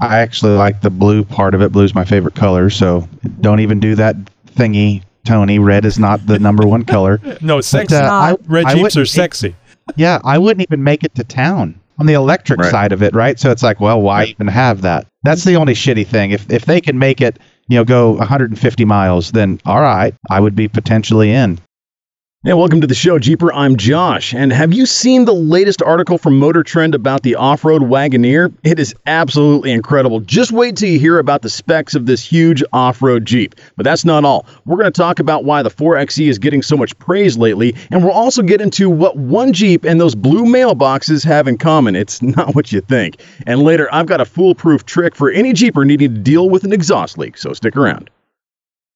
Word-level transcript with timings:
I 0.00 0.18
actually 0.18 0.56
like 0.56 0.80
the 0.80 0.90
blue 0.90 1.24
part 1.24 1.54
of 1.54 1.62
it. 1.62 1.72
Blue's 1.72 1.94
my 1.94 2.04
favorite 2.04 2.34
color, 2.34 2.70
so 2.70 3.08
don't 3.40 3.60
even 3.60 3.78
do 3.80 3.94
that 3.96 4.16
thingy, 4.46 5.02
Tony. 5.24 5.58
Red 5.58 5.84
is 5.84 5.98
not 5.98 6.26
the 6.26 6.38
number 6.38 6.66
one 6.66 6.84
color. 6.84 7.20
No, 7.40 7.58
it's 7.58 7.68
sexy. 7.68 7.94
But, 7.96 8.04
uh, 8.04 8.08
I- 8.12 8.36
Red 8.46 8.64
I 8.66 8.70
Jeeps 8.74 8.82
wouldn't 8.82 8.96
are 9.02 9.06
sexy. 9.06 9.54
Yeah, 9.96 10.18
I 10.24 10.38
wouldn't 10.38 10.66
even 10.68 10.82
make 10.84 11.04
it 11.04 11.14
to 11.16 11.24
town 11.24 11.78
on 11.98 12.06
the 12.06 12.14
electric 12.14 12.60
Right. 12.60 12.70
side 12.70 12.92
of 12.92 13.02
it, 13.02 13.14
right? 13.14 13.38
So 13.38 13.50
it's 13.50 13.62
like, 13.62 13.80
well, 13.80 14.00
why 14.00 14.24
even 14.24 14.48
have 14.48 14.80
that? 14.82 15.06
That's 15.24 15.44
the 15.44 15.56
only 15.56 15.74
shitty 15.74 16.06
thing. 16.06 16.30
If 16.30 16.50
if 16.50 16.64
they 16.64 16.80
can 16.80 16.98
make 16.98 17.20
it, 17.20 17.38
you 17.68 17.76
know, 17.76 17.84
go 17.84 18.12
150 18.12 18.84
miles, 18.84 19.32
then 19.32 19.60
all 19.66 19.80
right, 19.80 20.14
I 20.30 20.40
would 20.40 20.56
be 20.56 20.68
potentially 20.68 21.32
in. 21.32 21.58
Hey, 22.44 22.54
welcome 22.54 22.80
to 22.80 22.88
the 22.88 22.94
show, 22.96 23.20
Jeeper. 23.20 23.52
I'm 23.52 23.76
Josh. 23.76 24.34
And 24.34 24.52
have 24.52 24.72
you 24.74 24.84
seen 24.84 25.26
the 25.26 25.32
latest 25.32 25.80
article 25.80 26.18
from 26.18 26.40
Motor 26.40 26.64
Trend 26.64 26.92
about 26.92 27.22
the 27.22 27.36
off 27.36 27.64
road 27.64 27.82
Wagoneer? 27.82 28.52
It 28.64 28.80
is 28.80 28.96
absolutely 29.06 29.70
incredible. 29.70 30.18
Just 30.18 30.50
wait 30.50 30.76
till 30.76 30.88
you 30.88 30.98
hear 30.98 31.20
about 31.20 31.42
the 31.42 31.48
specs 31.48 31.94
of 31.94 32.06
this 32.06 32.20
huge 32.24 32.64
off 32.72 33.00
road 33.00 33.26
Jeep. 33.26 33.54
But 33.76 33.84
that's 33.84 34.04
not 34.04 34.24
all. 34.24 34.44
We're 34.64 34.76
going 34.76 34.90
to 34.92 35.00
talk 35.00 35.20
about 35.20 35.44
why 35.44 35.62
the 35.62 35.70
4XE 35.70 36.26
is 36.26 36.40
getting 36.40 36.62
so 36.62 36.76
much 36.76 36.98
praise 36.98 37.38
lately, 37.38 37.76
and 37.92 38.02
we'll 38.02 38.10
also 38.10 38.42
get 38.42 38.60
into 38.60 38.90
what 38.90 39.16
one 39.16 39.52
Jeep 39.52 39.84
and 39.84 40.00
those 40.00 40.16
blue 40.16 40.42
mailboxes 40.42 41.24
have 41.24 41.46
in 41.46 41.58
common. 41.58 41.94
It's 41.94 42.20
not 42.22 42.56
what 42.56 42.72
you 42.72 42.80
think. 42.80 43.20
And 43.46 43.62
later, 43.62 43.88
I've 43.94 44.06
got 44.06 44.20
a 44.20 44.24
foolproof 44.24 44.84
trick 44.84 45.14
for 45.14 45.30
any 45.30 45.52
Jeeper 45.52 45.84
needing 45.84 46.12
to 46.12 46.20
deal 46.20 46.50
with 46.50 46.64
an 46.64 46.72
exhaust 46.72 47.18
leak, 47.18 47.38
so 47.38 47.52
stick 47.52 47.76
around. 47.76 48.10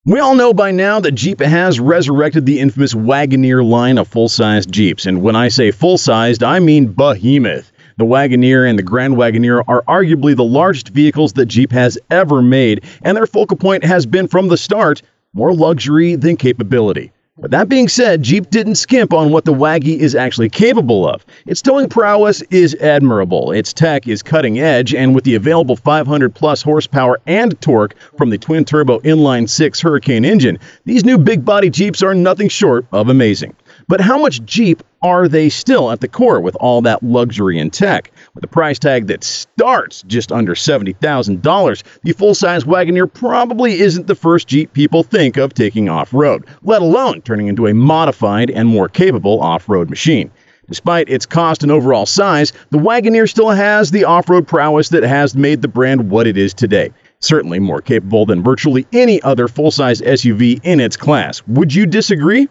We 0.06 0.20
all 0.20 0.36
know 0.36 0.54
by 0.54 0.70
now 0.70 1.00
that 1.00 1.16
Jeep 1.16 1.40
has 1.40 1.80
resurrected 1.80 2.46
the 2.46 2.60
infamous 2.60 2.94
Wagoneer 2.94 3.68
line 3.68 3.98
of 3.98 4.06
full-sized 4.06 4.70
Jeeps, 4.70 5.04
and 5.04 5.20
when 5.20 5.34
I 5.34 5.48
say 5.48 5.72
full-sized, 5.72 6.44
I 6.44 6.60
mean 6.60 6.92
behemoth. 6.92 7.72
The 7.96 8.04
Wagoneer 8.04 8.70
and 8.70 8.78
the 8.78 8.84
Grand 8.84 9.16
Wagoneer 9.16 9.64
are 9.66 9.82
arguably 9.88 10.36
the 10.36 10.44
largest 10.44 10.90
vehicles 10.90 11.32
that 11.32 11.46
Jeep 11.46 11.72
has 11.72 11.98
ever 12.08 12.40
made, 12.40 12.84
and 13.02 13.16
their 13.16 13.26
focal 13.26 13.56
point 13.56 13.82
has 13.82 14.06
been 14.06 14.28
from 14.28 14.46
the 14.46 14.56
start 14.56 15.02
more 15.34 15.52
luxury 15.52 16.14
than 16.14 16.36
capability. 16.36 17.10
But 17.38 17.50
that 17.50 17.68
being 17.68 17.88
said, 17.88 18.22
Jeep 18.22 18.48
didn't 18.48 18.76
skimp 18.76 19.12
on 19.12 19.30
what 19.30 19.44
the 19.44 19.52
Waggy 19.52 19.98
is 19.98 20.14
actually 20.14 20.48
capable 20.48 21.06
of. 21.06 21.22
Its 21.44 21.60
towing 21.60 21.86
prowess 21.86 22.40
is 22.50 22.74
admirable, 22.76 23.52
its 23.52 23.74
tech 23.74 24.08
is 24.08 24.22
cutting 24.22 24.58
edge, 24.58 24.94
and 24.94 25.14
with 25.14 25.24
the 25.24 25.34
available 25.34 25.76
500 25.76 26.34
plus 26.34 26.62
horsepower 26.62 27.20
and 27.26 27.60
torque 27.60 27.94
from 28.16 28.30
the 28.30 28.38
twin 28.38 28.64
turbo 28.64 29.00
inline 29.00 29.50
6 29.50 29.80
Hurricane 29.82 30.24
engine, 30.24 30.58
these 30.86 31.04
new 31.04 31.18
big 31.18 31.44
body 31.44 31.68
Jeeps 31.68 32.02
are 32.02 32.14
nothing 32.14 32.48
short 32.48 32.86
of 32.92 33.10
amazing. 33.10 33.54
But 33.86 34.00
how 34.00 34.16
much 34.16 34.42
Jeep 34.46 34.82
are 35.02 35.28
they 35.28 35.50
still 35.50 35.90
at 35.90 36.00
the 36.00 36.08
core 36.08 36.40
with 36.40 36.56
all 36.56 36.80
that 36.82 37.02
luxury 37.02 37.58
and 37.58 37.70
tech? 37.70 38.10
With 38.36 38.44
a 38.44 38.48
price 38.48 38.78
tag 38.78 39.06
that 39.06 39.24
starts 39.24 40.02
just 40.02 40.30
under 40.30 40.54
$70,000, 40.54 41.82
the 42.02 42.12
full 42.12 42.34
size 42.34 42.64
Wagoneer 42.64 43.10
probably 43.10 43.80
isn't 43.80 44.08
the 44.08 44.14
first 44.14 44.46
Jeep 44.46 44.74
people 44.74 45.02
think 45.02 45.38
of 45.38 45.54
taking 45.54 45.88
off 45.88 46.12
road, 46.12 46.44
let 46.62 46.82
alone 46.82 47.22
turning 47.22 47.46
into 47.46 47.66
a 47.66 47.72
modified 47.72 48.50
and 48.50 48.68
more 48.68 48.90
capable 48.90 49.40
off 49.40 49.70
road 49.70 49.88
machine. 49.88 50.30
Despite 50.68 51.08
its 51.08 51.24
cost 51.24 51.62
and 51.62 51.72
overall 51.72 52.04
size, 52.04 52.52
the 52.68 52.78
Wagoneer 52.78 53.26
still 53.26 53.48
has 53.48 53.90
the 53.90 54.04
off 54.04 54.28
road 54.28 54.46
prowess 54.46 54.90
that 54.90 55.02
has 55.02 55.34
made 55.34 55.62
the 55.62 55.68
brand 55.68 56.10
what 56.10 56.26
it 56.26 56.36
is 56.36 56.52
today. 56.52 56.90
Certainly 57.20 57.60
more 57.60 57.80
capable 57.80 58.26
than 58.26 58.42
virtually 58.42 58.86
any 58.92 59.22
other 59.22 59.48
full 59.48 59.70
size 59.70 60.02
SUV 60.02 60.60
in 60.62 60.78
its 60.78 60.98
class. 60.98 61.40
Would 61.46 61.72
you 61.72 61.86
disagree? 61.86 62.48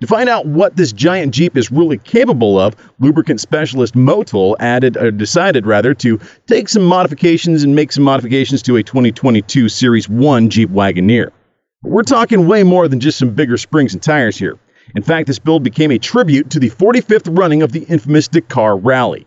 To 0.00 0.06
find 0.06 0.28
out 0.28 0.46
what 0.46 0.76
this 0.76 0.92
giant 0.92 1.32
Jeep 1.32 1.56
is 1.56 1.70
really 1.70 1.98
capable 1.98 2.58
of, 2.58 2.74
lubricant 2.98 3.40
specialist 3.40 3.94
Motul 3.94 4.56
added 4.58 4.96
or 4.96 5.10
decided 5.10 5.66
rather 5.66 5.94
to 5.94 6.18
take 6.46 6.68
some 6.68 6.84
modifications 6.84 7.62
and 7.62 7.76
make 7.76 7.92
some 7.92 8.04
modifications 8.04 8.62
to 8.62 8.76
a 8.76 8.82
2022 8.82 9.68
Series 9.68 10.08
1 10.08 10.50
Jeep 10.50 10.70
Wagoneer. 10.70 11.30
We're 11.82 12.02
talking 12.02 12.48
way 12.48 12.64
more 12.64 12.88
than 12.88 13.00
just 13.00 13.18
some 13.18 13.34
bigger 13.34 13.56
springs 13.56 13.92
and 13.92 14.02
tires 14.02 14.36
here. 14.36 14.58
In 14.94 15.02
fact, 15.02 15.26
this 15.26 15.38
build 15.38 15.62
became 15.62 15.90
a 15.90 15.98
tribute 15.98 16.50
to 16.50 16.58
the 16.58 16.70
45th 16.70 17.36
running 17.38 17.62
of 17.62 17.72
the 17.72 17.84
infamous 17.84 18.28
Dakar 18.28 18.76
Rally. 18.76 19.26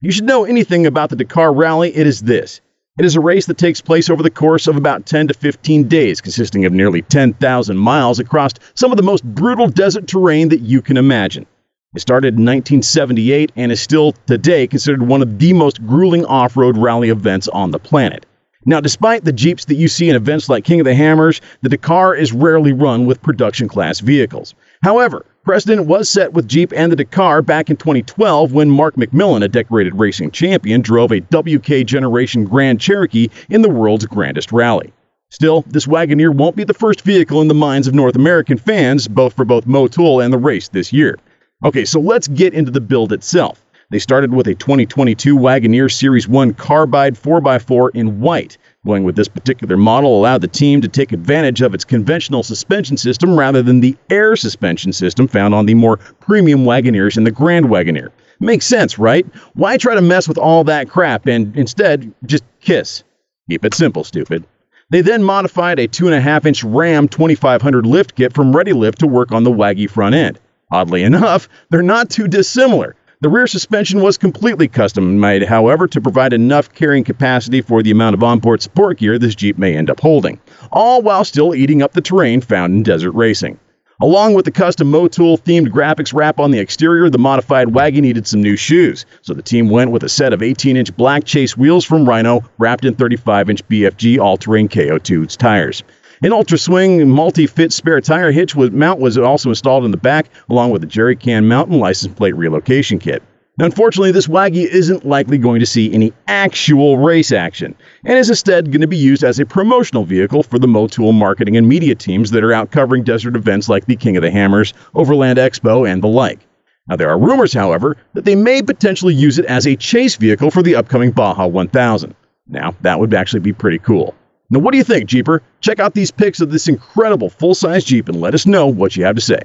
If 0.00 0.06
you 0.06 0.12
should 0.12 0.24
know 0.24 0.44
anything 0.44 0.86
about 0.86 1.10
the 1.10 1.16
Dakar 1.16 1.52
Rally, 1.52 1.94
it 1.94 2.06
is 2.06 2.20
this. 2.22 2.60
It 2.98 3.04
is 3.04 3.14
a 3.14 3.20
race 3.20 3.46
that 3.46 3.58
takes 3.58 3.80
place 3.80 4.10
over 4.10 4.24
the 4.24 4.30
course 4.30 4.66
of 4.66 4.76
about 4.76 5.06
10 5.06 5.28
to 5.28 5.34
15 5.34 5.86
days, 5.86 6.20
consisting 6.20 6.64
of 6.64 6.72
nearly 6.72 7.02
10,000 7.02 7.76
miles 7.76 8.18
across 8.18 8.54
some 8.74 8.90
of 8.90 8.96
the 8.96 9.04
most 9.04 9.22
brutal 9.22 9.68
desert 9.68 10.08
terrain 10.08 10.48
that 10.48 10.62
you 10.62 10.82
can 10.82 10.96
imagine. 10.96 11.46
It 11.94 12.00
started 12.00 12.34
in 12.34 12.44
1978 12.44 13.52
and 13.54 13.70
is 13.70 13.80
still 13.80 14.14
today 14.26 14.66
considered 14.66 15.02
one 15.02 15.22
of 15.22 15.38
the 15.38 15.52
most 15.52 15.86
grueling 15.86 16.24
off 16.24 16.56
road 16.56 16.76
rally 16.76 17.10
events 17.10 17.46
on 17.46 17.70
the 17.70 17.78
planet. 17.78 18.26
Now, 18.66 18.80
despite 18.80 19.24
the 19.24 19.32
Jeeps 19.32 19.66
that 19.66 19.76
you 19.76 19.86
see 19.86 20.10
in 20.10 20.16
events 20.16 20.48
like 20.48 20.64
King 20.64 20.80
of 20.80 20.84
the 20.84 20.94
Hammers, 20.94 21.40
the 21.62 21.68
Dakar 21.68 22.16
is 22.16 22.32
rarely 22.32 22.72
run 22.72 23.06
with 23.06 23.22
production 23.22 23.68
class 23.68 24.00
vehicles. 24.00 24.56
However, 24.82 25.24
precedent 25.48 25.86
was 25.86 26.10
set 26.10 26.34
with 26.34 26.46
Jeep 26.46 26.74
and 26.76 26.92
the 26.92 26.96
Dakar 26.96 27.40
back 27.40 27.70
in 27.70 27.76
2012 27.78 28.52
when 28.52 28.68
Mark 28.68 28.96
McMillan, 28.96 29.42
a 29.42 29.48
decorated 29.48 29.94
racing 29.94 30.30
champion, 30.30 30.82
drove 30.82 31.10
a 31.10 31.20
WK 31.20 31.86
Generation 31.86 32.44
Grand 32.44 32.78
Cherokee 32.78 33.30
in 33.48 33.62
the 33.62 33.70
world's 33.70 34.04
grandest 34.04 34.52
rally. 34.52 34.92
Still, 35.30 35.64
this 35.68 35.86
Wagoneer 35.86 36.34
won't 36.34 36.54
be 36.54 36.64
the 36.64 36.74
first 36.74 37.00
vehicle 37.00 37.40
in 37.40 37.48
the 37.48 37.54
minds 37.54 37.88
of 37.88 37.94
North 37.94 38.14
American 38.14 38.58
fans, 38.58 39.08
both 39.08 39.32
for 39.32 39.46
both 39.46 39.64
Motul 39.64 40.22
and 40.22 40.34
the 40.34 40.36
race 40.36 40.68
this 40.68 40.92
year. 40.92 41.16
Okay, 41.64 41.86
so 41.86 41.98
let's 41.98 42.28
get 42.28 42.52
into 42.52 42.70
the 42.70 42.82
build 42.82 43.10
itself. 43.10 43.64
They 43.90 43.98
started 43.98 44.34
with 44.34 44.48
a 44.48 44.54
2022 44.54 45.34
Wagoneer 45.34 45.90
Series 45.90 46.28
1 46.28 46.52
Carbide 46.52 47.14
4x4 47.14 47.92
in 47.94 48.20
white. 48.20 48.58
Going 48.88 49.04
with 49.04 49.16
this 49.16 49.28
particular 49.28 49.76
model 49.76 50.18
allowed 50.18 50.40
the 50.40 50.48
team 50.48 50.80
to 50.80 50.88
take 50.88 51.12
advantage 51.12 51.60
of 51.60 51.74
its 51.74 51.84
conventional 51.84 52.42
suspension 52.42 52.96
system 52.96 53.38
rather 53.38 53.60
than 53.62 53.80
the 53.80 53.94
air 54.08 54.34
suspension 54.34 54.94
system 54.94 55.28
found 55.28 55.54
on 55.54 55.66
the 55.66 55.74
more 55.74 55.98
premium 56.20 56.64
Wagoneers 56.64 57.18
and 57.18 57.26
the 57.26 57.30
Grand 57.30 57.66
Wagoneer. 57.66 58.08
Makes 58.40 58.64
sense, 58.64 58.98
right? 58.98 59.26
Why 59.52 59.76
try 59.76 59.94
to 59.94 60.00
mess 60.00 60.26
with 60.26 60.38
all 60.38 60.64
that 60.64 60.88
crap 60.88 61.26
and 61.26 61.54
instead 61.54 62.14
just 62.24 62.44
kiss? 62.62 63.04
Keep 63.50 63.66
it 63.66 63.74
simple, 63.74 64.04
stupid. 64.04 64.46
They 64.88 65.02
then 65.02 65.22
modified 65.22 65.78
a 65.78 65.86
2.5 65.86 66.46
inch 66.46 66.64
Ram 66.64 67.08
2500 67.08 67.84
lift 67.84 68.14
kit 68.14 68.32
from 68.32 68.56
Ready 68.56 68.72
Lift 68.72 69.00
to 69.00 69.06
work 69.06 69.32
on 69.32 69.44
the 69.44 69.52
Waggy 69.52 69.90
front 69.90 70.14
end. 70.14 70.40
Oddly 70.72 71.02
enough, 71.02 71.46
they're 71.68 71.82
not 71.82 72.08
too 72.08 72.26
dissimilar. 72.26 72.96
The 73.20 73.28
rear 73.28 73.48
suspension 73.48 74.00
was 74.00 74.16
completely 74.16 74.68
custom 74.68 75.18
made, 75.18 75.42
however, 75.42 75.88
to 75.88 76.00
provide 76.00 76.32
enough 76.32 76.72
carrying 76.72 77.02
capacity 77.02 77.60
for 77.60 77.82
the 77.82 77.90
amount 77.90 78.14
of 78.14 78.22
onboard 78.22 78.62
support 78.62 78.98
gear 78.98 79.18
this 79.18 79.34
Jeep 79.34 79.58
may 79.58 79.76
end 79.76 79.90
up 79.90 79.98
holding, 79.98 80.38
all 80.70 81.02
while 81.02 81.24
still 81.24 81.52
eating 81.52 81.82
up 81.82 81.94
the 81.94 82.00
terrain 82.00 82.40
found 82.40 82.74
in 82.74 82.84
desert 82.84 83.10
racing. 83.10 83.58
Along 84.00 84.34
with 84.34 84.44
the 84.44 84.52
custom 84.52 84.92
Motul 84.92 85.36
themed 85.36 85.66
graphics 85.66 86.14
wrap 86.14 86.38
on 86.38 86.52
the 86.52 86.60
exterior, 86.60 87.10
the 87.10 87.18
modified 87.18 87.74
wagon 87.74 88.02
needed 88.02 88.28
some 88.28 88.40
new 88.40 88.54
shoes, 88.54 89.04
so 89.22 89.34
the 89.34 89.42
team 89.42 89.68
went 89.68 89.90
with 89.90 90.04
a 90.04 90.08
set 90.08 90.32
of 90.32 90.40
18 90.40 90.76
inch 90.76 90.96
black 90.96 91.24
chase 91.24 91.56
wheels 91.56 91.84
from 91.84 92.08
Rhino 92.08 92.44
wrapped 92.58 92.84
in 92.84 92.94
35 92.94 93.50
inch 93.50 93.66
BFG 93.66 94.20
all 94.20 94.36
terrain 94.36 94.68
KO2 94.68 95.36
tires. 95.36 95.82
An 96.20 96.32
Ultra 96.32 96.58
Swing 96.58 97.08
multi-fit 97.08 97.72
spare 97.72 98.00
tire 98.00 98.32
hitch 98.32 98.56
was, 98.56 98.72
mount 98.72 98.98
was 98.98 99.16
also 99.16 99.50
installed 99.50 99.84
in 99.84 99.92
the 99.92 99.96
back, 99.96 100.28
along 100.48 100.72
with 100.72 100.82
a 100.82 100.86
jerry 100.86 101.14
can 101.14 101.46
mount 101.46 101.70
and 101.70 101.78
license 101.78 102.12
plate 102.12 102.36
relocation 102.36 102.98
kit. 102.98 103.22
Unfortunately, 103.60 104.10
this 104.10 104.26
Waggy 104.26 104.64
isn't 104.64 105.06
likely 105.06 105.38
going 105.38 105.60
to 105.60 105.66
see 105.66 105.92
any 105.92 106.12
actual 106.26 106.98
race 106.98 107.30
action, 107.30 107.72
and 108.04 108.18
is 108.18 108.30
instead 108.30 108.72
going 108.72 108.80
to 108.80 108.88
be 108.88 108.96
used 108.96 109.22
as 109.22 109.38
a 109.38 109.46
promotional 109.46 110.04
vehicle 110.04 110.42
for 110.42 110.58
the 110.58 110.66
Motul 110.66 111.14
marketing 111.14 111.56
and 111.56 111.68
media 111.68 111.94
teams 111.94 112.32
that 112.32 112.42
are 112.42 112.52
out 112.52 112.72
covering 112.72 113.04
desert 113.04 113.36
events 113.36 113.68
like 113.68 113.86
the 113.86 113.96
King 113.96 114.16
of 114.16 114.22
the 114.22 114.30
Hammers, 114.30 114.74
Overland 114.94 115.38
Expo, 115.38 115.88
and 115.88 116.02
the 116.02 116.08
like. 116.08 116.40
Now, 116.88 116.96
there 116.96 117.10
are 117.10 117.18
rumors, 117.18 117.52
however, 117.52 117.96
that 118.14 118.24
they 118.24 118.34
may 118.34 118.60
potentially 118.60 119.14
use 119.14 119.38
it 119.38 119.44
as 119.44 119.68
a 119.68 119.76
chase 119.76 120.16
vehicle 120.16 120.50
for 120.50 120.64
the 120.64 120.74
upcoming 120.74 121.12
Baja 121.12 121.46
1000. 121.46 122.12
Now, 122.48 122.74
that 122.80 122.98
would 122.98 123.14
actually 123.14 123.40
be 123.40 123.52
pretty 123.52 123.78
cool. 123.78 124.16
Now, 124.50 124.60
what 124.60 124.72
do 124.72 124.78
you 124.78 124.84
think, 124.84 125.08
Jeeper? 125.08 125.42
Check 125.60 125.78
out 125.78 125.94
these 125.94 126.10
pics 126.10 126.40
of 126.40 126.50
this 126.50 126.68
incredible 126.68 127.28
full 127.28 127.54
size 127.54 127.84
Jeep 127.84 128.08
and 128.08 128.20
let 128.20 128.34
us 128.34 128.46
know 128.46 128.66
what 128.66 128.96
you 128.96 129.04
have 129.04 129.16
to 129.16 129.20
say. 129.20 129.40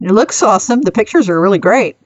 It 0.00 0.12
looks 0.12 0.42
awesome. 0.42 0.82
The 0.82 0.92
pictures 0.92 1.28
are 1.28 1.40
really 1.40 1.58
great. 1.58 1.96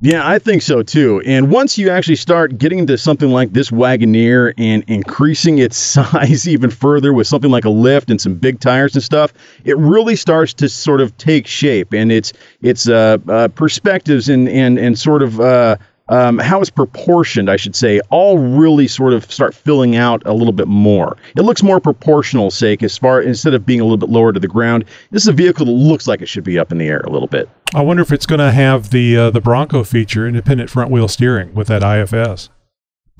Yeah, 0.00 0.28
I 0.28 0.38
think 0.38 0.62
so 0.62 0.84
too. 0.84 1.20
And 1.26 1.50
once 1.50 1.76
you 1.76 1.90
actually 1.90 2.16
start 2.16 2.56
getting 2.56 2.86
to 2.86 2.96
something 2.96 3.30
like 3.30 3.52
this 3.52 3.70
Wagoneer 3.70 4.54
and 4.56 4.84
increasing 4.86 5.58
its 5.58 5.76
size 5.76 6.46
even 6.46 6.70
further 6.70 7.12
with 7.12 7.26
something 7.26 7.50
like 7.50 7.64
a 7.64 7.70
lift 7.70 8.08
and 8.08 8.20
some 8.20 8.34
big 8.34 8.60
tires 8.60 8.94
and 8.94 9.02
stuff, 9.02 9.32
it 9.64 9.76
really 9.76 10.14
starts 10.14 10.54
to 10.54 10.68
sort 10.68 11.00
of 11.00 11.16
take 11.16 11.48
shape. 11.48 11.92
And 11.92 12.12
its 12.12 12.32
its 12.62 12.88
uh, 12.88 13.18
uh, 13.28 13.48
perspectives 13.48 14.28
and 14.28 14.48
and 14.48 14.78
and 14.78 14.96
sort 14.96 15.22
of 15.22 15.40
uh, 15.40 15.76
um, 16.08 16.38
how 16.38 16.60
it's 16.60 16.70
proportioned, 16.70 17.50
I 17.50 17.56
should 17.56 17.76
say, 17.76 18.00
all 18.10 18.38
really 18.38 18.88
sort 18.88 19.12
of 19.12 19.30
start 19.30 19.54
filling 19.54 19.96
out 19.96 20.22
a 20.26 20.32
little 20.32 20.52
bit 20.52 20.68
more. 20.68 21.16
It 21.36 21.42
looks 21.42 21.62
more 21.62 21.80
proportional, 21.80 22.50
sake 22.50 22.82
as 22.82 22.96
far 22.96 23.20
instead 23.20 23.54
of 23.54 23.66
being 23.66 23.80
a 23.80 23.84
little 23.84 23.98
bit 23.98 24.08
lower 24.08 24.32
to 24.32 24.40
the 24.40 24.48
ground. 24.48 24.84
This 25.10 25.22
is 25.22 25.28
a 25.28 25.32
vehicle 25.32 25.66
that 25.66 25.72
looks 25.72 26.06
like 26.06 26.22
it 26.22 26.26
should 26.26 26.44
be 26.44 26.58
up 26.58 26.72
in 26.72 26.78
the 26.78 26.88
air 26.88 27.00
a 27.00 27.10
little 27.10 27.28
bit. 27.28 27.48
I 27.74 27.82
wonder 27.82 28.02
if 28.02 28.12
it's 28.12 28.26
going 28.26 28.40
to 28.40 28.50
have 28.50 28.90
the 28.90 29.16
uh, 29.16 29.30
the 29.30 29.40
Bronco 29.40 29.84
feature, 29.84 30.26
independent 30.26 30.70
front 30.70 30.90
wheel 30.90 31.08
steering 31.08 31.52
with 31.54 31.68
that 31.68 31.82
IFS. 31.82 32.48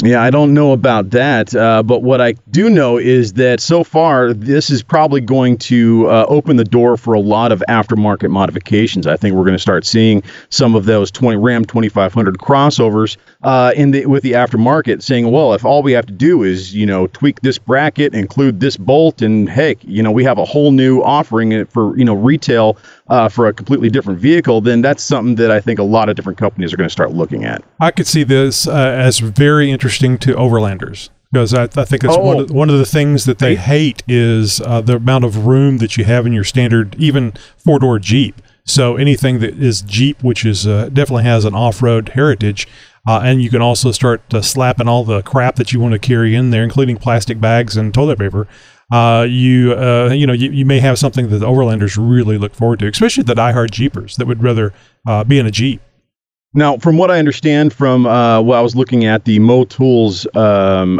Yeah, 0.04 0.22
I 0.22 0.30
don't 0.30 0.54
know 0.54 0.72
about 0.72 1.10
that, 1.10 1.52
uh, 1.56 1.82
but 1.82 2.04
what 2.04 2.20
I 2.20 2.34
do 2.52 2.70
know 2.70 2.98
is 2.98 3.32
that 3.32 3.58
so 3.58 3.82
far 3.82 4.32
this 4.32 4.70
is 4.70 4.80
probably 4.80 5.20
going 5.20 5.58
to 5.58 6.06
uh, 6.08 6.24
open 6.28 6.56
the 6.56 6.62
door 6.64 6.96
for 6.96 7.14
a 7.14 7.20
lot 7.20 7.50
of 7.50 7.64
aftermarket 7.68 8.30
modifications. 8.30 9.08
I 9.08 9.16
think 9.16 9.34
we're 9.34 9.42
going 9.42 9.56
to 9.56 9.58
start 9.58 9.84
seeing 9.84 10.22
some 10.50 10.76
of 10.76 10.84
those 10.84 11.10
20 11.10 11.38
Ram 11.38 11.64
2500 11.64 12.38
crossovers 12.38 13.16
uh, 13.42 13.72
in 13.76 13.92
the 13.92 14.06
with 14.06 14.22
the 14.22 14.32
aftermarket, 14.32 15.02
saying, 15.02 15.30
"Well, 15.30 15.54
if 15.54 15.64
all 15.64 15.82
we 15.82 15.92
have 15.92 16.06
to 16.06 16.12
do 16.12 16.42
is 16.42 16.74
you 16.74 16.84
know 16.86 17.06
tweak 17.08 17.40
this 17.42 17.56
bracket, 17.58 18.14
include 18.14 18.60
this 18.60 18.76
bolt, 18.76 19.22
and 19.22 19.48
heck, 19.48 19.78
you 19.84 20.02
know 20.02 20.10
we 20.10 20.24
have 20.24 20.38
a 20.38 20.44
whole 20.44 20.72
new 20.72 21.00
offering 21.02 21.64
for 21.66 21.96
you 21.96 22.04
know 22.04 22.14
retail 22.14 22.76
uh, 23.08 23.28
for 23.28 23.46
a 23.46 23.52
completely 23.52 23.90
different 23.90 24.18
vehicle," 24.18 24.60
then 24.60 24.82
that's 24.82 25.02
something 25.02 25.36
that 25.36 25.50
I 25.50 25.60
think 25.60 25.78
a 25.78 25.84
lot 25.84 26.08
of 26.08 26.16
different 26.16 26.38
companies 26.38 26.72
are 26.72 26.76
going 26.76 26.88
to 26.88 26.92
start 26.92 27.12
looking 27.12 27.44
at. 27.44 27.62
I 27.80 27.90
could 27.92 28.06
see 28.06 28.24
this 28.24 28.66
uh, 28.66 28.72
as 28.72 29.20
very 29.20 29.70
interesting 29.70 30.18
to 30.18 30.34
overlanders 30.34 31.10
because 31.32 31.54
I, 31.54 31.64
I 31.64 31.84
think 31.84 32.04
it's 32.04 32.16
Oh. 32.16 32.20
one, 32.20 32.40
of, 32.40 32.50
one 32.50 32.70
of 32.70 32.78
the 32.78 32.86
things 32.86 33.24
that 33.26 33.38
they 33.38 33.54
hate 33.54 34.02
is 34.08 34.60
uh, 34.62 34.80
the 34.80 34.96
amount 34.96 35.24
of 35.24 35.46
room 35.46 35.78
that 35.78 35.96
you 35.96 36.04
have 36.04 36.26
in 36.26 36.32
your 36.32 36.44
standard, 36.44 36.96
even 36.98 37.34
four 37.56 37.78
door 37.78 37.98
Jeep. 37.98 38.40
So 38.64 38.96
anything 38.96 39.38
that 39.38 39.58
is 39.58 39.80
Jeep, 39.80 40.22
which 40.22 40.44
is 40.44 40.66
uh, 40.66 40.90
definitely 40.92 41.24
has 41.24 41.44
an 41.46 41.54
off 41.54 41.82
road 41.82 42.10
heritage, 42.10 42.68
uh, 43.08 43.22
and 43.24 43.40
you 43.40 43.48
can 43.48 43.62
also 43.62 43.90
start 43.90 44.22
uh, 44.34 44.42
slapping 44.42 44.86
all 44.86 45.02
the 45.02 45.22
crap 45.22 45.56
that 45.56 45.72
you 45.72 45.80
want 45.80 45.92
to 45.92 45.98
carry 45.98 46.34
in 46.34 46.50
there, 46.50 46.62
including 46.62 46.98
plastic 46.98 47.40
bags 47.40 47.74
and 47.74 47.94
toilet 47.94 48.18
paper. 48.18 48.46
Uh, 48.92 49.26
you 49.26 49.72
uh, 49.72 50.10
you 50.12 50.26
know 50.26 50.34
you, 50.34 50.50
you 50.50 50.66
may 50.66 50.78
have 50.78 50.98
something 50.98 51.30
that 51.30 51.38
the 51.38 51.46
overlanders 51.46 51.96
really 51.98 52.36
look 52.36 52.54
forward 52.54 52.78
to, 52.80 52.86
especially 52.86 53.22
the 53.22 53.32
diehard 53.32 53.70
Jeepers 53.70 54.16
that 54.16 54.26
would 54.26 54.42
rather 54.42 54.74
uh, 55.06 55.24
be 55.24 55.38
in 55.38 55.46
a 55.46 55.50
Jeep. 55.50 55.80
Now, 56.52 56.76
from 56.76 56.98
what 56.98 57.10
I 57.10 57.18
understand 57.18 57.72
from 57.72 58.04
uh, 58.04 58.42
what 58.42 58.58
I 58.58 58.60
was 58.60 58.76
looking 58.76 59.06
at 59.06 59.24
the 59.24 59.38
Motul's 59.38 60.26
um, 60.36 60.98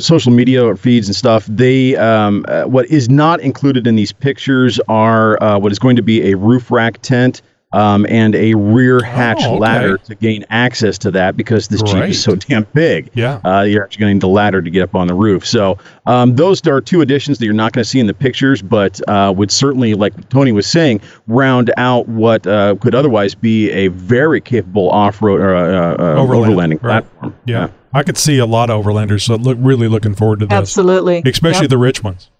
social 0.00 0.32
media 0.32 0.74
feeds 0.74 1.06
and 1.06 1.14
stuff, 1.14 1.46
they 1.46 1.94
um, 1.94 2.44
what 2.64 2.86
is 2.86 3.08
not 3.08 3.40
included 3.40 3.86
in 3.86 3.94
these 3.94 4.10
pictures 4.10 4.80
are 4.88 5.38
what 5.60 5.70
is 5.70 5.78
going 5.78 5.94
to 5.94 6.02
be 6.02 6.32
a 6.32 6.36
roof 6.36 6.72
rack 6.72 7.00
tent. 7.00 7.42
Um, 7.72 8.04
and 8.08 8.34
a 8.34 8.54
rear 8.54 9.00
hatch 9.00 9.38
Oh, 9.42 9.50
okay. 9.52 9.58
ladder 9.60 9.98
to 9.98 10.16
gain 10.16 10.44
access 10.50 10.98
to 10.98 11.10
that 11.12 11.36
because 11.36 11.68
this 11.68 11.80
Jeep 11.82 12.02
is 12.04 12.20
so 12.20 12.34
damn 12.34 12.66
big. 12.74 13.10
Yeah. 13.14 13.40
Uh, 13.44 13.62
you're 13.62 13.84
actually 13.84 14.00
going 14.00 14.10
to 14.10 14.14
need 14.14 14.22
the 14.22 14.28
ladder 14.28 14.60
to 14.60 14.70
get 14.70 14.82
up 14.82 14.96
on 14.96 15.06
the 15.06 15.14
roof. 15.14 15.46
So 15.46 15.78
um, 16.06 16.34
those 16.34 16.66
are 16.66 16.80
two 16.80 17.00
additions 17.00 17.38
that 17.38 17.44
you're 17.44 17.54
not 17.54 17.72
going 17.72 17.84
to 17.84 17.88
see 17.88 18.00
in 18.00 18.08
the 18.08 18.14
pictures, 18.14 18.60
but 18.60 19.00
uh, 19.08 19.32
would 19.36 19.52
certainly, 19.52 19.94
like 19.94 20.28
Tony 20.30 20.50
was 20.50 20.66
saying, 20.66 21.00
round 21.28 21.72
out 21.76 22.08
what 22.08 22.44
uh, 22.44 22.74
could 22.80 22.96
otherwise 22.96 23.36
be 23.36 23.70
a 23.70 23.86
very 23.86 24.40
capable 24.40 24.90
off-road 24.90 25.40
or 25.40 25.54
uh, 25.54 25.92
uh, 25.94 26.14
Overland, 26.20 26.72
overlanding 26.74 26.82
right. 26.82 27.02
platform. 27.04 27.36
Yeah. 27.44 27.68
I 27.94 28.02
could 28.02 28.18
see 28.18 28.38
a 28.38 28.46
lot 28.46 28.70
of 28.70 28.84
overlanders. 28.84 29.22
So 29.22 29.36
look, 29.36 29.58
really 29.60 29.86
looking 29.86 30.14
forward 30.16 30.40
to 30.40 30.46
this, 30.46 30.56
Absolutely. 30.56 31.22
especially 31.24 31.62
Yep. 31.62 31.70
the 31.70 31.78
rich 31.78 32.02
ones. 32.02 32.30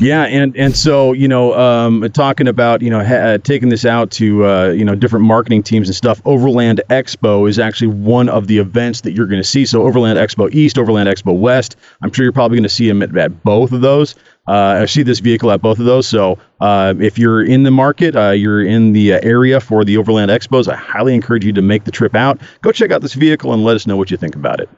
Yeah, 0.00 0.24
and 0.24 0.56
and 0.56 0.74
so 0.74 1.12
you 1.12 1.28
know, 1.28 1.54
um, 1.54 2.10
talking 2.12 2.48
about 2.48 2.82
you 2.82 2.90
know 2.90 3.04
ha- 3.04 3.14
uh, 3.34 3.38
taking 3.38 3.68
this 3.68 3.84
out 3.84 4.10
to 4.12 4.44
uh, 4.44 4.68
you 4.70 4.84
know 4.84 4.94
different 4.94 5.24
marketing 5.26 5.62
teams 5.62 5.88
and 5.88 5.94
stuff. 5.94 6.20
Overland 6.24 6.80
Expo 6.88 7.48
is 7.48 7.58
actually 7.58 7.88
one 7.88 8.28
of 8.28 8.46
the 8.46 8.58
events 8.58 9.02
that 9.02 9.12
you're 9.12 9.26
going 9.26 9.40
to 9.40 9.46
see. 9.46 9.66
So 9.66 9.82
Overland 9.82 10.18
Expo 10.18 10.52
East, 10.52 10.78
Overland 10.78 11.08
Expo 11.08 11.38
West. 11.38 11.76
I'm 12.02 12.10
sure 12.12 12.24
you're 12.24 12.32
probably 12.32 12.56
going 12.56 12.64
to 12.64 12.68
see 12.68 12.88
them 12.88 13.02
at, 13.02 13.16
at 13.16 13.44
both 13.44 13.72
of 13.72 13.80
those. 13.82 14.14
Uh, 14.48 14.80
I 14.82 14.86
see 14.86 15.02
this 15.02 15.20
vehicle 15.20 15.50
at 15.52 15.62
both 15.62 15.78
of 15.78 15.84
those. 15.84 16.06
So 16.06 16.38
uh, 16.60 16.94
if 16.98 17.18
you're 17.18 17.44
in 17.44 17.62
the 17.62 17.70
market, 17.70 18.16
uh, 18.16 18.30
you're 18.30 18.62
in 18.62 18.92
the 18.92 19.12
uh, 19.14 19.20
area 19.22 19.60
for 19.60 19.84
the 19.84 19.96
Overland 19.98 20.30
Expos, 20.30 20.66
I 20.72 20.74
highly 20.74 21.14
encourage 21.14 21.44
you 21.44 21.52
to 21.52 21.62
make 21.62 21.84
the 21.84 21.92
trip 21.92 22.16
out. 22.16 22.40
Go 22.62 22.72
check 22.72 22.90
out 22.90 23.02
this 23.02 23.14
vehicle 23.14 23.52
and 23.52 23.62
let 23.62 23.76
us 23.76 23.86
know 23.86 23.96
what 23.96 24.10
you 24.10 24.16
think 24.16 24.34
about 24.34 24.58
it. 24.60 24.68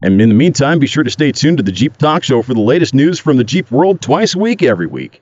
And 0.00 0.20
in 0.20 0.28
the 0.28 0.34
meantime, 0.34 0.78
be 0.78 0.86
sure 0.86 1.02
to 1.02 1.10
stay 1.10 1.32
tuned 1.32 1.56
to 1.56 1.62
the 1.62 1.72
Jeep 1.72 1.96
Talk 1.96 2.22
Show 2.22 2.42
for 2.42 2.54
the 2.54 2.60
latest 2.60 2.94
news 2.94 3.18
from 3.18 3.36
the 3.36 3.44
Jeep 3.44 3.70
world 3.70 4.00
twice 4.00 4.34
a 4.34 4.38
week, 4.38 4.62
every 4.62 4.86
week. 4.86 5.20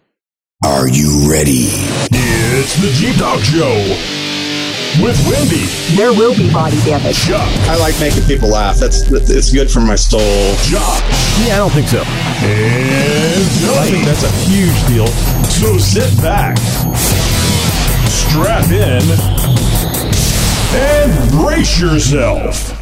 Are 0.67 0.89
you 0.89 1.31
ready? 1.31 1.69
It's 2.13 2.77
the 2.81 2.91
Jeep 2.93 3.17
Talk 3.17 3.41
Show 3.41 3.73
with 5.03 5.19
Wendy, 5.29 5.65
There 5.95 6.13
will 6.13 6.35
be 6.37 6.51
body 6.53 6.81
damage. 6.81 7.17
Chuck, 7.27 7.47
I 7.69 7.77
like 7.79 7.99
making 8.01 8.23
people 8.25 8.49
laugh. 8.49 8.77
That's 8.79 9.11
it's 9.11 9.53
good 9.53 9.71
for 9.71 9.81
my 9.81 9.95
soul. 9.95 10.21
Josh, 10.65 11.01
Yeah, 11.47 11.55
I 11.55 11.59
don't 11.59 11.71
think 11.73 11.89
so. 11.89 11.99
and 11.99 13.79
I 13.79 13.91
think 13.91 14.05
that's 14.07 14.23
a 14.25 14.33
huge 14.49 14.87
deal. 14.89 15.07
So 15.49 15.77
sit 15.77 16.17
back, 16.23 16.57
strap 18.09 18.71
in, 18.71 19.03
and 20.77 21.31
brace 21.31 21.79
yourself. 21.79 22.76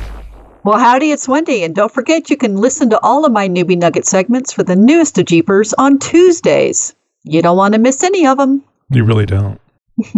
Well, 0.64 0.78
howdy, 0.78 1.10
it's 1.10 1.28
Wendy, 1.28 1.62
and 1.62 1.74
don't 1.74 1.92
forget 1.92 2.30
you 2.30 2.38
can 2.38 2.56
listen 2.56 2.88
to 2.90 3.00
all 3.02 3.26
of 3.26 3.32
my 3.32 3.48
Newbie 3.48 3.76
Nugget 3.78 4.06
segments 4.06 4.50
for 4.52 4.62
the 4.62 4.74
newest 4.76 5.18
of 5.18 5.26
Jeepers 5.26 5.74
on 5.74 5.98
Tuesdays. 5.98 6.94
You 7.22 7.42
don't 7.42 7.56
want 7.58 7.74
to 7.74 7.80
miss 7.80 8.02
any 8.02 8.26
of 8.26 8.38
them. 8.38 8.64
You 8.90 9.04
really 9.04 9.26
don't. 9.26 9.60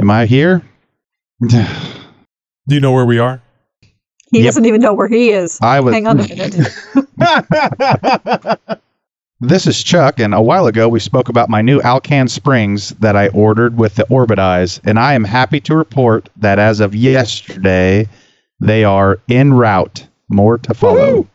Am 0.00 0.10
I 0.10 0.26
here? 0.26 0.60
Do 1.48 1.64
you 2.68 2.80
know 2.80 2.92
where 2.92 3.06
we 3.06 3.18
are? 3.18 3.40
He 4.30 4.38
Yep. 4.40 4.44
doesn't 4.46 4.66
even 4.66 4.80
know 4.82 4.92
where 4.94 5.08
he 5.08 5.30
is. 5.30 5.58
I 5.62 5.80
was. 5.80 5.94
Hang 5.94 6.06
on 6.06 6.20
a 6.20 6.28
minute. 6.28 6.56
This 9.42 9.66
is 9.66 9.82
Chuck, 9.82 10.20
and 10.20 10.34
a 10.34 10.42
while 10.42 10.66
ago 10.66 10.86
we 10.86 11.00
spoke 11.00 11.30
about 11.30 11.48
my 11.48 11.62
new 11.62 11.80
Alcan 11.80 12.28
springs 12.28 12.90
that 13.00 13.16
I 13.16 13.28
ordered 13.28 13.74
with 13.78 13.94
the 13.94 14.02
Orbitize, 14.10 14.80
and 14.84 14.98
I 14.98 15.14
am 15.14 15.24
happy 15.24 15.60
to 15.60 15.74
report 15.74 16.28
that 16.36 16.58
as 16.58 16.80
of 16.80 16.94
yesterday, 16.94 18.06
they 18.60 18.84
are 18.84 19.18
en 19.28 19.52
route. 19.54 20.06
More 20.28 20.58
to 20.58 20.74
follow. 20.74 21.26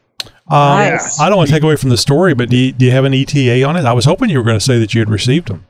Um, 0.47 0.77
Nice. 0.77 1.19
I 1.19 1.27
don't 1.27 1.37
want 1.37 1.49
to 1.49 1.53
take 1.55 1.63
away 1.63 1.75
from 1.75 1.89
the 1.89 1.97
story, 1.97 2.33
but 2.33 2.49
do 2.49 2.55
you, 2.55 2.71
do 2.71 2.85
you 2.85 2.91
have 2.91 3.03
an 3.03 3.13
ETA 3.13 3.63
on 3.63 3.75
it? 3.75 3.83
I 3.85 3.93
was 3.93 4.05
hoping 4.05 4.29
you 4.29 4.37
were 4.37 4.43
going 4.43 4.57
to 4.59 4.63
say 4.63 4.77
that 4.79 4.93
you 4.93 5.01
had 5.01 5.09
received 5.09 5.47
them. 5.49 5.65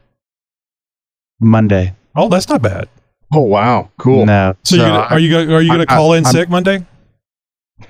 Monday. 1.39 1.95
Oh, 2.15 2.29
that's 2.29 2.47
not 2.49 2.61
bad. 2.61 2.87
Oh 3.33 3.41
wow, 3.41 3.89
cool. 3.97 4.25
No. 4.25 4.55
So, 4.63 4.75
you 4.75 4.81
gonna, 4.83 4.99
are 5.09 5.19
you 5.19 5.31
gonna, 5.31 5.53
are 5.55 5.61
you 5.61 5.69
going 5.73 5.85
to 5.85 5.91
I- 5.91 5.95
call 5.95 6.13
in 6.13 6.23
I'm- 6.25 6.31
sick 6.33 6.49
Monday? 6.49 6.85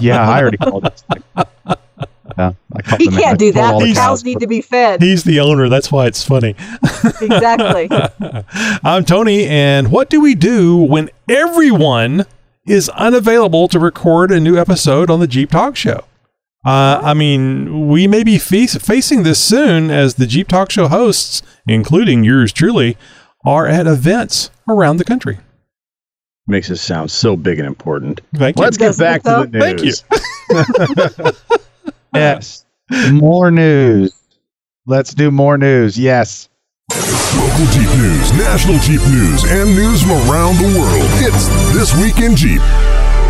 yeah, 0.00 0.28
I 0.28 0.40
already 0.40 0.56
called 0.56 0.86
it. 0.86 1.02
Yeah, 2.36 2.54
I 2.72 2.82
called 2.82 3.00
he 3.00 3.06
can't 3.08 3.26
I 3.26 3.36
do 3.36 3.52
pulled 3.52 3.64
that. 3.64 3.78
The 3.78 3.84
He's- 3.86 3.96
cows 3.98 4.24
need 4.24 4.40
to 4.40 4.48
be 4.48 4.60
fed. 4.60 5.00
He's 5.02 5.22
the 5.22 5.38
owner. 5.40 5.68
That's 5.68 5.92
why 5.92 6.06
it's 6.06 6.24
funny. 6.24 6.56
exactly. 7.20 7.88
I'm 8.82 9.04
Tony, 9.04 9.46
and 9.46 9.92
what 9.92 10.10
do 10.10 10.20
we 10.20 10.34
do 10.34 10.78
when 10.78 11.10
everyone 11.28 12.24
is 12.66 12.88
unavailable 12.90 13.68
to 13.68 13.78
record 13.78 14.30
a 14.30 14.40
new 14.40 14.56
episode 14.58 15.10
on 15.10 15.20
the 15.20 15.26
Jeep 15.26 15.50
Talk 15.50 15.76
Show? 15.76 16.04
Uh, 16.64 16.98
I 17.02 17.12
mean, 17.12 17.88
we 17.88 18.06
may 18.06 18.24
be 18.24 18.38
fe- 18.38 18.66
facing 18.66 19.22
this 19.22 19.38
soon 19.42 19.90
as 19.90 20.14
the 20.14 20.26
Jeep 20.26 20.48
Talk 20.48 20.70
Show 20.70 20.88
hosts, 20.88 21.42
including 21.68 22.24
yours 22.24 22.52
truly, 22.52 22.96
are 23.44 23.66
at 23.66 23.86
events 23.86 24.50
around 24.68 24.96
the 24.96 25.04
country. 25.04 25.38
Makes 26.46 26.70
it 26.70 26.76
sound 26.76 27.10
so 27.10 27.36
big 27.36 27.58
and 27.58 27.66
important. 27.66 28.20
Thank 28.34 28.58
you. 28.58 28.64
Let's 28.64 28.76
get 28.76 28.96
Doesn't 28.96 29.04
back 29.04 29.22
to 29.22 29.48
the 29.50 29.74
news. 29.76 30.02
Thank 30.02 31.24
you. 31.24 31.32
Yes. 32.14 32.64
more 33.10 33.50
news. 33.50 34.14
Let's 34.86 35.14
do 35.14 35.30
more 35.32 35.58
news. 35.58 35.98
Yes. 35.98 36.48
Local 37.36 37.66
Jeep 37.66 37.88
news, 37.98 38.32
national 38.34 38.78
Jeep 38.78 39.00
news, 39.08 39.44
and 39.44 39.74
news 39.74 40.02
from 40.02 40.12
around 40.30 40.56
the 40.56 40.78
world. 40.78 41.08
It's 41.20 41.48
This 41.72 41.94
Week 42.00 42.24
in 42.24 42.36
Jeep. 42.36 42.60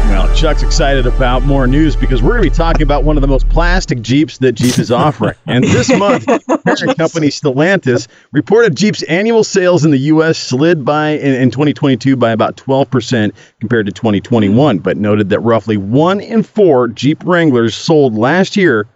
Well, 0.08 0.32
Chuck's 0.34 0.62
excited 0.62 1.06
about 1.06 1.44
more 1.44 1.66
news 1.66 1.96
because 1.96 2.22
we're 2.22 2.32
going 2.32 2.44
to 2.44 2.50
be 2.50 2.54
talking 2.54 2.82
about 2.82 3.04
one 3.04 3.16
of 3.16 3.22
the 3.22 3.26
most 3.26 3.48
plastic 3.48 4.02
Jeeps 4.02 4.36
that 4.38 4.52
Jeep 4.52 4.78
is 4.78 4.90
offering. 4.90 5.34
and 5.46 5.64
this 5.64 5.88
month, 5.98 6.26
parent 6.26 6.98
company 6.98 7.28
Stellantis 7.28 8.06
reported 8.32 8.76
Jeep's 8.76 9.02
annual 9.04 9.42
sales 9.42 9.86
in 9.86 9.90
the 9.90 9.98
U.S. 9.98 10.38
slid 10.38 10.84
by 10.84 11.10
in, 11.12 11.34
in 11.34 11.50
2022 11.50 12.14
by 12.16 12.30
about 12.32 12.58
12% 12.58 13.32
compared 13.60 13.86
to 13.86 13.92
2021, 13.92 14.78
but 14.80 14.98
noted 14.98 15.30
that 15.30 15.40
roughly 15.40 15.78
one 15.78 16.20
in 16.20 16.42
four 16.42 16.88
Jeep 16.88 17.24
Wranglers 17.24 17.74
sold 17.74 18.14
last 18.14 18.54
year 18.56 18.86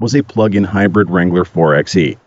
was 0.00 0.14
a 0.14 0.22
plug-in 0.22 0.64
hybrid 0.64 1.08
Wrangler 1.08 1.44
4xe. 1.44 2.18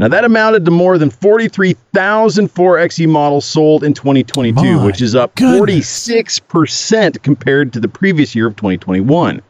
Now 0.00 0.06
that 0.06 0.24
amounted 0.24 0.64
to 0.64 0.70
more 0.70 0.96
than 0.96 1.10
43,000 1.10 2.54
4xe 2.54 3.08
models 3.08 3.44
sold 3.44 3.82
in 3.82 3.94
2022, 3.94 4.54
My 4.54 4.84
which 4.84 5.02
is 5.02 5.16
up 5.16 5.34
goodness. 5.34 6.08
46% 6.08 7.20
compared 7.24 7.72
to 7.72 7.80
the 7.80 7.88
previous 7.88 8.32
year 8.32 8.46
of 8.46 8.54
2021. 8.54 9.42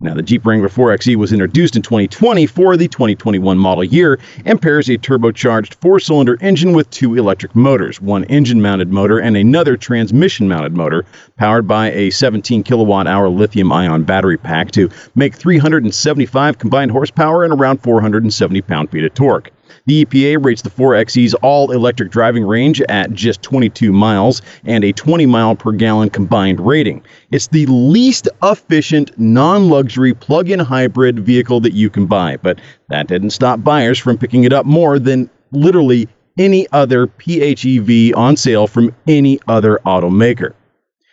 Now, 0.00 0.14
the 0.14 0.22
Jeep 0.22 0.44
Wrangler 0.44 0.68
4xe 0.68 1.16
was 1.16 1.32
introduced 1.32 1.74
in 1.74 1.80
2020 1.80 2.46
for 2.46 2.76
the 2.76 2.86
2021 2.86 3.56
model 3.56 3.82
year 3.82 4.20
and 4.44 4.60
pairs 4.60 4.90
a 4.90 4.98
turbocharged 4.98 5.74
four 5.80 5.98
cylinder 5.98 6.36
engine 6.42 6.74
with 6.74 6.90
two 6.90 7.14
electric 7.14 7.56
motors, 7.56 7.98
one 7.98 8.24
engine 8.24 8.60
mounted 8.60 8.92
motor 8.92 9.18
and 9.18 9.38
another 9.38 9.78
transmission 9.78 10.46
mounted 10.48 10.76
motor, 10.76 11.06
powered 11.36 11.66
by 11.66 11.90
a 11.92 12.10
17 12.10 12.62
kilowatt 12.62 13.06
hour 13.06 13.28
lithium 13.30 13.72
ion 13.72 14.04
battery 14.04 14.36
pack 14.36 14.70
to 14.72 14.90
make 15.14 15.34
375 15.34 16.58
combined 16.58 16.90
horsepower 16.90 17.42
and 17.42 17.54
around 17.54 17.78
470 17.78 18.60
pound 18.60 18.90
feet 18.90 19.02
of 19.02 19.14
torque. 19.14 19.50
The 19.88 20.04
EPA 20.04 20.44
rates 20.44 20.60
the 20.60 20.68
4XE's 20.68 21.32
all 21.36 21.70
electric 21.70 22.10
driving 22.10 22.44
range 22.44 22.82
at 22.90 23.10
just 23.14 23.40
22 23.40 23.90
miles 23.90 24.42
and 24.66 24.84
a 24.84 24.92
20 24.92 25.24
mile 25.24 25.56
per 25.56 25.72
gallon 25.72 26.10
combined 26.10 26.60
rating. 26.60 27.02
It's 27.30 27.46
the 27.46 27.64
least 27.64 28.28
efficient, 28.42 29.18
non 29.18 29.70
luxury 29.70 30.12
plug 30.12 30.50
in 30.50 30.58
hybrid 30.58 31.20
vehicle 31.20 31.60
that 31.60 31.72
you 31.72 31.88
can 31.88 32.04
buy, 32.04 32.36
but 32.36 32.60
that 32.88 33.06
didn't 33.06 33.30
stop 33.30 33.64
buyers 33.64 33.98
from 33.98 34.18
picking 34.18 34.44
it 34.44 34.52
up 34.52 34.66
more 34.66 34.98
than 34.98 35.30
literally 35.52 36.06
any 36.36 36.66
other 36.72 37.06
PHEV 37.06 38.14
on 38.14 38.36
sale 38.36 38.66
from 38.66 38.94
any 39.06 39.40
other 39.48 39.80
automaker. 39.86 40.52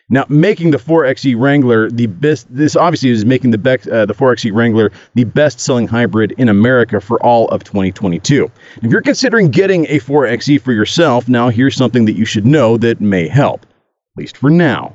Now, 0.07 0.25
making 0.29 0.69
the 0.69 0.77
4xe 0.77 1.35
Wrangler 1.39 1.89
the 1.89 2.05
best, 2.05 2.45
this 2.49 2.75
obviously 2.75 3.09
is 3.09 3.25
making 3.25 3.49
the, 3.49 3.57
bec- 3.57 3.87
uh, 3.87 4.05
the 4.05 4.13
4xe 4.13 4.53
Wrangler 4.53 4.91
the 5.15 5.23
best 5.23 5.59
selling 5.59 5.87
hybrid 5.87 6.33
in 6.37 6.47
America 6.47 7.01
for 7.01 7.23
all 7.25 7.47
of 7.49 7.63
2022. 7.63 8.51
If 8.83 8.91
you're 8.91 9.01
considering 9.01 9.49
getting 9.49 9.85
a 9.85 9.99
4xe 9.99 10.61
for 10.61 10.73
yourself, 10.73 11.27
now 11.27 11.49
here's 11.49 11.75
something 11.75 12.05
that 12.05 12.15
you 12.15 12.25
should 12.25 12.45
know 12.45 12.77
that 12.77 13.01
may 13.01 13.27
help, 13.27 13.63
at 13.63 14.17
least 14.17 14.37
for 14.37 14.51
now. 14.51 14.93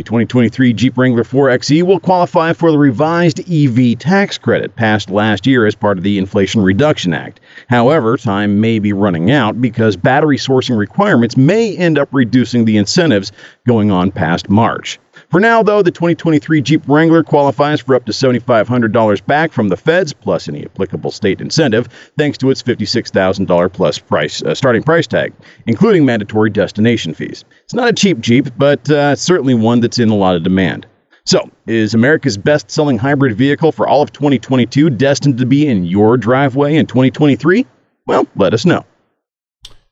The 0.00 0.04
2023 0.04 0.72
Jeep 0.72 0.96
Wrangler 0.96 1.24
4xe 1.24 1.82
will 1.82 2.00
qualify 2.00 2.54
for 2.54 2.72
the 2.72 2.78
revised 2.78 3.40
EV 3.40 3.98
tax 3.98 4.38
credit 4.38 4.74
passed 4.74 5.10
last 5.10 5.46
year 5.46 5.66
as 5.66 5.74
part 5.74 5.98
of 5.98 6.04
the 6.04 6.16
Inflation 6.16 6.62
Reduction 6.62 7.12
Act. 7.12 7.38
However, 7.68 8.16
time 8.16 8.62
may 8.62 8.78
be 8.78 8.94
running 8.94 9.30
out 9.30 9.60
because 9.60 9.98
battery 9.98 10.38
sourcing 10.38 10.78
requirements 10.78 11.36
may 11.36 11.76
end 11.76 11.98
up 11.98 12.08
reducing 12.12 12.64
the 12.64 12.78
incentives 12.78 13.30
going 13.66 13.90
on 13.90 14.10
past 14.10 14.48
March. 14.48 14.98
For 15.30 15.38
now, 15.38 15.62
though, 15.62 15.80
the 15.80 15.92
2023 15.92 16.60
Jeep 16.60 16.82
Wrangler 16.88 17.22
qualifies 17.22 17.80
for 17.80 17.94
up 17.94 18.04
to 18.06 18.12
$7,500 18.12 19.24
back 19.26 19.52
from 19.52 19.68
the 19.68 19.76
feds, 19.76 20.12
plus 20.12 20.48
any 20.48 20.64
applicable 20.64 21.12
state 21.12 21.40
incentive, 21.40 21.88
thanks 22.18 22.36
to 22.38 22.50
its 22.50 22.60
$56,000 22.60 23.72
plus 23.72 23.98
price 24.00 24.42
uh, 24.42 24.56
starting 24.56 24.82
price 24.82 25.06
tag, 25.06 25.32
including 25.66 26.04
mandatory 26.04 26.50
destination 26.50 27.14
fees. 27.14 27.44
It's 27.62 27.74
not 27.74 27.88
a 27.88 27.92
cheap 27.92 28.18
Jeep, 28.18 28.48
but 28.58 28.90
uh, 28.90 29.14
certainly 29.14 29.54
one 29.54 29.78
that's 29.78 30.00
in 30.00 30.08
a 30.08 30.16
lot 30.16 30.34
of 30.34 30.42
demand. 30.42 30.88
So, 31.26 31.48
is 31.68 31.94
America's 31.94 32.36
best 32.36 32.68
selling 32.68 32.98
hybrid 32.98 33.36
vehicle 33.36 33.70
for 33.70 33.86
all 33.86 34.02
of 34.02 34.12
2022 34.12 34.90
destined 34.90 35.38
to 35.38 35.46
be 35.46 35.68
in 35.68 35.84
your 35.84 36.16
driveway 36.16 36.74
in 36.74 36.86
2023? 36.86 37.66
Well, 38.06 38.26
let 38.34 38.52
us 38.52 38.66
know. 38.66 38.84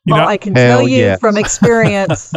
You 0.04 0.14
well, 0.14 0.24
know, 0.24 0.28
I 0.28 0.36
can 0.36 0.54
tell 0.54 0.88
you 0.88 0.96
yes. 0.96 1.20
from 1.20 1.36
experience. 1.36 2.32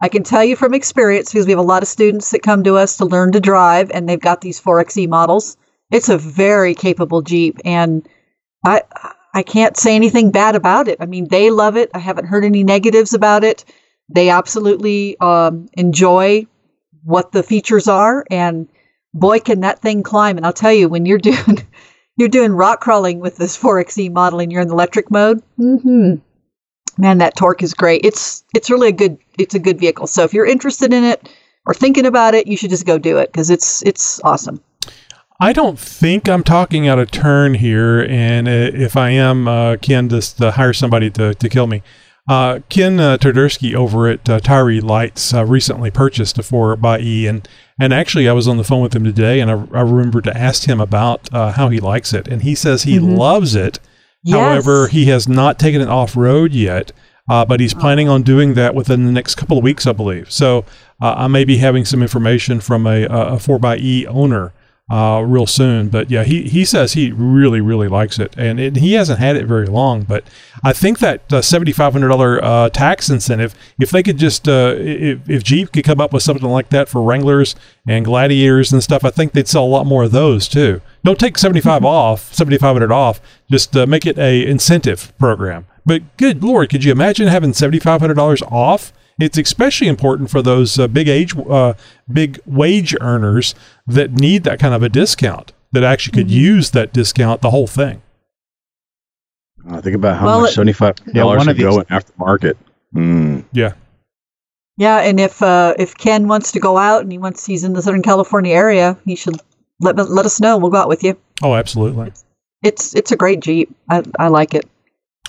I 0.00 0.08
can 0.08 0.22
tell 0.22 0.42
you 0.42 0.56
from 0.56 0.72
experience 0.74 1.30
because 1.30 1.46
we 1.46 1.52
have 1.52 1.58
a 1.58 1.62
lot 1.62 1.82
of 1.82 1.88
students 1.88 2.30
that 2.30 2.42
come 2.42 2.64
to 2.64 2.76
us 2.76 2.96
to 2.96 3.04
learn 3.04 3.32
to 3.32 3.40
drive, 3.40 3.90
and 3.90 4.08
they've 4.08 4.20
got 4.20 4.40
these 4.40 4.60
4xe 4.60 5.08
models. 5.08 5.56
It's 5.90 6.08
a 6.08 6.16
very 6.16 6.74
capable 6.74 7.20
Jeep, 7.20 7.58
and 7.64 8.08
I 8.64 8.82
I 9.34 9.42
can't 9.42 9.76
say 9.76 9.94
anything 9.94 10.30
bad 10.30 10.56
about 10.56 10.88
it. 10.88 10.98
I 11.00 11.06
mean, 11.06 11.28
they 11.28 11.50
love 11.50 11.76
it. 11.76 11.90
I 11.94 11.98
haven't 11.98 12.26
heard 12.26 12.44
any 12.44 12.64
negatives 12.64 13.14
about 13.14 13.44
it. 13.44 13.64
They 14.08 14.28
absolutely 14.30 15.18
um, 15.20 15.68
enjoy 15.74 16.46
what 17.04 17.32
the 17.32 17.42
features 17.42 17.86
are, 17.86 18.24
and 18.30 18.68
boy, 19.12 19.40
can 19.40 19.60
that 19.60 19.80
thing 19.80 20.02
climb! 20.02 20.36
And 20.36 20.46
I'll 20.46 20.52
tell 20.52 20.72
you, 20.72 20.88
when 20.88 21.04
you're 21.04 21.18
doing 21.30 21.66
you're 22.16 22.28
doing 22.28 22.52
rock 22.52 22.80
crawling 22.80 23.20
with 23.20 23.36
this 23.36 23.58
4xe 23.58 24.12
model, 24.12 24.40
and 24.40 24.50
you're 24.50 24.62
in 24.62 24.68
the 24.68 24.74
electric 24.74 25.10
mode, 25.10 25.42
hmm 25.56 26.14
man, 26.98 27.18
that 27.18 27.36
torque 27.36 27.62
is 27.62 27.74
great. 27.74 28.04
It's 28.04 28.44
it's 28.54 28.70
really 28.70 28.88
a 28.88 28.92
good 28.92 29.18
it's 29.38 29.54
a 29.54 29.58
good 29.58 29.78
vehicle. 29.78 30.06
So 30.06 30.22
if 30.24 30.32
you're 30.34 30.46
interested 30.46 30.92
in 30.92 31.04
it 31.04 31.28
or 31.66 31.74
thinking 31.74 32.06
about 32.06 32.34
it, 32.34 32.46
you 32.46 32.56
should 32.56 32.70
just 32.70 32.86
go 32.86 32.98
do 32.98 33.18
it 33.18 33.30
because 33.32 33.50
it's 33.50 33.82
it's 33.82 34.20
awesome. 34.24 34.60
I 35.42 35.54
don't 35.54 35.78
think 35.78 36.28
I'm 36.28 36.42
talking 36.44 36.86
out 36.86 36.98
of 36.98 37.10
turn 37.10 37.54
here, 37.54 38.02
and 38.10 38.46
uh, 38.46 38.50
if 38.74 38.94
I 38.94 39.08
am, 39.10 39.48
uh, 39.48 39.76
Ken, 39.78 40.10
just 40.10 40.40
uh, 40.42 40.50
hire 40.50 40.74
somebody 40.74 41.08
to, 41.12 41.32
to 41.34 41.48
kill 41.48 41.66
me. 41.66 41.82
Uh, 42.28 42.58
Ken 42.68 43.00
uh, 43.00 43.16
Tversky 43.16 43.74
over 43.74 44.06
at 44.06 44.28
uh, 44.28 44.38
Tyri 44.40 44.82
Lights 44.82 45.32
uh, 45.32 45.44
recently 45.46 45.90
purchased 45.90 46.38
a 46.38 46.42
4 46.42 46.76
by 46.76 47.00
E, 47.00 47.26
and 47.26 47.48
and 47.80 47.94
actually 47.94 48.28
I 48.28 48.34
was 48.34 48.46
on 48.46 48.58
the 48.58 48.64
phone 48.64 48.82
with 48.82 48.94
him 48.94 49.02
today, 49.02 49.40
and 49.40 49.50
I, 49.50 49.54
I 49.72 49.80
remembered 49.80 50.24
to 50.24 50.36
ask 50.36 50.68
him 50.68 50.78
about 50.78 51.32
uh, 51.32 51.52
how 51.52 51.70
he 51.70 51.80
likes 51.80 52.12
it, 52.12 52.28
and 52.28 52.42
he 52.42 52.54
says 52.54 52.82
he 52.82 52.98
Mhm. 52.98 53.16
loves 53.16 53.54
it. 53.54 53.80
Yes. 54.22 54.36
However, 54.36 54.88
he 54.88 55.06
has 55.06 55.28
not 55.28 55.58
taken 55.58 55.80
it 55.80 55.88
off 55.88 56.16
road 56.16 56.52
yet, 56.52 56.92
uh, 57.28 57.44
but 57.44 57.60
he's 57.60 57.74
planning 57.74 58.08
on 58.08 58.22
doing 58.22 58.54
that 58.54 58.74
within 58.74 59.06
the 59.06 59.12
next 59.12 59.36
couple 59.36 59.56
of 59.56 59.64
weeks, 59.64 59.86
I 59.86 59.92
believe. 59.92 60.30
So 60.30 60.64
uh, 61.00 61.14
I 61.16 61.26
may 61.28 61.44
be 61.44 61.58
having 61.58 61.84
some 61.84 62.02
information 62.02 62.60
from 62.60 62.86
a, 62.86 63.04
a 63.04 63.36
4xE 63.36 64.06
owner 64.06 64.52
uh, 64.90 65.24
real 65.26 65.46
soon. 65.46 65.88
But 65.88 66.10
yeah, 66.10 66.24
he, 66.24 66.42
he 66.42 66.64
says 66.64 66.92
he 66.92 67.12
really, 67.12 67.60
really 67.60 67.88
likes 67.88 68.18
it. 68.18 68.34
And 68.36 68.58
it, 68.58 68.76
he 68.76 68.94
hasn't 68.94 69.20
had 69.20 69.36
it 69.36 69.46
very 69.46 69.66
long. 69.66 70.02
But 70.02 70.24
I 70.64 70.72
think 70.72 70.98
that 70.98 71.32
uh, 71.32 71.40
$7,500 71.40 72.40
uh, 72.42 72.68
tax 72.70 73.08
incentive, 73.08 73.54
if 73.78 73.90
they 73.90 74.02
could 74.02 74.18
just, 74.18 74.48
uh, 74.48 74.74
if, 74.76 75.28
if 75.28 75.44
Jeep 75.44 75.72
could 75.72 75.84
come 75.84 76.00
up 76.00 76.12
with 76.12 76.22
something 76.22 76.48
like 76.48 76.70
that 76.70 76.88
for 76.88 77.02
Wranglers 77.02 77.54
and 77.86 78.04
Gladiators 78.04 78.72
and 78.72 78.82
stuff, 78.82 79.04
I 79.04 79.10
think 79.10 79.32
they'd 79.32 79.48
sell 79.48 79.64
a 79.64 79.66
lot 79.66 79.86
more 79.86 80.04
of 80.04 80.12
those 80.12 80.48
too. 80.48 80.80
Don't 81.04 81.18
take 81.18 81.38
75 81.38 81.84
off, 81.84 82.34
7500 82.34 82.92
off. 82.92 83.20
Just 83.50 83.76
uh, 83.76 83.86
make 83.86 84.06
it 84.06 84.18
a 84.18 84.44
incentive 84.46 85.16
program. 85.18 85.66
But 85.86 86.16
good 86.16 86.42
lord, 86.42 86.68
could 86.68 86.84
you 86.84 86.92
imagine 86.92 87.28
having 87.28 87.52
$7,500 87.52 88.42
off? 88.52 88.92
It's 89.22 89.38
especially 89.38 89.88
important 89.88 90.30
for 90.30 90.42
those 90.42 90.78
uh, 90.78 90.86
big 90.88 91.08
age, 91.08 91.34
uh, 91.36 91.74
big 92.12 92.38
wage 92.46 92.94
earners 93.00 93.54
that 93.86 94.12
need 94.12 94.44
that 94.44 94.58
kind 94.58 94.74
of 94.74 94.82
a 94.82 94.88
discount. 94.88 95.52
That 95.72 95.84
actually 95.84 96.12
could 96.14 96.30
use 96.32 96.72
that 96.72 96.92
discount, 96.92 97.42
the 97.42 97.50
whole 97.50 97.68
thing. 97.68 98.02
Uh, 99.68 99.80
think 99.80 99.94
about 99.94 100.18
how 100.18 100.26
Well, 100.26 100.40
much 100.40 100.54
seventy-five 100.54 100.96
Yeah, 101.06 101.12
dollars 101.22 101.36
one 101.38 101.46
should 101.46 101.50
of 101.50 101.56
these- 101.58 101.64
go 101.66 101.78
in 101.80 101.86
aftermarket. 101.86 102.54
Mm. 102.96 103.44
Yeah, 103.52 103.72
Yeah, 104.78 104.98
and 104.98 105.20
if 105.20 105.40
uh, 105.42 105.74
if 105.78 105.96
Ken 105.96 106.26
wants 106.26 106.50
to 106.52 106.60
go 106.60 106.76
out 106.76 107.02
and 107.02 107.12
he 107.12 107.18
wants 107.18 107.46
he's 107.46 107.62
in 107.62 107.74
the 107.74 107.82
Southern 107.82 108.02
California 108.02 108.52
area, 108.54 108.96
he 109.04 109.14
should 109.14 109.36
let 109.80 109.96
let 110.10 110.26
us 110.26 110.40
know. 110.40 110.58
We'll 110.58 110.70
go 110.70 110.78
out 110.78 110.88
with 110.88 111.04
you. 111.04 111.16
Oh, 111.42 111.54
absolutely. 111.54 112.12
It's 112.64 112.94
it's 112.96 113.12
a 113.12 113.16
great 113.16 113.40
Jeep. 113.40 113.72
I, 113.88 114.02
I 114.18 114.26
like 114.28 114.54
it. 114.54 114.66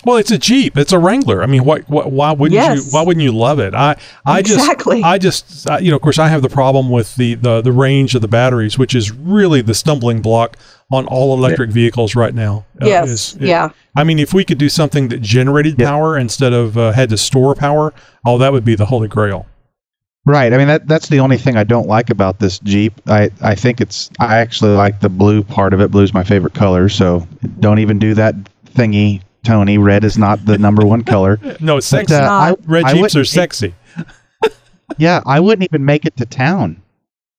Well, 0.04 0.18
it's 0.18 0.32
a 0.32 0.38
Jeep. 0.38 0.78
It's 0.78 0.92
a 0.94 0.98
Wrangler. 1.00 1.44
I 1.44 1.46
mean, 1.46 1.64
why, 1.64 1.80
why, 1.82 2.06
why 2.06 2.32
wouldn't 2.32 2.60
you? 2.76 2.84
Why 2.92 3.04
wouldn't 3.04 3.24
you 3.24 3.32
love 3.32 3.60
it? 3.60 3.74
I, 3.76 3.96
I 4.26 4.40
Exactly. 4.40 4.98
just, 5.02 5.06
I 5.06 5.18
just, 5.18 5.70
uh, 5.70 5.78
you 5.80 5.92
know, 5.92 5.96
of 5.98 6.02
course, 6.02 6.18
I 6.18 6.28
have 6.28 6.42
the 6.42 6.50
problem 6.50 6.90
with 6.90 7.16
the, 7.18 7.36
the 7.36 7.62
the 7.62 7.72
range 7.72 8.16
of 8.16 8.22
the 8.22 8.28
batteries, 8.28 8.78
which 8.80 8.96
is 8.96 9.12
really 9.12 9.62
the 9.62 9.74
stumbling 9.76 10.22
block 10.22 10.58
on 10.92 11.06
all 11.08 11.34
electric 11.38 11.70
vehicles 11.70 12.16
right 12.16 12.34
now. 12.34 12.66
Uh, 12.82 12.88
yes. 12.88 13.10
is- 13.10 13.36
it- 13.36 13.48
yeah. 13.48 13.70
I 13.96 14.04
mean, 14.04 14.20
if 14.20 14.34
we 14.34 14.44
could 14.46 14.58
do 14.58 14.70
something 14.70 15.10
that 15.10 15.22
generated 15.22 15.76
Yeah. 15.80 15.90
power 15.90 16.18
instead 16.18 16.54
of 16.54 16.78
uh, 16.78 16.94
had 16.94 17.10
to 17.10 17.18
store 17.18 17.54
power, 17.56 17.94
oh, 18.26 18.38
that 18.40 18.52
would 18.54 18.66
be 18.66 18.76
the 18.76 18.86
holy 18.86 19.08
grail. 19.08 19.46
Right. 20.26 20.54
I 20.54 20.58
mean 20.60 20.68
that 20.68 20.88
that's 20.88 21.10
the 21.10 21.20
only 21.20 21.38
thing 21.38 21.58
I 21.58 21.64
don't 21.64 21.88
like 21.88 22.12
about 22.12 22.38
this 22.40 22.60
Jeep. 22.60 22.94
I 23.08 23.32
I 23.42 23.56
think 23.56 23.82
it's 23.82 24.12
I 24.20 24.38
actually 24.38 24.76
like 24.76 25.00
the 25.00 25.10
blue 25.10 25.42
part 25.44 25.74
of 25.74 25.82
it. 25.82 25.90
Blue's 25.90 26.14
my 26.14 26.24
favorite 26.24 26.54
color, 26.54 26.90
so 26.90 27.28
don't 27.60 27.80
even 27.80 27.98
do 27.98 28.14
that 28.14 28.36
thingy, 28.76 29.22
Tony. 29.44 29.78
Red 29.78 30.04
is 30.04 30.18
not 30.18 30.46
the 30.46 30.58
number 30.58 30.86
one 30.86 31.04
color. 31.04 31.40
No, 31.60 31.78
it's 31.78 31.90
But, 31.92 32.08
sexy. 32.10 32.16
uh, 32.16 32.32
I, 32.32 32.50
not. 32.50 32.60
red 32.66 32.84
I 32.86 32.94
Jeeps 32.94 33.16
are 33.16 33.26
sexy. 33.26 33.74
Yeah, 34.98 35.22
I 35.26 35.40
wouldn't 35.40 35.64
even 35.64 35.86
make 35.86 36.06
it 36.06 36.18
to 36.18 36.26
town. 36.26 36.82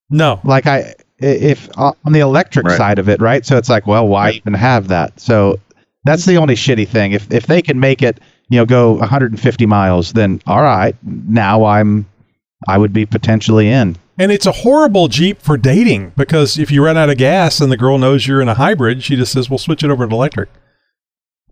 No, 0.09 0.39
Like 0.43 0.65
I 0.67 0.79
i- 0.79 0.93
if 1.21 1.69
uh, 1.77 1.91
on 2.03 2.11
the 2.13 2.19
electric 2.19 2.65
Right. 2.65 2.77
side 2.77 2.99
of 2.99 3.09
it, 3.09 3.21
right? 3.21 3.45
So 3.45 3.57
it's 3.57 3.69
like, 3.69 3.85
well, 3.87 4.07
why 4.07 4.31
even 4.31 4.53
have 4.55 4.87
that? 4.89 5.19
So 5.19 5.59
that's 6.03 6.25
the 6.25 6.37
only 6.37 6.55
shitty 6.55 6.87
thing. 6.87 7.11
If 7.13 7.31
if 7.31 7.45
they 7.47 7.61
can 7.61 7.79
make 7.79 8.01
it, 8.01 8.19
you 8.49 8.57
know, 8.57 8.65
go 8.65 8.93
150 8.93 9.65
miles, 9.67 10.13
then 10.13 10.41
all 10.47 10.61
right. 10.63 10.95
Now 11.03 11.63
I'm 11.65 12.05
I 12.67 12.77
would 12.77 12.91
be 12.93 13.05
potentially 13.05 13.69
in. 13.69 13.97
And 14.19 14.31
it's 14.31 14.45
a 14.45 14.51
horrible 14.51 15.07
Jeep 15.07 15.41
for 15.41 15.57
dating 15.57 16.11
because 16.17 16.57
if 16.59 16.69
you 16.71 16.83
run 16.83 16.97
out 16.97 17.09
of 17.09 17.17
gas 17.17 17.61
and 17.61 17.71
the 17.71 17.77
girl 17.77 17.97
knows 17.97 18.27
you're 18.27 18.41
in 18.41 18.49
a 18.49 18.53
hybrid, 18.55 19.03
she 19.03 19.15
just 19.15 19.31
says, 19.31 19.49
"Well, 19.49 19.57
switch 19.57 19.83
it 19.83 19.89
over 19.91 20.05
to 20.07 20.13
electric." 20.13 20.49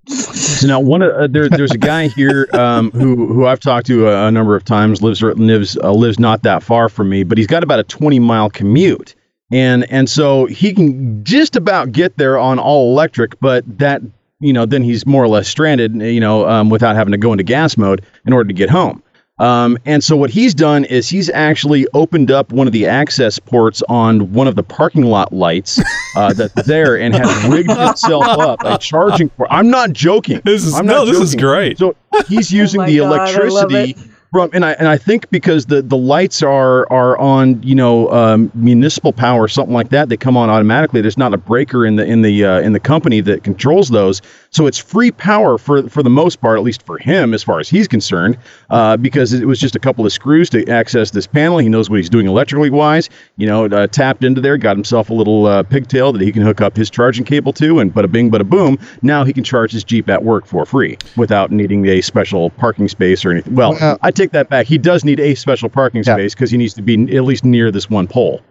So 0.08 0.68
now, 0.68 0.80
one 0.80 1.04
uh, 1.04 1.28
there, 1.30 1.48
there's 1.48 1.72
a 1.72 1.78
guy 1.78 2.08
here 2.08 2.50
um, 2.54 2.92
who 2.92 3.28
who 3.28 3.46
I've 3.46 3.60
talked 3.60 3.86
to 3.88 4.08
a, 4.08 4.28
a 4.28 4.32
number 4.32 4.56
of 4.56 4.66
times. 4.66 5.02
lives 5.02 5.22
lives 5.22 5.78
uh, 5.78 5.92
lives 5.92 6.20
not 6.20 6.44
that 6.44 6.64
far 6.64 6.90
from 6.90 7.10
me, 7.10 7.24
but 7.24 7.38
he's 7.38 7.48
got 7.48 7.64
about 7.64 7.80
a 7.80 7.84
20 7.84 8.20
mile 8.20 8.50
commute, 8.50 9.14
and 9.52 9.90
and 9.92 10.10
so 10.10 10.46
he 10.48 10.74
can 10.74 11.24
just 11.24 11.56
about 11.56 11.92
get 11.92 12.18
there 12.18 12.40
on 12.40 12.58
all 12.58 12.92
electric. 12.92 13.40
But 13.40 13.64
that 13.78 14.02
you 14.40 14.54
know, 14.54 14.66
then 14.66 14.84
he's 14.84 15.06
more 15.06 15.24
or 15.24 15.28
less 15.28 15.48
stranded, 15.48 15.96
you 15.96 16.20
know, 16.20 16.50
um, 16.50 16.70
without 16.70 16.96
having 16.96 17.12
to 17.12 17.18
go 17.18 17.32
into 17.32 17.44
gas 17.44 17.78
mode 17.78 18.04
in 18.26 18.34
order 18.34 18.48
to 18.48 18.54
get 18.54 18.72
home. 18.72 19.01
Um, 19.42 19.76
and 19.88 20.04
so 20.04 20.16
what 20.16 20.30
he's 20.30 20.54
done 20.54 20.86
is 20.86 21.10
he's 21.10 21.28
actually 21.32 21.88
opened 21.96 22.30
up 22.30 22.52
one 22.54 22.68
of 22.68 22.74
the 22.74 22.86
access 22.86 23.40
ports 23.40 23.82
on 23.90 24.32
one 24.34 24.48
of 24.48 24.56
the 24.56 24.62
parking 24.62 25.06
lot 25.06 25.34
lights 25.34 25.82
uh, 26.16 26.32
that's 26.36 26.68
there 26.68 27.00
and 27.00 27.16
has 27.16 27.48
rigged 27.50 27.72
himself 27.72 28.24
up 28.24 28.64
a 28.64 28.78
charging 28.78 29.30
port. 29.30 29.50
I'm 29.52 29.72
not 29.72 29.94
joking. 29.94 30.42
This 30.46 30.64
is 30.64 30.76
I'm 30.76 30.86
no, 30.86 31.04
not 31.04 31.06
this 31.06 31.20
is 31.20 31.36
great. 31.36 31.80
So 31.80 31.96
he's 32.28 32.52
using 32.52 32.82
my 32.82 32.86
the 32.86 33.00
God, 33.00 33.06
electricity 33.08 33.96
Well, 33.98 34.06
and 34.34 34.64
I 34.64 34.72
and 34.74 34.88
I 34.88 34.98
think 34.98 35.30
because 35.30 35.66
the, 35.66 35.82
the 35.82 35.98
lights 35.98 36.42
are 36.42 36.92
are 36.92 37.18
on 37.18 37.62
you 37.64 37.76
know 37.76 38.10
um, 38.12 38.50
municipal 38.56 39.12
power 39.12 39.42
or 39.42 39.48
something 39.50 39.74
like 39.74 39.90
that, 39.90 40.08
they 40.08 40.16
come 40.16 40.38
on 40.38 40.50
automatically. 40.50 41.02
There's 41.02 41.18
not 41.18 41.34
a 41.34 41.38
breaker 41.38 41.86
in 41.86 41.98
the 41.98 42.06
in 42.06 42.22
the 42.22 42.46
uh, 42.46 42.60
in 42.62 42.72
the 42.72 42.80
company 42.80 43.20
that 43.22 43.44
controls 43.44 43.90
those, 43.90 44.22
so 44.50 44.68
it's 44.68 44.78
free 44.78 45.12
power 45.12 45.58
for 45.58 45.88
for 45.90 46.02
the 46.02 46.10
most 46.10 46.40
part, 46.40 46.58
at 46.58 46.64
least 46.64 46.84
for 46.84 46.98
him 46.98 47.34
as 47.34 47.44
far 47.44 47.60
as 47.60 47.68
he's 47.68 47.90
concerned, 47.90 48.38
uh, 48.70 48.96
because 48.96 49.34
it 49.34 49.46
was 49.46 49.60
just 49.60 49.76
a 49.76 49.80
couple 49.80 50.06
of 50.06 50.14
screws 50.14 50.50
to 50.52 50.66
access 50.70 51.12
this 51.12 51.28
panel. 51.28 51.58
He 51.58 51.68
knows 51.68 51.90
what 51.90 51.98
he's 51.98 52.10
doing 52.10 52.28
electrically 52.28 52.70
wise. 52.70 53.10
You 53.36 53.48
know, 53.48 53.66
uh, 53.66 53.88
tapped 53.88 54.24
into 54.24 54.40
there, 54.40 54.58
got 54.58 54.78
himself 54.78 55.10
a 55.10 55.14
little 55.14 55.46
uh, 55.48 55.64
pigtail 55.64 56.14
that 56.14 56.22
he 56.22 56.32
can 56.32 56.44
hook 56.44 56.62
up 56.62 56.78
his 56.78 56.90
charging 56.90 57.26
cable 57.26 57.52
to, 57.54 57.80
and 57.80 57.94
bada 57.94 58.10
bing, 58.10 58.32
bada 58.32 58.50
boom. 58.50 58.80
Now 59.02 59.26
he 59.26 59.34
can 59.34 59.44
charge 59.44 59.74
his 59.74 59.84
Jeep 59.84 60.10
at 60.10 60.24
work 60.24 60.46
for 60.46 60.66
free 60.66 60.98
without 61.18 61.52
needing 61.52 61.86
a 61.88 62.00
special 62.00 62.50
parking 62.52 62.88
space 62.88 63.26
or 63.26 63.32
anything. 63.32 63.56
Well, 63.56 63.74
Well- 63.74 64.00
I 64.02 64.12
take 64.22 64.32
that 64.32 64.50
back. 64.50 64.66
He 64.68 64.78
does 64.78 65.04
need 65.04 65.20
a 65.20 65.36
special 65.36 65.70
parking 65.70 66.04
Yeah. 66.06 66.16
space 66.16 66.34
because 66.34 66.52
he 66.52 66.58
needs 66.58 66.74
to 66.76 66.82
be 66.82 66.94
at 67.16 67.24
least 67.24 67.44
near 67.44 67.72
this 67.72 67.90
one 67.90 68.08
pole. 68.08 68.42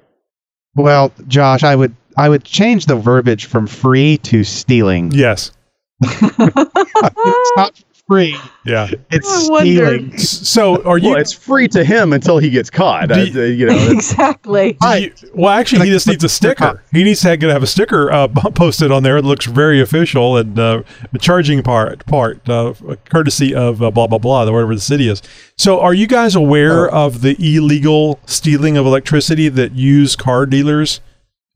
Well, 0.74 1.12
Josh, 1.28 1.62
I 1.62 1.76
would 1.76 1.94
I 2.16 2.28
would 2.28 2.44
change 2.44 2.86
the 2.86 2.96
verbiage 2.96 3.46
from 3.46 3.66
free 3.66 4.18
to 4.18 4.42
stealing. 4.44 5.12
Yes. 5.12 5.52
it's 6.02 7.52
not 7.56 7.72
free. 8.10 8.36
Yeah. 8.66 8.90
It's 9.10 9.28
stealing. 9.46 10.18
So 10.18 10.82
are 10.84 10.98
you? 10.98 11.10
Well, 11.10 11.18
it's 11.20 11.32
free 11.32 11.68
to 11.68 11.84
him 11.84 12.12
until 12.12 12.38
he 12.38 12.50
gets 12.50 12.68
caught. 12.68 13.08
Do 13.08 13.14
Uh, 13.14 13.18
you- 13.18 13.40
uh, 13.40 13.44
you 13.44 13.66
know, 13.66 13.88
exactly. 13.90 14.76
you- 14.98 15.12
well, 15.32 15.50
actually, 15.50 15.86
he 15.86 15.92
just 15.92 16.08
needs 16.08 16.24
a 16.24 16.28
sticker. 16.28 16.82
He 16.92 17.04
needs 17.04 17.20
to 17.22 17.28
have, 17.28 17.40
have 17.42 17.62
a 17.62 17.66
sticker 17.68 18.10
uh, 18.10 18.26
posted 18.54 18.90
on 18.90 19.04
there. 19.04 19.16
It 19.16 19.24
looks 19.24 19.46
very 19.46 19.80
official 19.80 20.36
and 20.36 20.58
uh, 20.58 20.82
the 21.12 21.18
charging 21.20 21.62
part 21.62 22.04
part 22.06 22.46
uh, 22.48 22.74
courtesy 23.08 23.54
of 23.54 23.80
uh, 23.82 23.90
blah 23.92 24.08
blah 24.08 24.18
blah, 24.18 24.40
whatever 24.50 24.74
the 24.74 24.80
city 24.80 25.08
is. 25.08 25.22
So, 25.56 25.78
are 25.80 25.94
you 25.94 26.06
guys 26.08 26.34
aware 26.34 26.88
of 26.90 27.20
the 27.22 27.36
illegal 27.38 28.18
stealing 28.26 28.76
of 28.76 28.86
electricity 28.86 29.48
that 29.50 29.72
used 29.76 30.18
car 30.18 30.46
dealers 30.46 31.00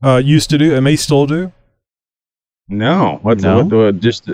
uh, 0.03 0.21
used 0.23 0.49
to 0.51 0.57
do 0.57 0.73
and 0.73 0.83
may 0.85 0.95
still 0.95 1.25
do? 1.25 1.51
no. 2.67 3.19
What's 3.21 3.43
No. 3.43 3.63
What, 3.65 3.73
uh, 3.73 3.91
just 3.91 4.29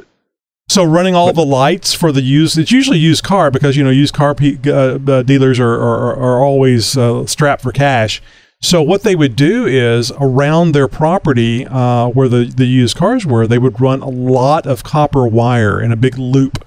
So 0.71 0.85
running 0.85 1.15
all 1.15 1.33
the 1.33 1.43
lights 1.45 1.93
for 1.93 2.13
the 2.13 2.21
used, 2.21 2.57
it's 2.57 2.71
usually 2.71 2.97
used 2.97 3.23
car 3.25 3.51
because 3.51 3.75
you 3.75 3.83
know 3.83 3.89
used 3.89 4.13
car 4.13 4.33
pe- 4.33 4.57
uh, 4.65 4.99
uh, 5.05 5.21
dealers 5.23 5.59
are 5.59 5.73
are, 5.73 6.15
are 6.15 6.39
always 6.41 6.95
uh, 6.97 7.25
strapped 7.25 7.61
for 7.61 7.73
cash. 7.73 8.21
So 8.61 8.81
what 8.81 9.01
they 9.03 9.15
would 9.15 9.35
do 9.35 9.65
is 9.65 10.13
around 10.17 10.71
their 10.71 10.87
property 10.87 11.65
uh, 11.67 12.07
where 12.07 12.29
the 12.29 12.45
the 12.45 12.65
used 12.65 12.95
cars 12.95 13.25
were, 13.25 13.47
they 13.47 13.57
would 13.57 13.81
run 13.81 14.01
a 14.01 14.07
lot 14.07 14.65
of 14.65 14.83
copper 14.83 15.27
wire 15.27 15.81
in 15.81 15.91
a 15.91 15.97
big 15.97 16.17
loop, 16.17 16.63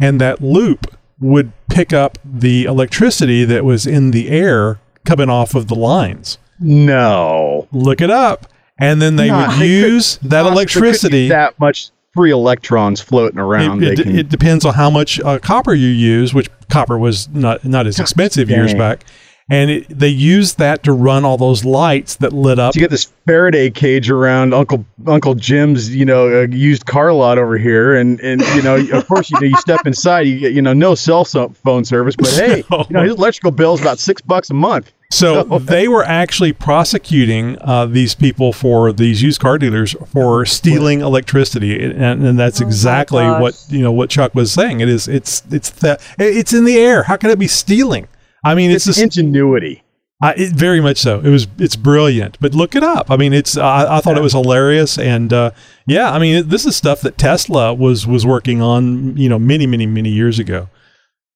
and 0.00 0.20
that 0.20 0.40
loop 0.42 0.86
would 1.20 1.52
pick 1.70 1.92
up 1.92 2.18
the 2.24 2.64
electricity 2.64 3.44
that 3.44 3.64
was 3.64 3.86
in 3.86 4.10
the 4.10 4.30
air 4.30 4.80
coming 5.06 5.30
off 5.30 5.54
of 5.54 5.68
the 5.68 5.76
lines. 5.76 6.38
no. 6.58 7.68
Look 7.70 8.00
it 8.00 8.10
up, 8.10 8.46
and 8.80 9.00
then 9.00 9.14
they 9.14 9.28
Nah, 9.28 9.48
would 9.52 9.60
they 9.60 9.68
use 9.68 10.16
that 10.22 10.42
could 10.42 10.52
electricity. 10.52 11.28
that 11.28 11.56
much 11.60 11.90
free 12.14 12.30
electrons 12.30 13.00
floating 13.00 13.38
around. 13.38 13.82
It, 13.82 13.98
it, 13.98 14.02
can, 14.02 14.18
it 14.18 14.28
depends 14.28 14.64
on 14.64 14.74
how 14.74 14.90
much 14.90 15.20
uh, 15.20 15.38
copper 15.38 15.74
you 15.74 15.88
use, 15.88 16.34
which 16.34 16.48
copper 16.68 16.98
was 16.98 17.28
not 17.28 17.64
not 17.64 17.86
as 17.86 17.98
expensive 17.98 18.50
years 18.50 18.74
back, 18.74 19.04
and 19.50 19.70
it, 19.70 19.88
they 19.88 20.08
used 20.08 20.58
that 20.58 20.82
to 20.84 20.92
run 20.92 21.24
all 21.24 21.36
those 21.36 21.64
lights 21.64 22.16
that 22.16 22.32
lit 22.32 22.58
up. 22.58 22.74
you 22.74 22.80
get 22.80 22.90
this 22.90 23.12
Faraday 23.26 23.70
cage 23.70 24.10
around 24.10 24.54
Uncle 24.54 24.84
Uncle 25.06 25.34
Jim's, 25.34 25.94
you 25.94 26.04
know, 26.04 26.42
uh, 26.42 26.46
used 26.48 26.86
car 26.86 27.12
lot 27.12 27.38
over 27.38 27.58
here, 27.58 27.94
and 27.96 28.20
and 28.20 28.42
you 28.54 28.62
know, 28.62 28.76
of 28.92 29.06
course, 29.08 29.30
you 29.30 29.40
know, 29.40 29.46
you 29.46 29.56
step 29.56 29.86
inside, 29.86 30.22
you 30.22 30.38
get, 30.38 30.52
you 30.52 30.62
know, 30.62 30.72
no 30.72 30.94
cell 30.94 31.24
phone 31.24 31.84
service, 31.84 32.14
but 32.16 32.28
hey, 32.34 32.64
No. 32.70 32.86
you 32.88 32.94
know, 32.94 33.02
his 33.02 33.14
electrical 33.14 33.50
bill 33.50 33.74
is 33.74 33.80
about 33.80 33.98
six 33.98 34.20
bucks 34.22 34.50
a 34.50 34.54
month. 34.54 34.92
So 35.12 35.44
they 35.58 35.88
were 35.88 36.04
actually 36.04 36.52
prosecuting 36.52 37.58
uh, 37.60 37.86
these 37.86 38.14
people 38.14 38.52
for 38.52 38.92
these 38.92 39.22
used 39.22 39.40
car 39.40 39.58
dealers 39.58 39.94
for 40.06 40.46
stealing 40.46 41.00
electricity, 41.00 41.84
and, 41.84 42.24
and 42.24 42.38
that's 42.38 42.60
Oh 42.60 42.66
exactly 42.66 43.24
what 43.24 43.62
you 43.68 43.82
know 43.82 43.92
what 43.92 44.10
Chuck 44.10 44.34
was 44.34 44.52
saying. 44.52 44.80
It 44.80 44.88
is 44.88 45.08
it's 45.08 45.42
it's 45.50 45.70
the 45.70 46.00
it's 46.18 46.52
in 46.52 46.64
the 46.64 46.78
air. 46.78 47.02
How 47.04 47.16
can 47.16 47.30
it 47.30 47.38
be 47.38 47.48
stealing? 47.48 48.08
I 48.44 48.54
mean, 48.54 48.70
it's, 48.70 48.86
It's 48.86 48.98
just 48.98 49.18
ingenuity. 49.18 49.84
I, 50.22 50.34
it, 50.34 50.52
very 50.52 50.80
much 50.80 50.98
so. 50.98 51.20
It 51.20 51.28
was 51.28 51.46
it's 51.58 51.76
brilliant, 51.76 52.38
but 52.40 52.54
look 52.54 52.74
it 52.74 52.82
up. 52.82 53.10
I 53.10 53.16
mean, 53.16 53.32
it's 53.32 53.56
I, 53.56 53.98
I 53.98 54.00
thought 54.00 54.16
it 54.16 54.22
was 54.22 54.32
hilarious, 54.32 54.96
and 54.96 55.32
uh, 55.32 55.50
yeah, 55.86 56.10
I 56.10 56.18
mean, 56.18 56.36
it, 56.36 56.48
this 56.48 56.64
is 56.64 56.74
stuff 56.74 57.02
that 57.02 57.18
Tesla 57.18 57.74
was 57.74 58.06
was 58.06 58.24
working 58.24 58.62
on, 58.62 59.16
you 59.16 59.28
know, 59.28 59.38
many 59.38 59.66
many 59.66 59.84
many 59.84 60.10
years 60.10 60.38
ago. 60.38 60.68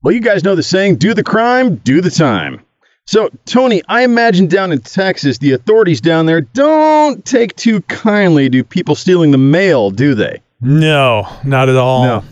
Well, 0.03 0.15
you 0.15 0.21
guys 0.21 0.45
know 0.45 0.55
the 0.55 0.63
saying, 0.63 0.97
do 0.97 1.15
the 1.15 1.25
crime, 1.25 1.77
do 1.77 2.01
the 2.01 2.11
time. 2.11 2.65
So, 3.07 3.31
Tony, 3.45 3.83
I 3.89 4.03
imagine 4.03 4.49
down 4.49 4.73
in 4.73 4.81
Texas, 4.81 5.39
the 5.39 5.53
authorities 5.53 6.01
down 6.01 6.27
there 6.27 6.41
don't 6.41 7.25
take 7.25 7.55
too 7.55 7.81
kindly 7.83 8.51
to 8.51 8.65
people 8.65 8.97
stealing 8.97 9.31
the 9.31 9.39
mail, 9.39 9.91
do 9.93 10.15
they? 10.15 10.43
No, 10.61 11.29
not 11.45 11.69
at 11.69 11.77
all. 11.77 12.03
No, 12.05 12.25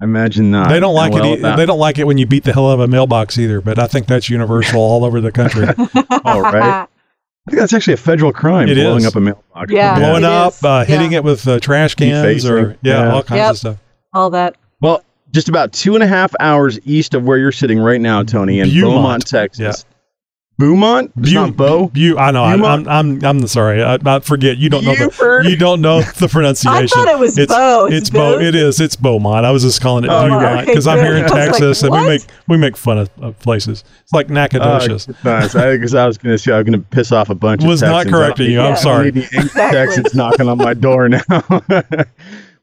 I 0.00 0.04
imagine 0.04 0.52
not. 0.52 0.68
They 0.68 0.78
don't 0.78 0.94
like 0.94 1.12
Well, 1.12 1.32
it. 1.34 1.56
They 1.56 1.66
don't 1.66 1.78
like 1.80 1.98
it 1.98 2.06
when 2.06 2.18
you 2.18 2.26
beat 2.26 2.44
the 2.44 2.52
hell 2.52 2.68
out 2.70 2.74
of 2.74 2.80
a 2.80 2.86
mailbox 2.86 3.36
either. 3.36 3.60
But 3.60 3.80
I 3.80 3.88
think 3.88 4.06
that's 4.06 4.28
universal 4.30 4.80
all 4.80 5.04
over 5.04 5.20
the 5.20 5.32
country. 5.32 5.66
All 6.24 6.40
right. 6.40 6.86
I 7.44 7.50
think 7.50 7.58
that's 7.58 7.72
actually 7.72 7.94
a 7.94 7.96
federal 7.96 8.32
crime, 8.32 8.68
It 8.68 8.76
blowing 8.76 8.98
is. 8.98 9.06
up 9.06 9.16
a 9.16 9.20
mailbox. 9.20 9.72
Yeah. 9.72 9.98
Blowing 9.98 10.22
up, 10.22 10.52
is. 10.52 10.62
uh, 10.62 10.84
hitting 10.84 11.10
Yeah. 11.12 11.18
it 11.18 11.24
with 11.24 11.48
uh, 11.48 11.58
trash 11.58 11.96
cans, 11.96 12.46
or 12.48 12.76
yeah, 12.82 13.02
Yeah. 13.06 13.12
all 13.12 13.22
kinds 13.24 13.38
Yep. 13.38 13.50
of 13.50 13.56
stuff. 13.58 13.76
All 14.14 14.30
that. 14.30 14.54
Well, 14.80 15.02
just 15.32 15.48
about 15.48 15.72
two 15.72 15.94
and 15.94 16.04
a 16.04 16.06
half 16.06 16.32
hours 16.38 16.78
east 16.84 17.14
of 17.14 17.24
where 17.24 17.38
you're 17.38 17.50
sitting 17.50 17.80
right 17.80 18.00
now, 18.00 18.22
Tony, 18.22 18.60
in 18.60 18.68
Beaumont. 18.68 18.94
Beaumont, 18.94 19.26
Texas. 19.26 19.84
Yeah. 19.84 19.91
Beaumont? 20.62 21.12
It's 21.16 21.32
Bu- 21.32 21.50
Bo? 21.52 21.86
Bu- 21.88 22.16
I 22.18 22.30
know. 22.30 22.44
I'm, 22.44 22.64
I'm, 22.64 22.88
I'm, 22.88 23.24
I'm 23.24 23.46
sorry. 23.48 23.82
I, 23.82 23.98
I 24.04 24.20
forget. 24.20 24.58
You 24.58 24.70
don't 24.70 24.84
know 24.84 24.94
the. 24.94 25.42
You 25.48 25.56
don't 25.56 25.80
know 25.80 26.02
the 26.02 26.28
pronunciation. 26.30 26.78
I 26.84 26.86
thought 26.86 27.08
it 27.08 27.18
was 27.18 27.36
it's, 27.36 27.52
Bo. 27.52 27.86
It's 27.86 27.94
It's 27.96 28.10
Bo. 28.10 28.38
Bo? 28.38 28.40
It 28.40 28.54
is. 28.54 28.80
It's 28.80 28.94
Beaumont. 28.94 29.44
I 29.44 29.50
was 29.50 29.62
just 29.62 29.80
calling 29.80 30.04
it 30.04 30.10
Oh, 30.10 30.28
Beaumont 30.28 30.44
okay, 30.44 30.66
because 30.66 30.86
I'm 30.86 30.98
here 30.98 31.16
in 31.16 31.22
good. 31.24 31.32
I 31.32 31.46
was 31.48 31.52
like, 31.52 31.60
Texas 31.60 31.82
and 31.82 31.92
we 31.92 32.06
make 32.06 32.22
we 32.46 32.56
make 32.56 32.76
fun 32.76 32.98
of, 32.98 33.10
of 33.20 33.38
places. 33.40 33.82
It's 34.02 34.12
like 34.12 34.28
Nacogdoches. 34.30 35.08
Uh, 35.08 35.12
nice. 35.24 35.52
Because 35.52 35.94
I 35.96 36.06
was 36.06 36.16
going 36.18 36.32
to 36.34 36.38
say 36.38 36.52
I 36.52 36.58
was 36.58 36.64
going 36.64 36.80
to 36.80 36.86
piss 36.90 37.10
off 37.10 37.28
a 37.28 37.34
bunch 37.34 37.64
Was 37.64 37.82
of 37.82 37.88
not 37.88 38.04
Texans. 38.04 38.12
Don't 38.12 38.20
correcting 38.20 38.50
you. 38.52 38.60
I'm 38.60 38.64
I 38.64 38.68
don't 38.68 38.76
sorry. 38.78 39.10
need 39.10 39.24
Exactly. 39.32 39.78
Texans 39.78 40.14
knocking 40.14 40.48
on 40.48 40.58
my 40.58 40.74
door 40.74 41.08
now. 41.08 41.22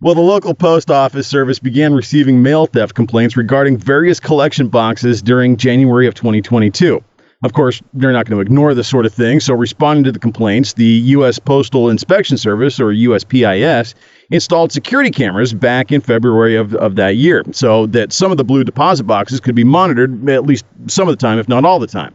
well, 0.01 0.15
the 0.15 0.21
local 0.21 0.53
post 0.53 0.89
office 0.89 1.27
service 1.27 1.59
began 1.59 1.93
receiving 1.93 2.41
mail 2.41 2.65
theft 2.65 2.95
complaints 2.95 3.35
regarding 3.35 3.77
various 3.77 4.19
collection 4.21 4.69
boxes 4.69 5.21
during 5.21 5.57
January 5.57 6.07
of 6.07 6.13
2022. 6.13 7.03
Of 7.41 7.54
course, 7.54 7.82
they're 7.93 8.12
not 8.12 8.25
going 8.25 8.38
to 8.38 8.41
ignore 8.41 8.73
this 8.73 8.89
sort 8.89 9.06
of 9.06 9.13
thing, 9.13 9.39
so 9.39 9.54
responding 9.54 10.04
to 10.04 10.12
the 10.12 10.19
complaints, 10.19 10.73
the 10.73 10.84
U.S. 10.84 11.39
Postal 11.39 11.89
Inspection 11.89 12.38
Service, 12.38 12.82
or 12.82 12.88
USPIS, 12.88 13.93
installed 14.30 14.73
security 14.73 15.10
cameras 15.10 15.54
back 15.54 15.89
in 15.89 16.02
February 16.02 16.58
of, 16.58 16.75
of 16.75 16.97
that 16.97 17.15
year 17.15 17.43
so 17.52 17.86
that 17.88 18.12
some 18.12 18.32
of 18.32 18.38
the 18.38 18.43
blue 18.43 18.65
deposit 18.65 19.06
boxes 19.06 19.39
could 19.39 19.56
be 19.56 19.63
monitored 19.63 20.30
at 20.30 20.45
least 20.45 20.65
some 20.88 21.08
of 21.08 21.13
the 21.13 21.21
time, 21.21 21.39
if 21.39 21.47
not 21.47 21.63
all 21.63 21.80
the 21.80 21.88
time. 21.88 22.13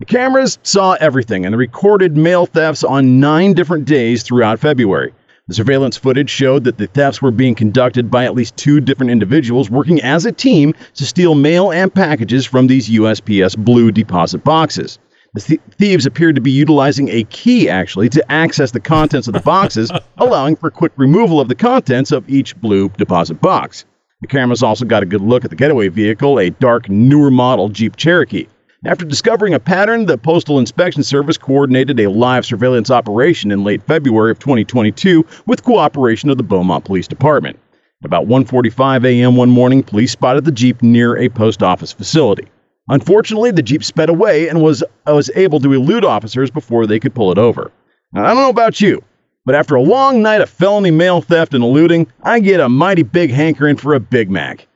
The 0.00 0.06
cameras 0.06 0.58
saw 0.64 0.94
everything 0.94 1.46
and 1.46 1.56
recorded 1.56 2.16
mail 2.16 2.44
thefts 2.44 2.82
on 2.82 3.20
nine 3.20 3.52
different 3.52 3.84
days 3.84 4.24
throughout 4.24 4.58
February. 4.58 5.14
The 5.46 5.54
surveillance 5.54 5.98
footage 5.98 6.30
showed 6.30 6.64
that 6.64 6.78
the 6.78 6.86
thefts 6.86 7.20
were 7.20 7.30
being 7.30 7.54
conducted 7.54 8.10
by 8.10 8.24
at 8.24 8.34
least 8.34 8.56
two 8.56 8.80
different 8.80 9.10
individuals 9.12 9.68
working 9.68 10.00
as 10.00 10.24
a 10.24 10.32
team 10.32 10.72
to 10.94 11.04
steal 11.04 11.34
mail 11.34 11.70
and 11.70 11.92
packages 11.92 12.46
from 12.46 12.66
these 12.66 12.88
USPS 12.88 13.54
blue 13.58 13.92
deposit 13.92 14.42
boxes. 14.42 14.98
The 15.34 15.40
th- 15.42 15.60
thieves 15.72 16.06
appeared 16.06 16.36
to 16.36 16.40
be 16.40 16.50
utilizing 16.50 17.10
a 17.10 17.24
key, 17.24 17.68
actually, 17.68 18.08
to 18.10 18.32
access 18.32 18.70
the 18.70 18.80
contents 18.80 19.28
of 19.28 19.34
the 19.34 19.40
boxes, 19.40 19.92
allowing 20.16 20.56
for 20.56 20.70
quick 20.70 20.92
removal 20.96 21.40
of 21.40 21.48
the 21.48 21.54
contents 21.54 22.10
of 22.10 22.26
each 22.26 22.56
blue 22.56 22.88
deposit 22.96 23.42
box. 23.42 23.84
The 24.22 24.28
cameras 24.28 24.62
also 24.62 24.86
got 24.86 25.02
a 25.02 25.06
good 25.06 25.20
look 25.20 25.44
at 25.44 25.50
the 25.50 25.56
getaway 25.56 25.88
vehicle, 25.88 26.38
a 26.38 26.48
dark, 26.48 26.88
newer 26.88 27.30
model 27.30 27.68
Jeep 27.68 27.96
Cherokee. 27.96 28.46
After 28.86 29.06
discovering 29.06 29.54
a 29.54 29.60
pattern, 29.60 30.04
the 30.04 30.18
Postal 30.18 30.58
Inspection 30.58 31.02
Service 31.02 31.38
coordinated 31.38 31.98
a 32.00 32.10
live 32.10 32.44
surveillance 32.44 32.90
operation 32.90 33.50
in 33.50 33.64
late 33.64 33.82
February 33.82 34.30
of 34.30 34.38
2022 34.38 35.24
with 35.46 35.64
cooperation 35.64 36.28
of 36.28 36.36
the 36.36 36.42
Beaumont 36.42 36.84
Police 36.84 37.08
Department. 37.08 37.58
At 38.02 38.06
about 38.06 38.26
1:45 38.26 39.06
a.m. 39.06 39.36
one 39.36 39.48
morning, 39.48 39.82
police 39.82 40.12
spotted 40.12 40.44
the 40.44 40.52
Jeep 40.52 40.82
near 40.82 41.16
a 41.16 41.30
post 41.30 41.62
office 41.62 41.92
facility. 41.92 42.46
Unfortunately, 42.88 43.50
the 43.50 43.62
Jeep 43.62 43.82
sped 43.82 44.10
away 44.10 44.48
and 44.50 44.60
was 44.60 44.84
was 45.06 45.30
able 45.34 45.60
to 45.60 45.72
elude 45.72 46.04
officers 46.04 46.50
before 46.50 46.86
they 46.86 47.00
could 47.00 47.14
pull 47.14 47.32
it 47.32 47.38
over. 47.38 47.70
Now, 48.12 48.26
I 48.26 48.34
don't 48.34 48.42
know 48.42 48.50
about 48.50 48.82
you, 48.82 49.02
but 49.46 49.54
after 49.54 49.76
a 49.76 49.82
long 49.82 50.20
night 50.20 50.42
of 50.42 50.50
felony 50.50 50.90
mail 50.90 51.22
theft 51.22 51.54
and 51.54 51.64
eluding, 51.64 52.06
I 52.22 52.38
get 52.40 52.60
a 52.60 52.68
mighty 52.68 53.02
big 53.02 53.30
hankering 53.30 53.76
for 53.76 53.94
a 53.94 54.00
Big 54.00 54.30
Mac. 54.30 54.68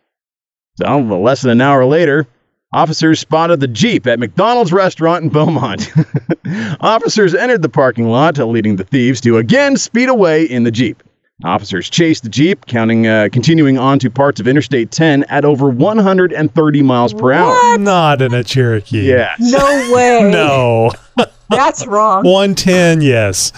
So, 0.76 0.98
less 0.98 1.42
than 1.42 1.50
an 1.50 1.60
hour 1.60 1.84
later, 1.84 2.26
officers 2.72 3.20
spotted 3.20 3.60
the 3.60 3.68
Jeep 3.68 4.06
at 4.06 4.18
McDonald's 4.18 4.72
restaurant 4.72 5.24
in 5.24 5.30
Beaumont. 5.30 5.90
officers 6.80 7.34
entered 7.34 7.62
the 7.62 7.68
parking 7.68 8.08
lot, 8.08 8.38
leading 8.38 8.76
the 8.76 8.84
thieves 8.84 9.20
to 9.22 9.38
again 9.38 9.76
speed 9.76 10.08
away 10.08 10.44
in 10.44 10.64
the 10.64 10.70
Jeep. 10.70 11.02
Officers 11.44 11.88
chased 11.88 12.24
the 12.24 12.28
Jeep, 12.28 12.66
counting, 12.66 13.06
uh, 13.06 13.28
continuing 13.32 13.78
on 13.78 14.00
to 14.00 14.10
parts 14.10 14.40
of 14.40 14.48
Interstate 14.48 14.90
10 14.90 15.22
at 15.24 15.44
over 15.44 15.68
130 15.70 16.82
miles 16.82 17.14
per 17.14 17.32
hour. 17.32 17.78
Not 17.78 18.20
in 18.20 18.34
a 18.34 18.42
Cherokee. 18.42 19.02
Yeah. 19.08 19.36
No 19.38 19.92
way. 19.94 20.28
No. 20.32 20.90
That's 21.50 21.86
wrong. 21.86 22.24
110, 22.24 23.02
yes. 23.02 23.52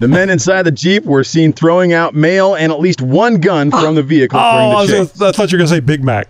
The 0.00 0.08
men 0.08 0.28
inside 0.30 0.62
the 0.62 0.70
Jeep 0.70 1.04
were 1.04 1.24
seen 1.24 1.52
throwing 1.52 1.92
out 1.94 2.14
mail 2.14 2.54
and 2.54 2.70
at 2.70 2.78
least 2.80 3.00
one 3.02 3.40
gun 3.40 3.70
from 3.70 3.94
the 3.94 4.02
vehicle 4.02 4.38
Oh, 4.38 4.42
I, 4.42 4.56
during 4.58 4.72
was 4.74 4.86
the 4.88 4.94
gonna- 4.94 5.06
chase. 5.06 5.22
I 5.22 5.32
thought 5.32 5.52
you 5.52 5.56
were 5.56 5.60
going 5.60 5.68
to 5.68 5.74
say 5.74 5.80
Big 5.80 6.04
Mac. 6.04 6.28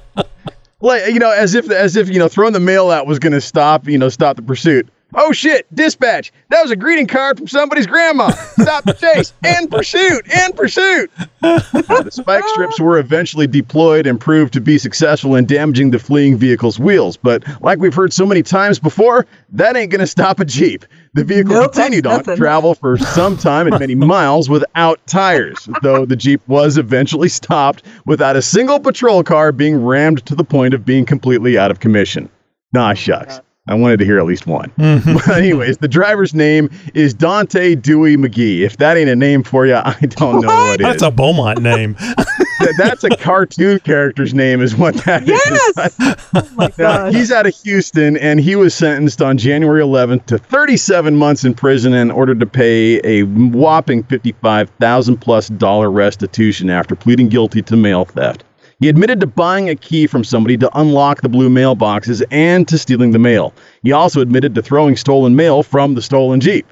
Like 0.79 1.07
you 1.07 1.17
know, 1.17 1.31
as 1.31 1.55
if 1.55 1.71
as 1.71 1.95
if 1.95 2.07
you 2.07 2.19
know, 2.19 2.27
throwing 2.27 2.53
the 2.53 2.59
mail 2.59 2.91
out 2.91 3.07
was 3.07 3.17
going 3.17 3.33
to 3.33 3.41
stop 3.41 3.87
you 3.87 3.97
know 3.97 4.09
stop 4.09 4.35
the 4.35 4.43
pursuit. 4.43 4.87
Oh 5.13 5.31
shit! 5.31 5.65
Dispatch. 5.73 6.33
That 6.49 6.61
was 6.61 6.71
a 6.71 6.75
greeting 6.75 7.07
card 7.07 7.37
from 7.37 7.47
somebody's 7.47 7.87
grandma. 7.87 8.29
Stop 8.29 8.83
the 8.83 8.93
chase. 8.93 9.33
In 9.43 9.67
pursuit. 9.69 10.27
In 10.27 10.51
pursuit. 10.53 11.09
the 11.41 12.09
spike 12.11 12.43
strips 12.49 12.79
were 12.79 12.97
eventually 12.97 13.47
deployed 13.47 14.05
and 14.05 14.19
proved 14.19 14.53
to 14.53 14.61
be 14.61 14.77
successful 14.77 15.35
in 15.35 15.45
damaging 15.45 15.91
the 15.91 15.99
fleeing 15.99 16.37
vehicle's 16.37 16.77
wheels. 16.77 17.15
But 17.15 17.43
like 17.61 17.79
we've 17.79 17.93
heard 17.93 18.11
so 18.11 18.25
many 18.25 18.43
times 18.43 18.79
before, 18.79 19.25
that 19.51 19.77
ain't 19.77 19.91
going 19.91 20.01
to 20.01 20.07
stop 20.07 20.39
a 20.39 20.45
Jeep. 20.45 20.85
The 21.13 21.23
vehicle 21.23 21.53
Nope, 21.53 21.73
continued 21.73 22.05
on 22.05 22.23
to 22.25 22.35
travel 22.35 22.75
for 22.75 22.97
some 22.97 23.37
time 23.37 23.67
and 23.67 23.79
many 23.79 23.95
miles 23.95 24.49
without 24.49 25.05
tires, 25.07 25.69
though 25.81 26.05
the 26.05 26.15
Jeep 26.15 26.41
was 26.47 26.77
eventually 26.77 27.29
stopped 27.29 27.83
without 28.05 28.35
a 28.35 28.41
single 28.41 28.79
patrol 28.79 29.23
car 29.23 29.51
being 29.51 29.83
rammed 29.83 30.25
to 30.25 30.35
the 30.35 30.43
point 30.43 30.73
of 30.73 30.85
being 30.85 31.05
completely 31.05 31.57
out 31.57 31.71
of 31.71 31.79
commission. 31.79 32.29
Nah, 32.73 32.93
shucks. 32.93 33.39
I 33.69 33.75
wanted 33.75 33.97
to 33.99 34.05
hear 34.05 34.17
at 34.19 34.25
least 34.25 34.47
one. 34.47 34.71
Mm-hmm. 34.77 35.13
But 35.27 35.29
anyways, 35.29 35.77
the 35.79 35.87
driver's 35.87 36.33
name 36.33 36.69
is 36.93 37.13
Dante 37.13 37.75
Dewey 37.75 38.15
McGee. 38.17 38.61
If 38.61 38.77
that 38.77 38.95
ain't 38.97 39.09
a 39.09 39.15
name 39.15 39.43
for 39.43 39.65
you, 39.65 39.75
I 39.75 39.97
don't 40.01 40.41
know 40.41 40.47
what 40.47 40.79
That's 40.79 40.97
is. 40.97 41.01
a 41.01 41.11
Beaumont 41.11 41.61
name. 41.61 41.95
That- 42.59 42.73
That's 42.79 43.03
a 43.03 43.09
cartoon 43.09 43.79
character's 43.81 44.33
name, 44.33 44.61
is 44.61 44.75
what 44.75 44.95
that 45.05 45.21
is. 45.29 45.29
Yes. 45.29 45.95
Oh 46.33 46.49
my 46.55 46.71
Now, 46.79 47.11
he's 47.11 47.31
out 47.31 47.45
of 47.45 47.53
Houston, 47.61 48.17
and 48.17 48.39
he 48.39 48.55
was 48.55 48.73
sentenced 48.73 49.21
on 49.21 49.37
January 49.37 49.81
11th 49.83 50.25
to 50.25 50.39
37 50.39 51.15
months 51.15 51.43
in 51.45 51.53
prison 51.53 51.93
and 51.93 52.11
ordered 52.11 52.39
to 52.39 52.47
pay 52.47 52.99
a 53.03 53.23
whopping 53.25 54.01
55,000 54.03 55.17
plus 55.17 55.49
dollar 55.49 55.91
restitution 55.91 56.71
after 56.71 56.95
pleading 56.95 57.29
guilty 57.29 57.61
to 57.61 57.75
mail 57.77 58.05
theft. 58.05 58.43
He 58.79 58.89
admitted 58.89 59.19
to 59.21 59.27
buying 59.27 59.69
a 59.69 59.75
key 59.75 60.05
from 60.05 60.23
somebody 60.23 60.55
to 60.57 60.79
unlock 60.79 61.21
the 61.21 61.29
blue 61.29 61.49
mailboxes 61.49 62.23
and 62.29 62.67
to 62.67 62.77
stealing 62.77 63.09
the 63.09 63.17
mail. 63.17 63.51
He 63.81 63.91
also 63.91 64.21
admitted 64.21 64.53
to 64.53 64.61
throwing 64.61 64.95
stolen 64.95 65.35
mail 65.35 65.63
from 65.63 65.95
the 65.95 66.01
stolen 66.01 66.39
Jeep. 66.39 66.67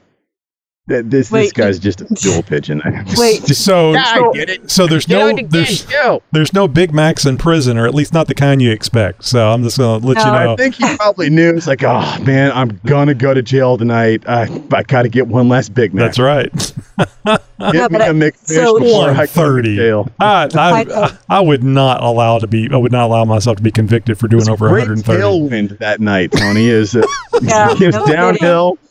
Th- 0.87 1.03
This, 1.03 1.29
this 1.29 1.31
Wait. 1.31 1.53
guy's 1.55 1.79
just 1.79 2.01
a 2.01 2.05
dual 2.13 2.43
pigeon. 2.43 2.79
Wait. 3.17 3.43
So, 3.47 3.93
Yeah, 3.93 4.03
I 4.05 4.31
get 4.33 4.49
it. 4.51 4.69
so 4.69 4.85
there's 4.85 5.07
no 5.07 5.33
there's 5.49 5.85
game, 5.85 6.19
there's 6.31 6.53
no 6.53 6.67
Big 6.67 6.93
Macs 6.93 7.25
in 7.25 7.37
prison, 7.37 7.77
or 7.77 7.87
at 7.87 7.95
least 7.95 8.13
not 8.13 8.27
the 8.27 8.35
kind 8.35 8.61
you 8.61 8.71
expect. 8.71 9.25
So 9.25 9.49
I'm 9.49 9.63
just 9.63 9.79
gonna 9.79 10.05
let 10.05 10.17
No, 10.17 10.23
you 10.25 10.31
know. 10.45 10.53
I 10.53 10.55
think 10.55 10.75
he 10.75 10.95
probably 10.95 11.29
knew. 11.31 11.55
It's 11.55 11.65
like, 11.65 11.83
oh 11.83 12.19
man, 12.23 12.51
I'm 12.51 12.79
gonna 12.85 13.15
go 13.15 13.33
to 13.33 13.41
jail 13.41 13.77
tonight. 13.77 14.23
I 14.27 14.43
I 14.73 14.83
gotta 14.83 15.09
get 15.09 15.27
one 15.27 15.49
last 15.49 15.73
Big 15.73 15.91
Mac. 15.93 16.05
That's 16.05 16.19
right. 16.19 16.51
Get 17.57 17.73
Yeah, 17.73 17.83
me 17.83 17.87
but 17.97 18.01
a 18.01 18.05
I- 18.05 18.09
McFish 18.11 18.37
so- 18.47 18.79
before 18.79 19.09
I 19.09 19.25
go 19.25 19.61
to 19.61 19.75
jail. 19.75 20.09
I, 20.19 20.47
I, 20.53 20.85
I- 21.05 21.17
I 21.29 21.39
would 21.39 21.63
not 21.63 22.03
allow 22.03 22.37
to 22.39 22.47
be. 22.47 22.69
I 22.71 22.75
would 22.77 22.91
not 22.91 23.05
allow 23.05 23.25
myself 23.25 23.57
to 23.57 23.63
be 23.63 23.71
convicted 23.71 24.19
for 24.19 24.27
doing 24.27 24.41
It's 24.41 24.49
over 24.49 24.67
great 24.69 24.87
130. 24.87 25.19
tailwind 25.21 25.77
that 25.79 25.99
night, 25.99 26.31
Tony. 26.33 26.67
Is 26.67 26.95
uh, 26.95 27.01
Yeah, 27.41 27.71
it 27.71 27.79
was 27.79 27.95
no 27.95 28.05
kidding. 28.05 28.15
downhill. 28.15 28.73
Jeez. 28.75 28.84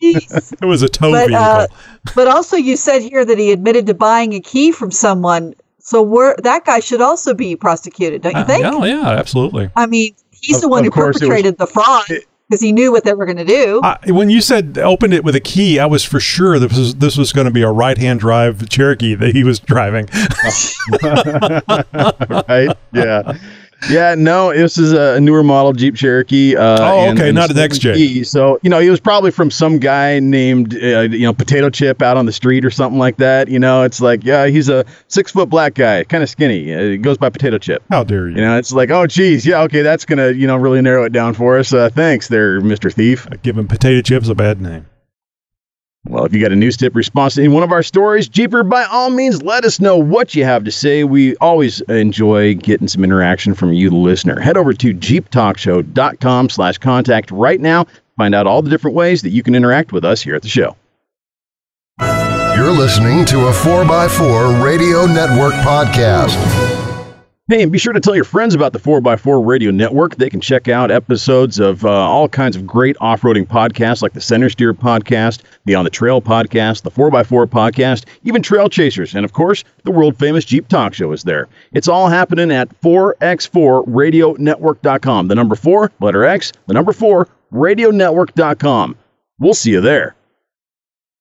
It 0.00 0.64
was 0.64 0.82
a 0.82 0.88
tow 0.88 1.12
But, 1.12 1.28
vehicle. 1.28 1.44
uh, 1.44 1.66
But 2.14 2.28
also, 2.28 2.56
you 2.56 2.76
said 2.76 3.02
here 3.02 3.24
that 3.24 3.38
he 3.38 3.52
admitted 3.52 3.86
to 3.86 3.94
buying 3.94 4.32
a 4.34 4.40
key 4.40 4.72
from 4.72 4.90
someone. 4.90 5.54
So 5.78 6.02
we're, 6.02 6.36
that 6.42 6.64
guy 6.64 6.80
should 6.80 7.00
also 7.00 7.34
be 7.34 7.56
prosecuted, 7.56 8.22
don't 8.22 8.32
you 8.34 8.40
Uh, 8.40 8.44
think? 8.44 8.62
yeah, 8.62 8.84
yeah, 8.84 9.08
absolutely. 9.10 9.70
I 9.76 9.86
mean, 9.86 10.14
he's 10.30 10.56
Of- 10.56 10.62
the 10.62 10.68
one 10.68 10.84
who 10.84 10.90
course 10.90 11.04
it 11.04 11.08
was- 11.08 11.20
perpetrated 11.28 11.58
the 11.58 11.66
fraud 11.66 12.04
because 12.48 12.60
he 12.60 12.72
knew 12.72 12.90
what 12.92 13.04
they 13.04 13.14
were 13.14 13.26
going 13.26 13.38
to 13.38 13.44
do. 13.44 13.80
I, 13.82 13.96
when 14.08 14.30
you 14.30 14.40
said 14.40 14.78
opened 14.78 15.14
it 15.14 15.24
with 15.24 15.34
a 15.36 15.40
key, 15.40 15.78
I 15.78 15.86
was 15.86 16.04
for 16.04 16.20
sure 16.20 16.58
this 16.58 16.76
was 16.76 16.94
this 16.96 17.16
was 17.16 17.32
going 17.32 17.46
to 17.46 17.50
be 17.52 17.62
a 17.62 17.70
right 17.70 17.96
hand 17.98 18.20
drive 18.20 18.68
Cherokee 18.68 19.14
that 19.14 19.34
he 19.34 19.44
was 19.44 19.58
driving. 19.60 20.06
right? 22.48 22.76
Yeah. 22.92 23.38
Yeah, 23.88 24.14
no, 24.14 24.52
this 24.52 24.76
is 24.76 24.92
a 24.92 25.18
newer 25.20 25.42
model 25.42 25.72
Jeep 25.72 25.94
Cherokee. 25.96 26.54
Uh, 26.56 26.60
Oh, 26.80 27.00
and- 27.08 27.18
okay, 27.18 27.28
and 27.30 27.36
not 27.36 27.50
an 27.50 27.56
XJ. 27.56 28.26
So, 28.26 28.58
you 28.62 28.68
know, 28.68 28.78
he 28.80 28.90
was 28.90 29.00
probably 29.00 29.30
from 29.30 29.50
some 29.50 29.78
guy 29.78 30.18
named, 30.20 30.74
uh, 30.74 31.00
you 31.00 31.20
know, 31.20 31.32
Potato 31.32 31.70
Chip 31.70 32.02
out 32.02 32.16
on 32.16 32.26
the 32.26 32.32
street 32.32 32.64
or 32.64 32.70
something 32.70 32.98
like 32.98 33.16
that. 33.18 33.48
You 33.48 33.58
know, 33.58 33.84
it's 33.84 34.00
like, 34.00 34.22
yeah, 34.24 34.46
he's 34.48 34.68
a 34.68 34.84
six 35.08 35.32
foot 35.32 35.48
black 35.48 35.74
guy, 35.74 36.04
kind 36.04 36.22
of 36.22 36.28
skinny. 36.28 36.74
Uh, 36.74 36.80
he 36.82 36.96
goes 36.98 37.16
by 37.16 37.30
Potato 37.30 37.56
Chip. 37.58 37.82
How 37.90 38.04
dare 38.04 38.28
you? 38.28 38.36
You 38.36 38.42
know, 38.42 38.58
it's 38.58 38.72
like, 38.72 38.90
oh, 38.90 39.06
geez, 39.06 39.46
yeah, 39.46 39.62
okay, 39.62 39.82
that's 39.82 40.04
gonna, 40.04 40.30
you 40.32 40.46
know, 40.46 40.56
really 40.56 40.82
narrow 40.82 41.04
it 41.04 41.12
down 41.12 41.32
for 41.34 41.58
us. 41.58 41.72
Uh, 41.72 41.88
thanks, 41.88 42.28
there, 42.28 42.60
Mister 42.60 42.90
Thief. 42.90 43.26
Giving 43.42 43.66
potato 43.66 44.02
chips 44.02 44.28
a 44.28 44.34
bad 44.34 44.60
name. 44.60 44.86
Well, 46.06 46.24
if 46.24 46.32
you 46.32 46.40
got 46.40 46.50
a 46.50 46.56
news 46.56 46.78
tip 46.78 46.94
response 46.94 47.34
to 47.34 47.42
any 47.42 47.52
one 47.52 47.62
of 47.62 47.72
our 47.72 47.82
stories, 47.82 48.26
Jeeper, 48.26 48.62
by 48.62 48.84
all 48.84 49.10
means, 49.10 49.42
let 49.42 49.64
us 49.64 49.80
know 49.80 49.98
what 49.98 50.34
you 50.34 50.44
have 50.44 50.64
to 50.64 50.70
say. 50.70 51.04
We 51.04 51.36
always 51.36 51.82
enjoy 51.82 52.54
getting 52.54 52.88
some 52.88 53.04
interaction 53.04 53.54
from 53.54 53.74
you, 53.74 53.90
the 53.90 53.96
listener. 53.96 54.40
Head 54.40 54.56
over 54.56 54.72
to 54.72 54.94
jeeptalkshow.com 54.94 56.48
slash 56.48 56.78
contact 56.78 57.30
right 57.30 57.60
now. 57.60 57.86
Find 58.16 58.34
out 58.34 58.46
all 58.46 58.62
the 58.62 58.70
different 58.70 58.96
ways 58.96 59.22
that 59.22 59.30
you 59.30 59.42
can 59.42 59.54
interact 59.54 59.92
with 59.92 60.04
us 60.04 60.22
here 60.22 60.34
at 60.34 60.42
the 60.42 60.48
show. 60.48 60.74
You're 62.56 62.72
listening 62.72 63.24
to 63.26 63.48
a 63.48 63.52
4x4 63.52 64.64
Radio 64.64 65.06
Network 65.06 65.54
podcast. 65.54 66.89
Hey, 67.50 67.62
and 67.64 67.72
be 67.72 67.78
sure 67.78 67.92
to 67.92 67.98
tell 67.98 68.14
your 68.14 68.22
friends 68.22 68.54
about 68.54 68.72
the 68.72 68.78
4x4 68.78 69.44
Radio 69.44 69.72
Network. 69.72 70.14
They 70.14 70.30
can 70.30 70.40
check 70.40 70.68
out 70.68 70.92
episodes 70.92 71.58
of 71.58 71.84
uh, 71.84 71.90
all 71.90 72.28
kinds 72.28 72.54
of 72.54 72.64
great 72.64 72.96
off 73.00 73.22
roading 73.22 73.44
podcasts 73.44 74.02
like 74.02 74.12
the 74.12 74.20
Center 74.20 74.48
Steer 74.48 74.72
podcast, 74.72 75.40
the 75.64 75.74
On 75.74 75.82
the 75.82 75.90
Trail 75.90 76.22
podcast, 76.22 76.82
the 76.82 76.92
4x4 76.92 77.46
podcast, 77.46 78.04
even 78.22 78.40
Trail 78.40 78.68
Chasers, 78.68 79.16
and 79.16 79.24
of 79.24 79.32
course, 79.32 79.64
the 79.82 79.90
world 79.90 80.16
famous 80.16 80.44
Jeep 80.44 80.68
Talk 80.68 80.94
Show 80.94 81.10
is 81.10 81.24
there. 81.24 81.48
It's 81.72 81.88
all 81.88 82.06
happening 82.06 82.52
at 82.52 82.68
4x4radionetwork.com. 82.82 85.26
The 85.26 85.34
number 85.34 85.56
4, 85.56 85.90
letter 85.98 86.24
X, 86.24 86.52
the 86.68 86.74
number 86.74 86.92
4, 86.92 87.26
radionetwork.com. 87.52 88.96
We'll 89.40 89.54
see 89.54 89.72
you 89.72 89.80
there. 89.80 90.14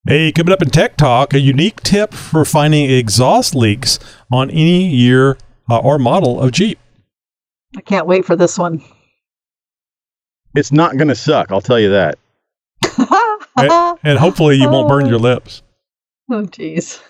Hey, 0.07 0.31
coming 0.31 0.53
up 0.53 0.61
in 0.61 0.69
Tech 0.69 0.95
Talk, 0.95 1.33
a 1.33 1.39
unique 1.39 1.81
tip 1.81 2.13
for 2.13 2.45
finding 2.45 2.87
exhaust 2.87 3.55
leaks 3.55 3.97
on 4.31 4.51
any 4.51 4.85
year 4.85 5.35
uh, 5.69 5.79
or 5.79 5.99
model 5.99 6.41
of 6.41 6.51
Jeep. 6.51 6.79
I 7.75 7.81
can't 7.81 8.07
wait 8.07 8.25
for 8.25 8.35
this 8.35 8.57
one. 8.57 8.83
It's 10.55 10.71
not 10.71 10.97
going 10.97 11.09
to 11.09 11.15
suck, 11.15 11.51
I'll 11.51 11.61
tell 11.61 11.79
you 11.79 11.91
that. 11.91 12.17
And, 13.57 13.99
and 14.03 14.19
hopefully 14.19 14.55
you 14.55 14.69
won't 14.69 14.87
burn 14.87 15.07
your 15.07 15.19
lips. 15.19 15.61
Oh, 16.31 16.43
jeez. 16.43 17.01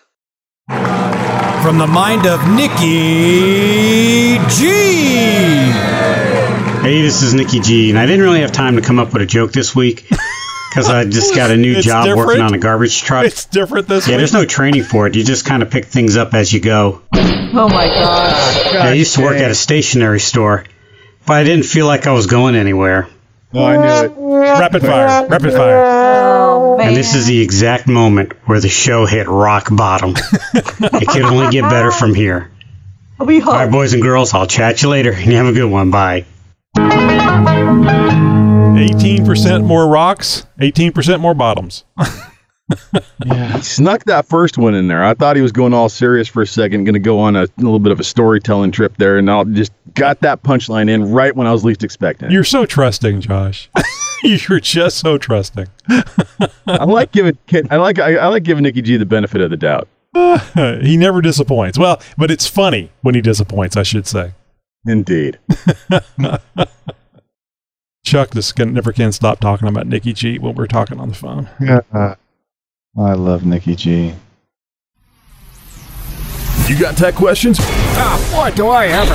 From 0.67 1.77
the 1.77 1.87
mind 1.87 2.25
of 2.25 2.39
Nikki 2.49 4.37
G. 4.49 4.69
Hey, 6.81 7.01
this 7.01 7.21
is 7.21 7.33
Nikki 7.33 7.59
G, 7.59 7.89
and 7.89 7.99
I 7.99 8.05
didn't 8.05 8.21
really 8.21 8.41
have 8.41 8.51
time 8.51 8.77
to 8.77 8.81
come 8.81 8.97
up 8.97 9.13
with 9.13 9.21
a 9.21 9.25
joke 9.25 9.51
this 9.51 9.75
week 9.75 10.09
because 10.69 10.89
I 10.89 11.05
just 11.05 11.35
got 11.35 11.49
a 11.49 11.57
new 11.57 11.77
It's 11.77 11.85
job 11.85 12.15
working 12.15 12.41
on 12.41 12.53
a 12.53 12.59
garbage 12.59 13.01
truck. 13.01 13.25
It's 13.25 13.45
different 13.45 13.87
this 13.87 14.07
yeah, 14.07 14.13
week. 14.13 14.19
there's 14.19 14.33
no 14.33 14.45
training 14.45 14.83
for 14.83 15.07
it. 15.07 15.15
You 15.15 15.23
just 15.23 15.45
kind 15.45 15.63
of 15.63 15.71
pick 15.71 15.85
things 15.85 16.15
up 16.15 16.33
as 16.33 16.53
you 16.53 16.59
go. 16.59 17.01
Oh 17.13 17.67
my 17.67 17.87
gosh. 17.87 18.73
Yeah, 18.73 18.83
I 18.83 18.93
used 18.93 19.15
to 19.15 19.21
work 19.21 19.37
at 19.37 19.49
a 19.49 19.55
stationery 19.55 20.19
store, 20.19 20.65
but 21.25 21.33
I 21.33 21.43
didn't 21.43 21.65
feel 21.65 21.87
like 21.87 22.05
I 22.05 22.11
was 22.11 22.27
going 22.27 22.55
anywhere. 22.55 23.07
Oh, 23.51 23.65
I 23.65 23.77
knew 23.77 24.05
it. 24.05 24.13
Rapid 24.59 24.81
fire, 24.83 25.27
rapid 25.27 25.53
fire. 25.53 25.83
Oh 25.85 26.77
man. 26.77 26.89
And 26.89 26.97
this 26.97 27.15
is 27.15 27.25
the 27.25 27.41
exact 27.41 27.87
moment 27.87 28.33
where 28.45 28.59
the 28.59 28.69
show 28.69 29.07
hit 29.07 29.27
rock 29.27 29.69
bottom. 29.71 30.13
it 30.53 31.07
can 31.07 31.25
only 31.25 31.49
get 31.49 31.63
better 31.63 31.89
from 31.91 32.13
here. 32.13 32.51
we 33.17 33.41
All 33.41 33.53
right, 33.53 33.71
boys 33.71 33.93
and 33.93 34.03
girls, 34.03 34.35
I'll 34.35 34.45
chat 34.45 34.83
you 34.83 34.89
later, 34.89 35.11
and 35.11 35.25
you 35.31 35.37
have 35.37 35.47
a 35.47 35.53
good 35.53 35.71
one. 35.71 35.89
Bye. 35.89 36.25
18% 38.59 39.65
more 39.65 39.87
rocks, 39.87 40.45
18% 40.59 41.19
more 41.19 41.33
bottoms. 41.33 41.83
He 43.23 43.61
snuck 43.61 44.03
that 44.05 44.27
first 44.27 44.57
one 44.57 44.75
in 44.75 44.87
there. 44.87 45.03
I 45.03 45.13
thought 45.13 45.35
he 45.35 45.41
was 45.41 45.51
going 45.51 45.73
all 45.73 45.89
serious 45.89 46.27
for 46.27 46.41
a 46.41 46.47
second, 46.47 46.83
going 46.83 46.93
to 46.93 46.99
go 46.99 47.19
on 47.19 47.35
a, 47.35 47.47
little 47.57 47.79
bit 47.79 47.91
of 47.91 47.99
a 47.99 48.03
storytelling 48.03 48.71
trip 48.71 48.95
there, 48.97 49.17
and 49.17 49.29
I 49.29 49.43
just 49.45 49.71
got 49.95 50.21
that 50.21 50.43
punchline 50.43 50.89
in 50.89 51.11
right 51.11 51.35
when 51.35 51.47
I 51.47 51.51
was 51.51 51.65
least 51.65 51.83
expecting. 51.83 52.31
You're 52.31 52.43
so 52.43 52.65
trusting, 52.65 53.21
Josh. 53.21 53.69
You're 54.23 54.59
just 54.59 54.99
so 54.99 55.17
trusting. 55.17 55.67
I 56.67 56.83
like 56.85 57.11
giving 57.11 57.37
I 57.71 57.77
like 57.77 57.99
I, 57.99 58.15
I 58.17 58.27
like 58.27 58.43
giving 58.43 58.63
Nikki 58.63 58.81
G 58.81 58.97
the 58.97 59.05
benefit 59.05 59.41
of 59.41 59.49
the 59.49 59.57
doubt. 59.57 59.87
he 60.83 60.97
never 60.97 61.21
disappoints. 61.21 61.77
Well, 61.77 62.01
but 62.17 62.29
it's 62.31 62.47
funny 62.47 62.91
when 63.01 63.15
he 63.15 63.21
disappoints, 63.21 63.77
I 63.77 63.83
should 63.83 64.07
say. 64.07 64.33
Indeed. 64.85 65.39
Chuck 68.09 68.31
just 68.31 68.55
can, 68.55 68.73
never 68.73 68.91
can 68.91 69.11
stop 69.11 69.39
talking 69.39 69.67
about 69.67 69.85
Nikki 69.85 70.13
G 70.13 70.39
when 70.39 70.55
we're 70.55 70.65
talking 70.65 70.99
on 70.99 71.09
the 71.09 71.13
phone. 71.15 71.47
Yeah. 71.61 71.81
I 72.97 73.13
love 73.13 73.45
Nikki 73.45 73.75
G. 73.75 74.15
You 76.67 76.79
got 76.79 76.97
tech 76.97 77.13
questions? 77.13 77.59
Ah, 77.61 78.17
boy, 78.33 78.55
do 78.55 78.67
I 78.67 78.87
ever. 78.87 79.13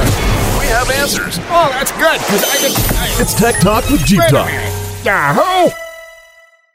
We 0.60 0.66
have 0.66 0.88
answers. 0.92 1.38
Oh, 1.50 1.70
that's 1.72 1.90
good, 1.90 2.20
because 2.20 2.44
I 2.44 2.56
can. 2.56 2.70
I, 2.96 3.16
It's 3.20 3.34
Tech 3.34 3.56
Talk 3.56 3.90
with 3.90 4.04
Jeep 4.04 4.22
Talk. 4.28 4.48
Yahoo! 5.04 5.72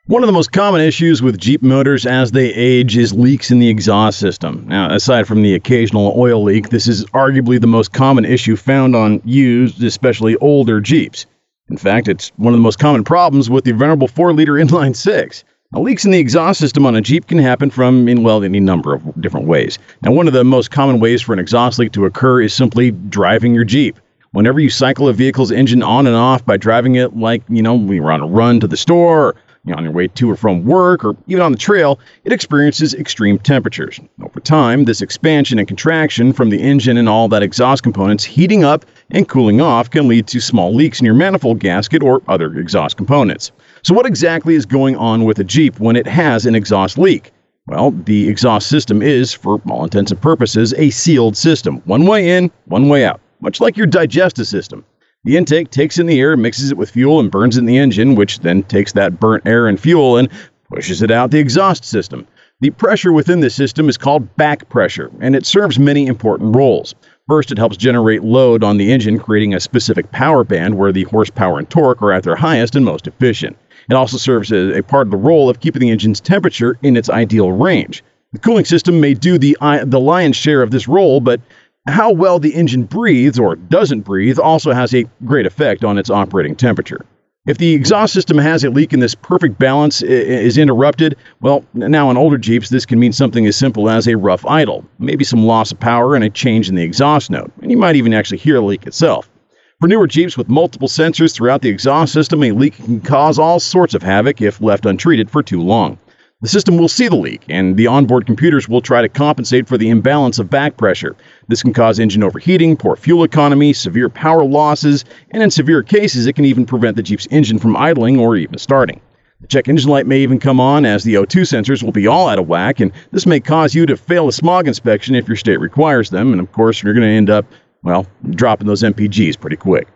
One 0.08 0.21
of 0.21 0.27
the 0.27 0.34
most 0.34 0.51
common 0.51 0.82
issues 0.82 1.21
with 1.21 1.39
Jeep 1.39 1.62
motors 1.63 2.05
as 2.05 2.32
they 2.32 2.53
age 2.53 2.97
is 2.97 3.13
leaks 3.13 3.49
in 3.49 3.60
the 3.60 3.69
exhaust 3.69 4.19
system. 4.19 4.65
Now, 4.67 4.93
aside 4.93 5.25
from 5.25 5.41
the 5.41 5.55
occasional 5.55 6.13
oil 6.17 6.43
leak, 6.43 6.67
this 6.67 6.89
is 6.89 7.05
arguably 7.08 7.62
the 7.62 7.67
most 7.67 7.93
common 7.93 8.25
issue 8.25 8.58
found 8.58 8.93
on 8.93 9.21
used, 9.23 9.82
especially 9.82 10.36
older 10.38 10.82
Jeeps. 10.82 11.25
In 11.69 11.77
fact, 11.77 12.08
it's 12.08 12.32
one 12.38 12.53
of 12.53 12.58
the 12.58 12.63
most 12.63 12.79
common 12.79 13.03
problems 13.03 13.49
with 13.49 13.63
the 13.63 13.73
venerable 13.73 14.08
4 14.08 14.34
liter 14.34 14.53
inline 14.53 14.95
6. 14.95 15.43
Now, 15.71 15.82
leaks 15.82 16.03
in 16.03 16.10
the 16.10 16.17
exhaust 16.17 16.60
system 16.60 16.88
on 16.88 16.95
a 16.95 17.01
Jeep 17.01 17.27
can 17.27 17.38
happen 17.38 17.69
from, 17.69 18.08
in 18.08 18.23
well, 18.23 18.43
any 18.43 18.60
number 18.60 18.95
of 18.95 19.21
different 19.21 19.45
ways. 19.45 19.77
Now, 20.01 20.12
one 20.12 20.25
of 20.25 20.34
the 20.34 20.43
most 20.43 20.71
common 20.71 20.99
ways 20.99 21.21
for 21.21 21.34
an 21.34 21.38
exhaust 21.38 21.77
leak 21.77 21.91
to 21.91 22.05
occur 22.05 22.41
is 22.41 22.55
simply 22.55 22.89
driving 22.89 23.53
your 23.53 23.65
Jeep. 23.65 23.99
Whenever 24.32 24.60
you 24.60 24.71
cycle 24.71 25.08
a 25.08 25.13
vehicle's 25.13 25.51
engine 25.51 25.84
on 25.84 26.08
and 26.08 26.15
off 26.15 26.43
by 26.43 26.58
driving 26.58 26.95
it 26.95 27.15
like, 27.15 27.43
you 27.49 27.62
know, 27.62 27.75
when 27.75 27.93
you're 27.93 28.12
on 28.12 28.21
a 28.21 28.27
run 28.27 28.60
to 28.62 28.67
the 28.67 28.77
store, 28.77 29.27
or, 29.27 29.36
you 29.63 29.71
know, 29.71 29.77
on 29.77 29.84
your 29.84 29.93
way 29.93 30.08
to 30.08 30.32
or 30.32 30.36
from 30.36 30.65
work, 30.65 31.05
or 31.05 31.15
even 31.27 31.43
on 31.43 31.51
the 31.51 31.58
trail, 31.58 31.99
it 32.23 32.34
experiences 32.34 32.95
extreme 32.95 33.38
temperatures. 33.38 33.99
Over 34.23 34.39
time, 34.39 34.86
this 34.86 35.03
expansion 35.03 35.60
and 35.60 35.67
contraction 35.67 36.34
from 36.34 36.49
the 36.49 36.62
engine 36.62 36.97
and 36.97 37.08
all 37.08 37.27
that 37.29 37.43
exhaust 37.43 37.84
components 37.84 38.23
heating 38.23 38.63
up 38.63 38.86
and 39.12 39.28
cooling 39.28 39.62
off 39.62 39.89
can 39.89 40.08
lead 40.08 40.28
to 40.28 40.39
small 40.39 40.74
leaks 40.74 41.00
in 41.00 41.06
your 41.06 41.15
manifold 41.15 41.60
gasket 41.60 42.04
or 42.04 42.22
other 42.28 42.54
exhaust 42.58 42.98
components. 42.98 43.52
So, 43.84 43.93
what 43.93 44.06
exactly 44.06 44.56
is 44.56 44.65
going 44.65 44.95
on 44.95 45.24
with 45.24 45.39
a 45.39 45.43
Jeep 45.43 45.80
when 45.80 45.95
it 45.95 46.08
has 46.08 46.45
an 46.45 46.56
exhaust 46.56 46.98
leak? 46.98 47.32
Well, 47.67 47.91
the 47.91 48.28
exhaust 48.28 48.67
system 48.67 49.02
is, 49.02 49.34
for 49.34 49.62
all 49.69 49.84
intents 49.84 50.12
and 50.12 50.22
purposes, 50.22 50.74
a 50.78 50.89
sealed 50.89 51.38
system. 51.38 51.82
One 51.86 52.06
way 52.06 52.30
in, 52.30 52.52
one 52.65 52.89
way 52.89 53.06
out, 53.06 53.22
much 53.41 53.62
like 53.62 53.78
your 53.78 53.88
digestive 53.88 54.48
system. 54.48 54.84
The 55.24 55.38
intake 55.38 55.69
takes 55.69 56.00
in 56.00 56.06
the 56.06 56.19
air, 56.19 56.38
mixes 56.38 56.72
it 56.72 56.78
with 56.78 56.91
fuel, 56.91 57.19
and 57.19 57.30
burns 57.30 57.58
it 57.58 57.60
in 57.60 57.65
the 57.65 57.78
engine, 57.78 58.15
which 58.15 58.39
then 58.39 58.63
takes 58.63 58.93
that 58.93 59.19
burnt 59.19 59.45
air 59.45 59.67
and 59.67 59.80
fuel 59.80 60.17
and 60.17 60.30
pushes 60.74 61.02
it 61.02 61.12
out 61.12 61.32
the 61.32 61.39
exhaust 61.39 61.84
system. 61.84 62.26
The 62.62 62.72
pressure 62.72 63.13
within 63.13 63.39
this 63.39 63.56
system 63.56 63.88
is 63.88 63.98
called 63.98 64.36
back 64.36 64.67
pressure, 64.69 65.12
and 65.22 65.36
it 65.36 65.45
serves 65.45 65.80
many 65.80 66.08
important 66.08 66.56
roles. 66.56 66.95
First, 67.30 67.52
it 67.52 67.60
helps 67.60 67.78
generate 67.78 68.24
load 68.24 68.63
on 68.63 68.78
the 68.78 68.92
engine, 68.92 69.20
creating 69.20 69.54
a 69.54 69.60
specific 69.60 70.12
power 70.12 70.44
band 70.44 70.80
where 70.80 70.92
the 70.92 71.04
horsepower 71.04 71.60
and 71.60 71.70
torque 71.70 72.02
are 72.02 72.12
at 72.12 72.24
their 72.24 72.36
highest 72.36 72.76
and 72.76 72.84
most 72.84 73.06
efficient. 73.06 73.56
It 73.88 73.94
also 73.94 74.18
serves 74.18 74.52
as 74.52 74.76
a 74.76 74.82
part 74.82 75.06
of 75.06 75.12
the 75.12 75.18
role 75.18 75.48
of 75.48 75.60
keeping 75.60 75.80
the 75.80 75.92
engine's 75.92 76.20
temperature 76.20 76.76
in 76.82 76.98
its 76.98 77.08
ideal 77.08 77.52
range. 77.52 78.04
The 78.34 78.39
cooling 78.39 78.65
system 78.65 79.00
may 79.00 79.13
do 79.13 79.38
the, 79.38 79.56
the 79.86 80.00
lion's 80.00 80.38
share 80.38 80.63
of 80.63 80.72
this 80.72 80.88
role, 80.88 81.22
but 81.22 81.39
how 81.88 82.12
well 82.12 82.39
the 82.39 82.56
engine 82.56 82.86
breathes 82.86 83.38
or 83.38 83.56
doesn't 83.56 84.02
breathe 84.02 84.39
also 84.39 84.72
has 84.72 84.96
a 84.96 85.06
great 85.24 85.46
effect 85.46 85.84
on 85.84 86.00
its 86.00 86.10
operating 86.10 86.56
temperature. 86.56 87.06
If 87.49 87.57
the 87.57 87.73
exhaust 87.73 88.13
system 88.13 88.38
has 88.38 88.63
a 88.63 88.69
leak 88.69 88.93
and 88.93 89.01
this 89.01 89.15
perfect 89.15 89.57
balance 89.57 90.03
is 90.03 90.55
interrupted, 90.55 91.15
well, 91.41 91.65
now 91.73 92.12
in 92.12 92.15
older 92.15 92.38
Jeeps, 92.38 92.69
this 92.69 92.85
can 92.85 92.99
mean 92.99 93.12
something 93.12 93.47
as 93.47 93.55
simple 93.55 93.89
as 93.89 94.07
a 94.07 94.17
rough 94.17 94.45
idle, 94.45 94.85
maybe 94.99 95.23
some 95.23 95.47
loss 95.47 95.71
of 95.71 95.79
power 95.79 96.13
and 96.13 96.23
a 96.23 96.29
change 96.29 96.69
in 96.69 96.75
the 96.75 96.83
exhaust 96.83 97.31
note, 97.31 97.51
and 97.63 97.71
you 97.71 97.77
might 97.77 97.95
even 97.95 98.13
actually 98.13 98.38
hear 98.38 98.53
the 98.53 98.62
leak 98.62 98.85
itself. 98.85 99.31
For 99.79 99.88
newer 99.88 100.05
Jeeps 100.05 100.38
with 100.38 100.47
multiple 100.47 100.88
sensors 100.88 101.33
throughout 101.33 101.63
the 101.63 101.69
exhaust 101.69 102.13
system, 102.13 102.43
a 102.43 102.51
leak 102.51 102.75
can 102.75 103.01
cause 103.01 103.39
all 103.39 103.59
sorts 103.59 103.95
of 103.95 104.03
havoc 104.03 104.43
if 104.43 104.62
left 104.62 104.85
untreated 104.85 105.31
for 105.31 105.41
too 105.41 105.63
long. 105.63 105.97
The 106.41 106.47
system 106.47 106.78
will 106.78 106.88
see 106.88 107.10
the 107.10 107.17
leak, 107.17 107.43
and 107.49 107.75
the 107.75 107.88
onboard 107.88 108.25
computers 108.25 108.69
will 108.69 108.80
try 108.80 109.02
to 109.02 109.10
compensate 109.10 109.67
for 109.67 109.78
the 109.78 109.89
imbalance 109.89 110.39
of 110.39 110.49
back 110.49 110.78
pressure. 110.78 111.17
This 111.49 111.62
can 111.62 111.73
cause 111.73 111.99
engine 111.99 112.23
overheating, 112.23 112.78
poor 112.78 112.95
fuel 112.95 113.25
economy, 113.25 113.73
severe 113.73 114.08
power 114.08 114.45
losses, 114.45 115.04
and 115.32 115.43
in 115.43 115.52
severe 115.52 115.84
cases, 115.84 116.28
it 116.28 116.38
can 116.38 116.45
even 116.45 116.65
prevent 116.65 116.95
the 116.95 117.04
Jeep's 117.04 117.28
engine 117.30 117.60
from 117.60 117.75
idling 117.75 118.21
or 118.21 118.38
even 118.38 118.58
starting. 118.58 119.02
The 119.41 119.47
check 119.47 119.67
engine 119.67 119.89
light 119.89 120.08
may 120.08 120.19
even 120.19 120.39
come 120.39 120.62
on 120.62 120.86
as 120.86 121.04
the 121.04 121.15
O2 121.15 121.41
sensors 121.41 121.84
will 121.84 121.91
be 121.91 122.08
all 122.08 122.30
out 122.30 122.39
of 122.39 122.47
whack, 122.47 122.80
and 122.80 122.93
this 123.12 123.25
may 123.25 123.41
cause 123.41 123.75
you 123.75 123.86
to 123.88 123.97
fail 123.97 124.30
a 124.30 124.32
smog 124.32 124.65
inspection 124.65 125.15
if 125.15 125.28
your 125.28 125.36
state 125.36 125.60
requires 125.60 126.10
them. 126.10 126.32
And 126.32 126.39
of 126.39 126.49
course, 126.54 126.82
you're 126.82 126.93
going 126.93 127.06
to 127.06 127.13
end 127.13 127.30
up, 127.30 127.45
well, 127.84 128.08
dropping 128.30 128.67
those 128.67 128.84
MPGs 128.84 129.38
pretty 129.38 129.58
quick. 129.58 129.89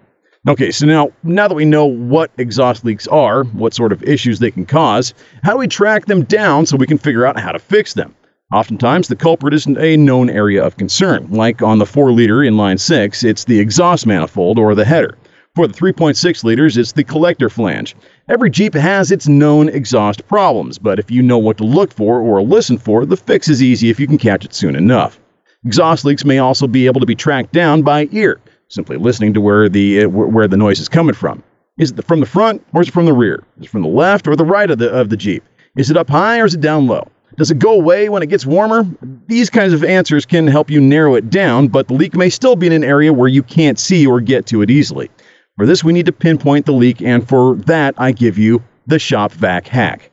Okay, 0.45 0.71
so 0.71 0.85
now 0.85 1.09
now 1.23 1.47
that 1.47 1.55
we 1.55 1.63
know 1.63 1.85
what 1.85 2.29
exhaust 2.37 2.83
leaks 2.83 3.07
are, 3.07 3.45
what 3.45 3.73
sort 3.73 3.93
of 3.93 4.03
issues 4.03 4.39
they 4.39 4.51
can 4.51 4.65
cause, 4.65 5.13
how 5.41 5.53
do 5.53 5.57
we 5.57 5.69
track 5.69 6.07
them 6.07 6.25
down 6.25 6.65
so 6.65 6.75
we 6.75 6.85
can 6.85 6.97
figure 6.97 7.25
out 7.25 7.39
how 7.39 7.53
to 7.53 7.59
fix 7.59 7.93
them? 7.93 8.13
Oftentimes, 8.51 9.07
the 9.07 9.15
culprit 9.15 9.53
isn't 9.53 9.77
a 9.77 9.95
known 9.95 10.29
area 10.29 10.61
of 10.61 10.75
concern. 10.75 11.27
Like 11.29 11.61
on 11.61 11.79
the 11.79 11.85
4 11.85 12.11
liter 12.11 12.39
inline 12.39 12.77
6, 12.77 13.23
it's 13.23 13.45
the 13.45 13.57
exhaust 13.57 14.05
manifold 14.05 14.59
or 14.59 14.75
the 14.75 14.83
header. 14.83 15.17
For 15.55 15.65
the 15.65 15.73
3.6 15.73 16.43
liters, 16.43 16.77
it's 16.77 16.91
the 16.91 17.05
collector 17.05 17.49
flange. 17.49 17.95
Every 18.27 18.49
Jeep 18.49 18.73
has 18.73 19.11
its 19.11 19.29
known 19.29 19.69
exhaust 19.69 20.27
problems, 20.27 20.77
but 20.77 20.99
if 20.99 21.09
you 21.09 21.21
know 21.21 21.37
what 21.37 21.57
to 21.59 21.63
look 21.63 21.93
for 21.93 22.19
or 22.19 22.41
listen 22.41 22.77
for, 22.77 23.05
the 23.05 23.15
fix 23.15 23.47
is 23.47 23.63
easy 23.63 23.89
if 23.89 23.97
you 23.97 24.07
can 24.07 24.17
catch 24.17 24.43
it 24.43 24.53
soon 24.53 24.75
enough. 24.75 25.21
Exhaust 25.65 26.03
leaks 26.03 26.25
may 26.25 26.39
also 26.39 26.67
be 26.67 26.85
able 26.85 26.99
to 26.99 27.05
be 27.05 27.15
tracked 27.15 27.53
down 27.53 27.81
by 27.81 28.09
ear, 28.11 28.41
simply 28.73 28.97
listening 28.97 29.33
to 29.33 29.41
where 29.41 29.69
the 29.69 30.03
uh, 30.03 30.09
where 30.09 30.47
the 30.47 30.57
noise 30.57 30.79
is 30.79 30.89
coming 30.89 31.15
from. 31.15 31.43
Is 31.77 31.91
it 31.91 32.05
from 32.05 32.19
the 32.19 32.25
front 32.25 32.65
or 32.73 32.81
is 32.81 32.87
it 32.87 32.93
from 32.93 33.05
the 33.05 33.13
rear? 33.13 33.43
Is 33.59 33.65
it 33.65 33.69
from 33.69 33.81
the 33.81 33.87
left 33.87 34.27
or 34.27 34.35
the 34.35 34.45
right 34.45 34.69
of 34.69 34.79
the 34.79 34.89
of 34.91 35.09
the 35.09 35.17
Jeep? 35.17 35.43
Is 35.77 35.89
it 35.89 35.97
up 35.97 36.09
high 36.09 36.39
or 36.39 36.45
is 36.45 36.53
it 36.53 36.61
down 36.61 36.87
low? 36.87 37.07
Does 37.35 37.49
it 37.49 37.57
go 37.57 37.73
away 37.73 38.09
when 38.09 38.21
it 38.21 38.27
gets 38.27 38.45
warmer? 38.45 38.85
These 39.27 39.49
kinds 39.49 39.73
of 39.73 39.83
answers 39.83 40.25
can 40.25 40.45
help 40.45 40.69
you 40.69 40.79
narrow 40.79 41.15
it 41.15 41.31
down, 41.31 41.67
but 41.67 41.87
the 41.87 41.95
leak 41.95 42.15
may 42.15 42.29
still 42.29 42.55
be 42.55 42.67
in 42.67 42.73
an 42.73 42.83
area 42.83 43.11
where 43.11 43.27
you 43.27 43.41
can't 43.41 43.79
see 43.79 44.05
or 44.05 44.21
get 44.21 44.45
to 44.47 44.61
it 44.61 44.69
easily. 44.69 45.09
For 45.57 45.65
this, 45.65 45.83
we 45.83 45.93
need 45.93 46.05
to 46.05 46.11
pinpoint 46.11 46.67
the 46.67 46.73
leak, 46.73 47.01
and 47.01 47.27
for 47.27 47.55
that, 47.65 47.95
I 47.97 48.11
give 48.11 48.37
you 48.37 48.63
the 48.85 48.99
shop 48.99 49.31
vac 49.31 49.67
hack. 49.67 50.11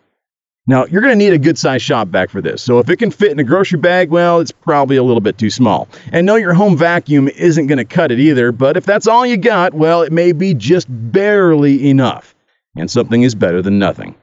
Now, 0.70 0.84
you're 0.84 1.02
going 1.02 1.18
to 1.18 1.24
need 1.24 1.32
a 1.32 1.38
good 1.38 1.58
sized 1.58 1.84
shop 1.84 2.06
vac 2.06 2.30
for 2.30 2.40
this. 2.40 2.62
So, 2.62 2.78
if 2.78 2.88
it 2.88 2.98
can 2.98 3.10
fit 3.10 3.32
in 3.32 3.40
a 3.40 3.44
grocery 3.44 3.80
bag, 3.80 4.08
well, 4.08 4.38
it's 4.38 4.52
probably 4.52 4.94
a 4.94 5.02
little 5.02 5.20
bit 5.20 5.36
too 5.36 5.50
small. 5.50 5.88
And 6.12 6.24
no, 6.24 6.36
your 6.36 6.54
home 6.54 6.76
vacuum 6.76 7.26
isn't 7.26 7.66
going 7.66 7.78
to 7.78 7.84
cut 7.84 8.12
it 8.12 8.20
either, 8.20 8.52
but 8.52 8.76
if 8.76 8.86
that's 8.86 9.08
all 9.08 9.26
you 9.26 9.36
got, 9.36 9.74
well, 9.74 10.02
it 10.02 10.12
may 10.12 10.30
be 10.30 10.54
just 10.54 10.86
barely 10.88 11.90
enough. 11.90 12.36
And 12.76 12.88
something 12.88 13.24
is 13.24 13.34
better 13.34 13.60
than 13.62 13.80
nothing. 13.80 14.14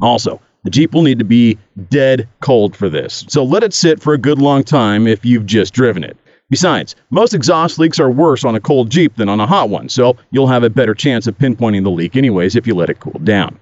Also, 0.00 0.40
the 0.64 0.70
Jeep 0.70 0.94
will 0.94 1.02
need 1.02 1.18
to 1.18 1.24
be 1.26 1.58
dead 1.90 2.30
cold 2.40 2.74
for 2.74 2.88
this, 2.88 3.26
so 3.28 3.44
let 3.44 3.62
it 3.62 3.74
sit 3.74 4.00
for 4.00 4.14
a 4.14 4.18
good 4.18 4.38
long 4.38 4.64
time 4.64 5.06
if 5.06 5.22
you've 5.22 5.44
just 5.44 5.74
driven 5.74 6.02
it. 6.02 6.16
Besides, 6.48 6.96
most 7.10 7.34
exhaust 7.34 7.78
leaks 7.78 8.00
are 8.00 8.10
worse 8.10 8.46
on 8.46 8.54
a 8.54 8.60
cold 8.60 8.88
Jeep 8.88 9.16
than 9.16 9.28
on 9.28 9.38
a 9.38 9.46
hot 9.46 9.68
one, 9.68 9.90
so 9.90 10.16
you'll 10.30 10.46
have 10.46 10.64
a 10.64 10.70
better 10.70 10.94
chance 10.94 11.26
of 11.26 11.36
pinpointing 11.36 11.82
the 11.82 11.90
leak 11.90 12.16
anyways 12.16 12.56
if 12.56 12.66
you 12.66 12.74
let 12.74 12.88
it 12.88 13.00
cool 13.00 13.20
down. 13.22 13.58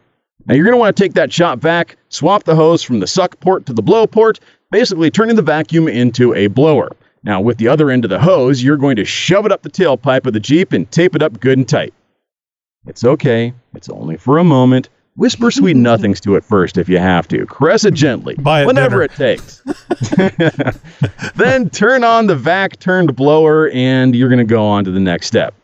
Now 0.47 0.55
you're 0.55 0.65
going 0.65 0.75
to 0.75 0.81
want 0.81 0.97
to 0.97 1.03
take 1.03 1.15
that 1.15 1.33
shop 1.33 1.59
vac, 1.59 1.97
swap 2.09 2.45
the 2.45 2.55
hose 2.55 2.83
from 2.83 3.01
the 3.01 3.07
suck 3.07 3.39
port 3.41 3.67
to 3.67 3.73
the 3.73 3.83
blow 3.83 4.07
port, 4.07 4.41
basically 4.71 5.11
turning 5.11 5.37
the 5.37 5.43
vacuum 5.43 5.89
into 5.89 6.35
a 6.35 6.47
blower. 6.49 6.91
Now 7.23 7.41
with 7.41 7.59
the 7.59 7.69
other 7.69 7.91
end 7.91 8.05
of 8.05 8.11
the 8.11 8.19
hose, 8.19 8.63
you're 8.63 8.77
going 8.77 8.97
to 8.97 9.05
shove 9.05 9.47
it 9.47 9.53
up 9.53 9.63
the 9.63 9.71
tailpipe 9.71 10.27
of 10.27 10.33
the 10.33 10.41
Jeep 10.41 10.73
and 10.73 10.91
tape 10.91 11.15
it 11.15 11.23
up 11.23 11.41
good 11.41 11.59
and 11.59 11.69
tight. 11.69 11.93
It's 12.87 13.05
okay. 13.05 13.53
It's 13.75 13.91
only 13.91 14.17
for 14.17 14.39
a 14.39 14.45
moment. 14.45 14.89
Whisper 15.17 15.51
sweet 15.51 15.77
nothings 15.77 16.21
to 16.23 16.37
it 16.37 16.45
first 16.45 16.79
if 16.79 16.89
you 16.89 16.99
have 16.99 17.29
to. 17.29 17.45
Caress 17.45 17.85
it 17.85 17.95
gently, 17.95 18.37
Buy 18.37 18.63
it 18.63 18.67
whenever 18.67 19.03
it 19.03 19.13
takes. 19.13 19.63
then 21.37 21.69
turn 21.69 22.05
on 22.05 22.27
the 22.27 22.37
vac 22.37 22.79
turned 22.79 23.15
blower 23.15 23.69
and 23.71 24.17
you're 24.17 24.31
going 24.31 24.39
to 24.39 24.45
go 24.45 24.65
on 24.65 24.85
to 24.85 24.91
the 24.91 25.01
next 25.01 25.27
step. 25.27 25.55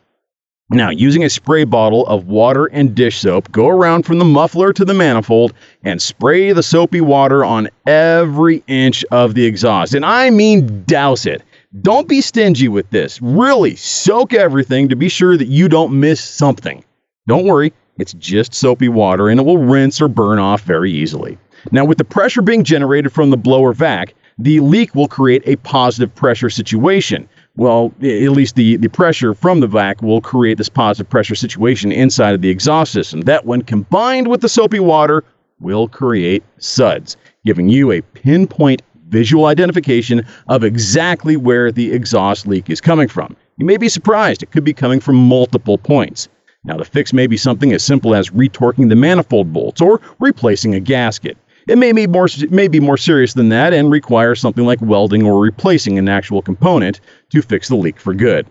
Now, 0.71 0.91
using 0.91 1.23
a 1.23 1.31
spray 1.31 1.63
bottle 1.63 2.05
of 2.09 2.27
water 2.27 2.67
and 2.67 2.93
dish 2.93 3.21
soap, 3.21 3.53
go 3.53 3.69
around 3.69 4.05
from 4.05 4.19
the 4.19 4.25
muffler 4.25 4.73
to 4.73 4.85
the 4.85 4.95
manifold 4.95 5.53
and 5.85 6.03
spray 6.03 6.53
the 6.53 6.63
soapy 6.63 7.01
water 7.01 7.45
on 7.45 7.69
every 7.87 8.65
inch 8.67 9.05
of 9.13 9.35
the 9.35 9.45
exhaust. 9.45 9.95
And 9.95 10.05
I 10.05 10.31
mean 10.31 10.83
douse 10.85 11.25
it. 11.25 11.45
Don't 11.83 12.09
be 12.09 12.21
stingy 12.21 12.67
with 12.67 12.91
this. 12.91 13.23
Really 13.23 13.77
soak 13.77 14.33
everything 14.33 14.89
to 14.89 14.97
be 14.97 15.09
sure 15.09 15.37
that 15.37 15.47
you 15.47 15.69
don't 15.69 16.01
miss 16.01 16.21
something. 16.21 16.83
Don't 17.29 17.47
worry, 17.47 17.73
it's 18.01 18.15
just 18.15 18.53
soapy 18.53 18.89
water 18.89 19.29
and 19.29 19.39
it 19.39 19.47
will 19.47 19.59
rinse 19.59 20.01
or 20.01 20.09
burn 20.09 20.41
off 20.41 20.63
very 20.63 20.91
easily. 20.91 21.39
Now, 21.71 21.85
with 21.85 21.99
the 21.99 22.05
pressure 22.05 22.43
being 22.43 22.65
generated 22.65 23.13
from 23.13 23.31
the 23.31 23.37
blower 23.37 23.73
vac, 23.73 24.15
the 24.39 24.59
leak 24.61 24.97
will 24.97 25.09
create 25.09 25.43
a 25.47 25.57
positive 25.57 26.13
pressure 26.15 26.51
situation. 26.51 27.29
Well, 27.57 27.95
at 28.03 28.33
least 28.33 28.55
the, 28.55 28.77
the 28.77 28.89
pressure 28.89 29.35
from 29.35 29.61
the 29.61 29.67
vac 29.67 30.03
will 30.03 30.21
create 30.21 30.59
this 30.59 30.69
positive 30.69 31.09
pressure 31.09 31.35
situation 31.35 31.91
inside 31.91 32.35
of 32.35 32.43
the 32.43 32.51
exhaust 32.51 32.93
system. 32.93 33.23
That, 33.23 33.47
when 33.47 33.63
combined 33.63 34.29
with 34.29 34.43
the 34.43 34.49
soapy 34.49 34.81
water, 34.81 35.25
will 35.59 35.89
create 35.89 36.45
suds, 36.59 37.17
giving 37.47 37.71
you 37.71 37.93
a 37.93 38.03
pinpoint 38.03 38.83
visual 39.09 39.47
identification 39.47 40.27
of 40.49 40.65
exactly 40.65 41.37
where 41.37 41.73
the 41.73 41.93
exhaust 41.93 42.47
leak 42.47 42.69
is 42.69 42.81
coming 42.81 43.09
from. 43.09 43.35
You 43.57 43.65
may 43.65 43.79
be 43.79 43.89
surprised, 43.89 44.43
it 44.43 44.51
could 44.51 44.65
be 44.65 44.75
coming 44.75 45.01
from 45.01 45.17
multiple 45.17 45.79
points. 45.79 46.29
Now, 46.65 46.77
the 46.77 46.85
fix 46.85 47.13
may 47.13 47.27
be 47.27 47.37
something 47.37 47.73
as 47.73 47.83
simple 47.83 48.15
as 48.15 48.31
retorquing 48.31 48.89
the 48.89 48.97
manifold 48.97 49.53
bolts 49.53 49.81
or 49.81 50.01
replacing 50.19 50.75
a 50.75 50.81
gasket. 50.81 51.39
It 51.67 51.79
may 51.79 51.91
be 51.91 52.07
more 52.07 52.29
may 52.51 52.69
be 52.69 52.79
more 52.79 52.97
serious 52.97 53.35
than 53.35 53.49
that 53.49 53.73
and 53.73 53.91
require 53.91 54.37
something 54.37 54.65
like 54.65 54.81
welding 54.81 55.27
or 55.27 55.41
replacing 55.41 55.99
an 55.99 56.09
actual 56.09 56.41
component 56.41 57.01
to 57.31 57.43
fix 57.43 57.69
the 57.69 57.75
leak 57.75 57.99
for 57.99 58.15
good. 58.15 58.47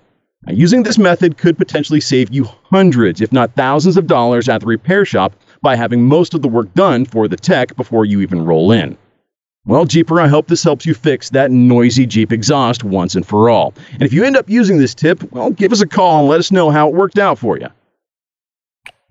Now, 0.45 0.53
using 0.53 0.83
this 0.83 0.97
method 0.97 1.37
could 1.37 1.57
potentially 1.57 2.01
save 2.01 2.33
you 2.33 2.43
hundreds, 2.43 3.21
if 3.21 3.31
not 3.31 3.55
thousands 3.55 3.95
of 3.95 4.07
dollars 4.07 4.49
at 4.49 4.59
the 4.59 4.67
repair 4.67 5.05
shop 5.05 5.33
by 5.61 5.77
having 5.77 6.05
most 6.05 6.33
of 6.33 6.41
the 6.41 6.49
work 6.49 6.73
done 6.73 7.05
for 7.05 7.29
the 7.29 7.37
tech 7.37 7.75
before 7.77 8.03
you 8.03 8.19
even 8.19 8.43
roll 8.43 8.73
in. 8.73 8.97
Well, 9.65 9.85
Jeeper, 9.85 10.19
I 10.19 10.27
hope 10.27 10.47
this 10.47 10.63
helps 10.63 10.85
you 10.85 10.93
fix 10.93 11.29
that 11.29 11.51
noisy 11.51 12.05
Jeep 12.05 12.33
exhaust 12.33 12.83
once 12.83 13.15
and 13.15 13.25
for 13.25 13.49
all. 13.49 13.73
And 13.93 14.03
if 14.03 14.11
you 14.11 14.25
end 14.25 14.35
up 14.35 14.49
using 14.49 14.77
this 14.77 14.93
tip, 14.93 15.23
well, 15.31 15.51
give 15.51 15.71
us 15.71 15.81
a 15.81 15.87
call 15.87 16.19
and 16.19 16.27
let 16.27 16.39
us 16.39 16.51
know 16.51 16.69
how 16.69 16.89
it 16.89 16.93
worked 16.93 17.17
out 17.17 17.39
for 17.39 17.57
you. 17.57 17.69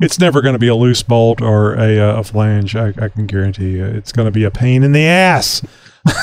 It's 0.05 0.19
never 0.19 0.41
going 0.43 0.53
to 0.53 0.59
be 0.59 0.69
a 0.69 0.75
loose 0.75 1.03
bolt 1.03 1.41
or 1.41 1.75
a, 1.75 1.99
uh, 1.99 2.21
a 2.21 2.23
flange. 2.25 2.77
I, 2.77 2.89
I 3.01 3.09
can 3.09 3.27
guarantee 3.27 3.71
you. 3.73 3.85
It's 3.85 4.13
going 4.13 4.27
to 4.27 4.33
be 4.33 4.45
a 4.45 4.51
pain 4.51 4.83
in 4.83 4.93
the 4.93 5.05
ass. 5.07 5.63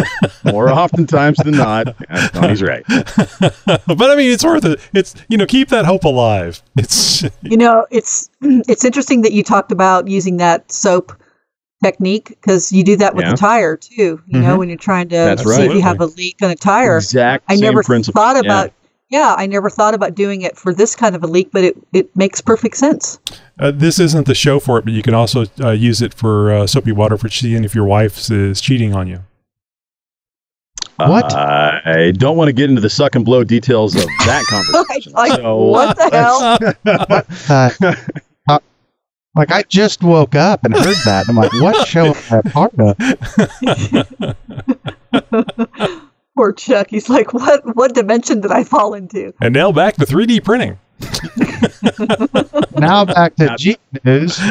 More 0.44 0.68
oftentimes 0.70 1.38
than 1.38 1.52
not, 1.54 1.94
Tony's 2.34 2.62
right. 2.62 2.84
but 2.88 4.10
I 4.10 4.14
mean, 4.14 4.30
it's 4.30 4.44
worth 4.44 4.64
it. 4.66 4.80
It's 4.92 5.14
you 5.28 5.38
know, 5.38 5.46
keep 5.46 5.68
that 5.70 5.86
hope 5.86 6.04
alive. 6.04 6.62
It's 6.76 7.22
you 7.42 7.56
know, 7.56 7.86
it's 7.90 8.28
it's 8.42 8.84
interesting 8.84 9.22
that 9.22 9.32
you 9.32 9.42
talked 9.42 9.72
about 9.72 10.08
using 10.08 10.36
that 10.38 10.70
soap 10.70 11.12
technique 11.82 12.28
because 12.28 12.70
you 12.70 12.84
do 12.84 12.96
that 12.96 13.14
with 13.14 13.24
Yeah. 13.24 13.30
the 13.30 13.36
tire 13.38 13.76
too. 13.78 13.94
You 13.96 14.18
Mm-hmm. 14.18 14.40
know, 14.42 14.58
when 14.58 14.68
you're 14.68 14.76
trying 14.76 15.08
to 15.08 15.16
That's 15.16 15.42
see 15.42 15.48
right. 15.50 15.70
if 15.70 15.72
you 15.74 15.80
have 15.80 16.00
a 16.00 16.06
leak 16.06 16.36
on 16.42 16.50
a 16.50 16.54
tire. 16.56 16.98
Exact 16.98 17.44
I 17.48 17.54
same 17.54 17.62
never 17.62 17.82
principle. 17.82 18.20
thought 18.20 18.36
about. 18.36 18.66
Yeah. 18.66 18.72
I 19.12 19.46
never 19.46 19.68
thought 19.70 19.94
about 19.94 20.14
doing 20.14 20.42
it 20.42 20.56
for 20.56 20.72
this 20.74 20.94
kind 20.94 21.14
of 21.16 21.22
a 21.22 21.26
leak, 21.26 21.50
but 21.52 21.64
it, 21.64 21.76
it 21.92 22.14
makes 22.16 22.40
perfect 22.40 22.76
sense. 22.76 23.18
uh, 23.58 23.70
this 23.72 23.98
isn't 23.98 24.26
the 24.26 24.34
show 24.34 24.60
for 24.60 24.78
it, 24.78 24.84
but 24.84 24.92
you 24.94 25.02
can 25.02 25.14
also 25.14 25.44
uh, 25.60 25.70
use 25.70 26.00
it 26.02 26.14
for 26.14 26.52
uh, 26.52 26.66
soapy 26.66 26.92
water 26.92 27.16
for 27.16 27.28
seeing 27.28 27.64
if 27.64 27.74
your 27.74 27.84
wife 27.86 28.30
is 28.30 28.60
cheating 28.60 28.94
on 28.94 29.06
you. 29.08 29.20
What? 30.96 31.32
Uh, 31.32 31.80
I 31.84 32.10
don't 32.14 32.36
want 32.36 32.48
to 32.48 32.52
get 32.52 32.68
into 32.68 32.82
the 32.82 32.90
suck 32.90 33.14
and 33.14 33.24
blow 33.24 33.42
details 33.42 33.94
of 33.96 34.04
that 34.26 34.44
conversation. 34.50 35.12
like, 35.12 35.32
so- 35.32 35.56
what 35.64 35.96
the 35.96 36.10
hell? 36.12 36.58
Uh, 37.50 37.70
uh, 38.48 38.58
like 39.36 39.50
I 39.52 39.62
just 39.62 40.02
woke 40.02 40.34
up 40.34 40.64
and 40.64 40.74
heard 40.74 40.96
that. 41.04 41.24
I'm 41.28 41.36
like, 41.36 41.52
what 41.54 41.86
show 41.88 42.06
am 42.06 42.14
I 42.30 42.38
a 42.38 42.42
part 42.42 42.74
of? 42.78 42.96
Poor 46.36 46.52
Chuck. 46.52 46.88
He's 46.90 47.08
like, 47.08 47.32
what 47.34 47.76
what 47.76 47.94
dimension 47.94 48.40
did 48.40 48.50
I 48.52 48.64
fall 48.64 48.94
into? 48.94 49.32
And 49.40 49.52
now 49.54 49.72
back 49.72 49.96
to 49.96 50.06
3D 50.06 50.44
printing. 50.44 50.78
Now 52.78 53.04
back 53.04 53.36
to 53.36 53.54
Jeep 53.58 53.80
news. 54.04 54.40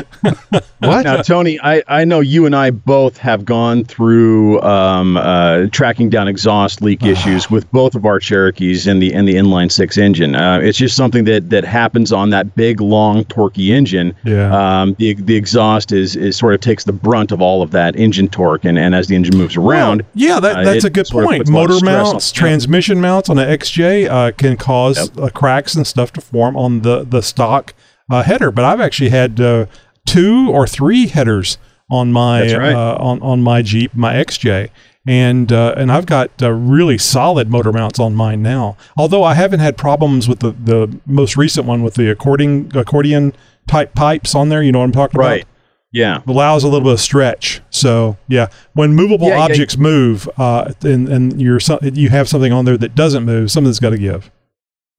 What? 0.79 1.03
Now, 1.03 1.21
Tony, 1.21 1.59
I, 1.61 1.83
I 1.89 2.05
know 2.05 2.21
you 2.21 2.45
and 2.45 2.55
I 2.55 2.71
both 2.71 3.17
have 3.17 3.43
gone 3.43 3.83
through 3.83 4.61
um, 4.61 5.17
uh, 5.17 5.65
tracking 5.73 6.09
down 6.09 6.29
exhaust 6.29 6.81
leak 6.81 7.03
issues 7.03 7.51
with 7.51 7.69
both 7.73 7.95
of 7.95 8.05
our 8.05 8.17
Cherokees 8.17 8.87
and 8.87 9.01
the 9.01 9.13
and 9.13 9.27
the 9.27 9.33
inline 9.35 9.69
six 9.69 9.97
engine. 9.97 10.35
Uh, 10.35 10.59
it's 10.61 10.77
just 10.77 10.95
something 10.95 11.25
that 11.25 11.49
that 11.49 11.65
happens 11.65 12.13
on 12.13 12.29
that 12.29 12.55
big, 12.55 12.79
long, 12.79 13.25
torquey 13.25 13.71
engine. 13.71 14.15
Yeah. 14.23 14.81
Um, 14.81 14.95
the 14.99 15.15
the 15.15 15.35
exhaust 15.35 15.91
is 15.91 16.15
is 16.15 16.37
sort 16.37 16.53
of 16.53 16.61
takes 16.61 16.85
the 16.85 16.93
brunt 16.93 17.33
of 17.33 17.41
all 17.41 17.61
of 17.61 17.71
that 17.71 17.97
engine 17.97 18.29
torque, 18.29 18.63
and, 18.63 18.79
and 18.79 18.95
as 18.95 19.07
the 19.07 19.17
engine 19.17 19.37
moves 19.37 19.57
around, 19.57 20.03
Well, 20.03 20.09
yeah, 20.15 20.39
that, 20.39 20.55
uh, 20.59 20.63
that's 20.63 20.85
it 20.85 20.87
a 20.87 20.91
good 20.91 21.07
point. 21.07 21.39
puts 21.39 21.49
a 21.49 21.53
lot 21.53 21.63
of 21.65 21.71
Motor 21.83 21.85
mounts, 21.85 22.31
transmission 22.31 23.01
mounts 23.01 23.29
on 23.29 23.37
an 23.37 23.49
XJ 23.49 24.07
uh, 24.09 24.31
can 24.31 24.55
cause 24.55 25.11
uh, 25.17 25.27
cracks 25.29 25.75
and 25.75 25.85
stuff 25.85 26.13
to 26.13 26.21
form 26.21 26.55
on 26.55 26.83
the 26.83 27.03
the 27.03 27.21
stock 27.21 27.73
uh, 28.09 28.23
header. 28.23 28.51
But 28.51 28.65
I've 28.65 28.81
actually 28.81 29.09
had 29.09 29.39
uh, 29.39 29.65
two 30.05 30.49
or 30.51 30.67
three 30.67 31.07
headers 31.07 31.57
on 31.89 32.11
my 32.11 32.41
right. 32.55 32.73
uh, 32.73 32.97
on 32.99 33.21
on 33.21 33.41
my 33.41 33.61
Jeep, 33.61 33.93
my 33.95 34.13
XJ. 34.13 34.69
And 35.07 35.51
uh, 35.51 35.73
and 35.77 35.91
I've 35.91 36.05
got 36.05 36.29
uh, 36.41 36.51
really 36.51 36.97
solid 36.97 37.49
motor 37.49 37.71
mounts 37.71 37.99
on 37.99 38.13
mine 38.13 38.43
now. 38.43 38.77
Although 38.97 39.23
I 39.23 39.33
haven't 39.33 39.59
had 39.59 39.77
problems 39.77 40.27
with 40.27 40.39
the, 40.39 40.51
the 40.51 40.99
most 41.05 41.35
recent 41.35 41.65
one 41.65 41.83
with 41.83 41.95
the 41.95 42.11
accordion 42.11 42.71
accordion 42.75 43.33
type 43.67 43.95
pipes 43.95 44.35
on 44.35 44.49
there. 44.49 44.61
You 44.61 44.71
know 44.71 44.79
what 44.79 44.85
I'm 44.85 44.91
talking 44.91 45.19
right? 45.19 45.41
about? 45.41 45.53
Yeah. 45.91 46.21
allows 46.27 46.63
a 46.63 46.67
little 46.67 46.83
bit 46.83 46.93
of 46.93 46.99
stretch. 46.99 47.61
So 47.71 48.17
yeah, 48.27 48.49
when 48.73 48.93
movable 48.93 49.27
Yeah, 49.27 49.37
yeah. 49.37 49.43
objects 49.43 49.77
move, 49.77 50.29
uh, 50.37 50.73
and 50.83 51.09
and 51.09 51.41
you're 51.41 51.59
you 51.81 52.09
have 52.09 52.29
something 52.29 52.53
on 52.53 52.65
there 52.65 52.77
that 52.77 52.93
doesn't 52.93 53.23
move, 53.23 53.49
something's 53.49 53.79
got 53.79 53.91
to 53.91 53.97
give. 53.97 54.29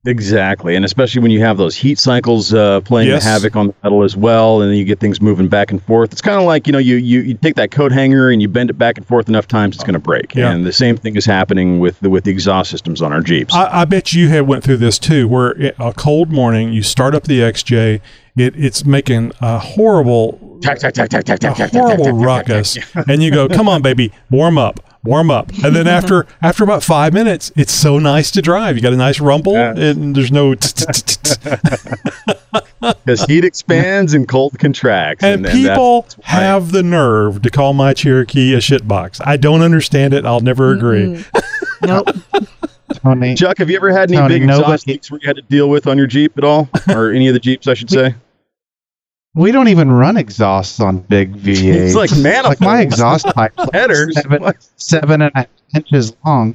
Exactly, 0.06 0.76
and 0.76 0.84
especially 0.86 1.20
when 1.20 1.30
you 1.30 1.40
have 1.40 1.58
those 1.58 1.76
heat 1.76 1.98
cycles 1.98 2.54
uh, 2.54 2.80
playing 2.80 3.08
Yes. 3.08 3.22
the 3.22 3.28
havoc 3.28 3.54
on 3.54 3.66
the 3.66 3.74
metal 3.82 4.02
as 4.02 4.16
well, 4.16 4.62
and 4.62 4.70
then 4.70 4.78
you 4.78 4.86
get 4.86 4.98
things 4.98 5.20
moving 5.20 5.46
back 5.46 5.70
and 5.70 5.82
forth. 5.82 6.10
It's 6.10 6.22
kind 6.22 6.38
of 6.40 6.46
like 6.46 6.66
you 6.66 6.72
know 6.72 6.78
you, 6.78 6.96
you 6.96 7.20
you 7.20 7.34
take 7.34 7.56
that 7.56 7.70
coat 7.70 7.92
hanger 7.92 8.30
and 8.30 8.40
you 8.40 8.48
bend 8.48 8.70
it 8.70 8.78
back 8.78 8.96
and 8.96 9.06
forth 9.06 9.28
enough 9.28 9.46
times, 9.46 9.74
it's 9.76 9.84
going 9.84 9.92
to 9.92 9.98
break. 9.98 10.34
Yeah. 10.34 10.52
And 10.52 10.64
the 10.64 10.72
same 10.72 10.96
thing 10.96 11.16
is 11.16 11.26
happening 11.26 11.80
with 11.80 12.00
the 12.00 12.08
with 12.08 12.24
the 12.24 12.30
exhaust 12.30 12.70
systems 12.70 13.02
on 13.02 13.12
our 13.12 13.20
Jeeps. 13.20 13.52
I, 13.52 13.82
I 13.82 13.84
bet 13.84 14.14
you 14.14 14.28
had 14.28 14.46
went 14.46 14.64
through 14.64 14.78
this 14.78 14.98
too, 14.98 15.28
where 15.28 15.50
it, 15.60 15.74
a 15.78 15.92
cold 15.92 16.32
morning 16.32 16.72
you 16.72 16.82
start 16.82 17.14
up 17.14 17.24
the 17.24 17.40
XJ, 17.40 18.00
it 18.38 18.54
it's 18.56 18.86
making 18.86 19.32
a 19.42 19.58
horrible, 19.58 20.58
Tack, 20.62 20.78
tack, 20.78 20.94
tack, 20.94 21.10
tack, 21.10 21.26
tack, 21.26 21.40
tack, 21.40 21.72
horrible 21.72 22.12
ruckus, 22.12 22.78
and 23.06 23.22
you 23.22 23.30
go, 23.30 23.48
"Come 23.50 23.68
on, 23.68 23.82
baby, 23.82 24.12
warm 24.30 24.56
up." 24.56 24.80
Warm 25.02 25.30
up, 25.30 25.48
and 25.64 25.74
then 25.74 25.86
after 25.88 26.26
after 26.42 26.62
about 26.62 26.82
five 26.82 27.14
minutes, 27.14 27.50
it's 27.56 27.72
so 27.72 27.98
nice 27.98 28.30
to 28.32 28.42
drive. 28.42 28.76
You 28.76 28.82
got 28.82 28.92
a 28.92 28.96
nice 28.98 29.18
rumble, 29.18 29.54
Yeah. 29.54 29.74
and 29.74 30.14
there's 30.14 30.30
no 30.30 30.50
because 30.54 30.84
heat 33.26 33.44
expands 33.44 34.12
and 34.14 34.28
cold 34.28 34.58
contracts. 34.58 35.24
And, 35.24 35.44
that- 35.46 35.52
people 35.52 36.06
have 36.24 36.72
the 36.72 36.82
nerve 36.82 37.40
to 37.42 37.50
call 37.50 37.72
my 37.72 37.94
Cherokee 37.94 38.52
a 38.54 38.58
shitbox. 38.58 39.20
I 39.24 39.36
don't 39.38 39.62
understand 39.62 40.12
it. 40.12 40.26
I'll 40.26 40.40
never 40.40 40.72
agree. 40.72 41.24
Nope. 41.82 42.08
Tony, 43.02 43.34
Chuck, 43.36 43.56
have 43.58 43.70
you 43.70 43.76
ever 43.76 43.92
had 43.92 44.10
any 44.10 44.18
Tony, 44.18 44.34
big 44.34 44.42
exhaust 44.42 44.86
nobody- 44.86 44.92
leaks 44.92 45.10
where 45.10 45.20
you 45.22 45.26
had 45.28 45.36
to 45.36 45.42
deal 45.42 45.70
with 45.70 45.86
on 45.86 45.96
your 45.96 46.08
Jeep 46.08 46.36
at 46.36 46.44
all, 46.44 46.68
or 46.88 47.10
any 47.10 47.28
of 47.28 47.34
the 47.34 47.40
Jeeps, 47.40 47.66
I 47.68 47.74
should 47.74 47.90
say? 47.90 48.14
We 49.34 49.52
don't 49.52 49.68
even 49.68 49.90
run 49.90 50.16
exhausts 50.16 50.80
on 50.80 50.98
big 50.98 51.34
V8. 51.36 51.74
It's 51.86 51.94
like 51.94 52.10
manifolds. 52.16 52.60
like 52.60 52.60
my 52.60 52.80
exhaust 52.80 53.26
pipe 53.34 53.52
Headers. 53.72 54.14
seven, 54.14 54.52
seven 54.76 55.22
and 55.22 55.32
a 55.34 55.38
half 55.38 55.46
inches 55.74 56.14
long. 56.24 56.54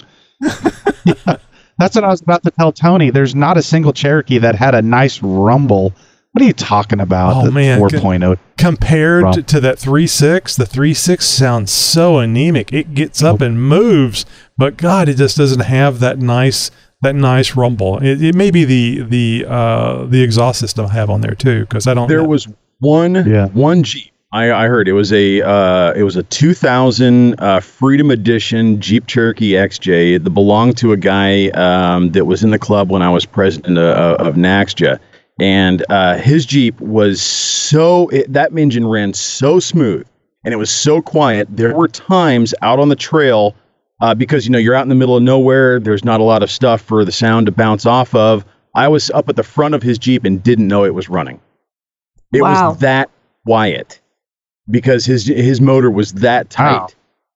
Yeah, 1.06 1.14
That's 1.78 1.96
what 1.96 2.04
I 2.04 2.08
was 2.08 2.22
about 2.22 2.44
to 2.44 2.52
tell 2.52 2.72
Tony. 2.72 3.10
There's 3.10 3.36
not 3.36 3.58
a 3.58 3.62
single 3.62 3.92
Cherokee 3.92 4.38
that 4.38 4.56
had 4.56 4.76
a 4.76 4.82
nice 4.82 5.22
rumble. 5.22 5.94
What 6.32 6.42
are 6.42 6.46
you 6.46 6.54
talking 6.54 7.00
about? 7.02 7.44
Oh, 7.44 7.46
the 7.46 7.52
man. 7.52 7.80
4.0. 7.80 8.38
Compared 8.58 9.24
Wrong. 9.24 9.34
to, 9.34 9.42
to 9.44 9.60
that 9.62 9.78
3.6, 9.78 10.58
the 10.58 10.64
3.6 10.66 11.22
sounds 11.22 11.72
so 11.72 12.20
anemic. 12.20 12.72
It 12.74 12.94
gets 12.94 13.22
up 13.24 13.42
and 13.42 13.62
moves, 13.62 14.26
but 14.58 14.78
God, 14.78 15.08
it 15.10 15.16
just 15.16 15.38
doesn't 15.38 15.62
have 15.62 16.00
that 16.00 16.20
nice 16.20 16.72
that 17.02 17.16
nice 17.16 17.56
rumble. 17.56 18.00
It, 18.00 18.22
it 18.24 18.36
may 18.36 18.52
be 18.52 18.66
the 18.66 19.02
the 19.04 19.46
uh, 19.48 20.06
the 20.06 20.22
exhaust 20.24 20.60
system 20.60 20.88
I 20.88 20.94
have 20.94 21.10
on 21.10 21.22
there 21.22 21.36
too, 21.36 21.62
because 21.62 21.88
I 21.88 21.94
don't. 21.94 22.08
There 22.08 22.22
know. 22.24 22.30
was 22.30 22.48
one 22.80 23.16
Yeah. 23.28 23.48
one 23.48 23.84
Jeep. 23.84 24.12
I, 24.32 24.52
I 24.52 24.68
heard 24.68 24.88
it 24.90 24.94
was 24.94 25.14
a 25.14 25.42
uh, 25.42 25.94
it 25.94 26.04
was 26.04 26.18
a 26.18 26.24
2000 26.24 27.40
uh, 27.40 27.60
Freedom 27.62 28.12
Edition 28.12 28.82
Jeep 28.82 29.08
Cherokee 29.08 29.52
XJ 29.52 30.22
that 30.24 30.30
belonged 30.32 30.78
to 30.78 30.92
a 30.92 30.98
guy 30.98 31.50
um, 31.50 32.12
that 32.12 32.26
was 32.26 32.44
in 32.44 32.50
the 32.50 32.60
club 32.60 32.92
when 32.92 33.02
I 33.02 33.10
was 33.10 33.26
president 33.26 33.78
uh, 33.78 34.18
of 34.20 34.36
Naxja, 34.36 35.00
and 35.40 35.86
uh, 35.90 36.18
his 36.18 36.46
Jeep 36.46 36.80
was 36.82 37.22
so 37.22 38.10
it, 38.10 38.34
that 38.34 38.52
engine 38.58 38.86
ran 38.88 39.14
so 39.14 39.60
smooth 39.60 40.06
and 40.44 40.54
it 40.54 40.58
was 40.58 40.70
so 40.70 41.02
quiet. 41.02 41.48
There 41.50 41.76
were 41.76 41.88
times 41.88 42.54
out 42.62 42.80
on 42.80 42.90
the 42.90 42.96
trail 42.96 43.56
uh, 44.02 44.14
because 44.16 44.46
you 44.46 44.52
know 44.52 44.60
you're 44.60 44.76
out 44.76 44.84
in 44.84 44.90
the 44.90 44.96
middle 44.96 45.16
of 45.16 45.24
nowhere. 45.24 45.80
There's 45.80 46.04
not 46.04 46.20
a 46.20 46.24
lot 46.24 46.44
of 46.44 46.52
stuff 46.52 46.82
for 46.82 47.06
the 47.06 47.12
sound 47.12 47.46
to 47.48 47.52
bounce 47.52 47.86
off 47.86 48.14
of. 48.14 48.46
I 48.76 48.88
was 48.90 49.10
up 49.12 49.30
at 49.30 49.38
the 49.38 49.44
front 49.44 49.74
of 49.76 49.82
his 49.82 49.98
Jeep 49.98 50.26
and 50.26 50.44
didn't 50.44 50.68
know 50.68 50.84
it 50.84 50.94
was 50.94 51.08
running. 51.10 51.40
It 52.34 52.42
Wow. 52.42 52.70
was 52.70 52.80
that 52.80 53.10
quiet 53.46 54.00
because 54.70 55.06
his 55.06 55.28
his 55.28 55.62
motor 55.62 55.90
was 55.92 56.14
that 56.14 56.50
tight. 56.50 56.74
Wow. 56.80 56.88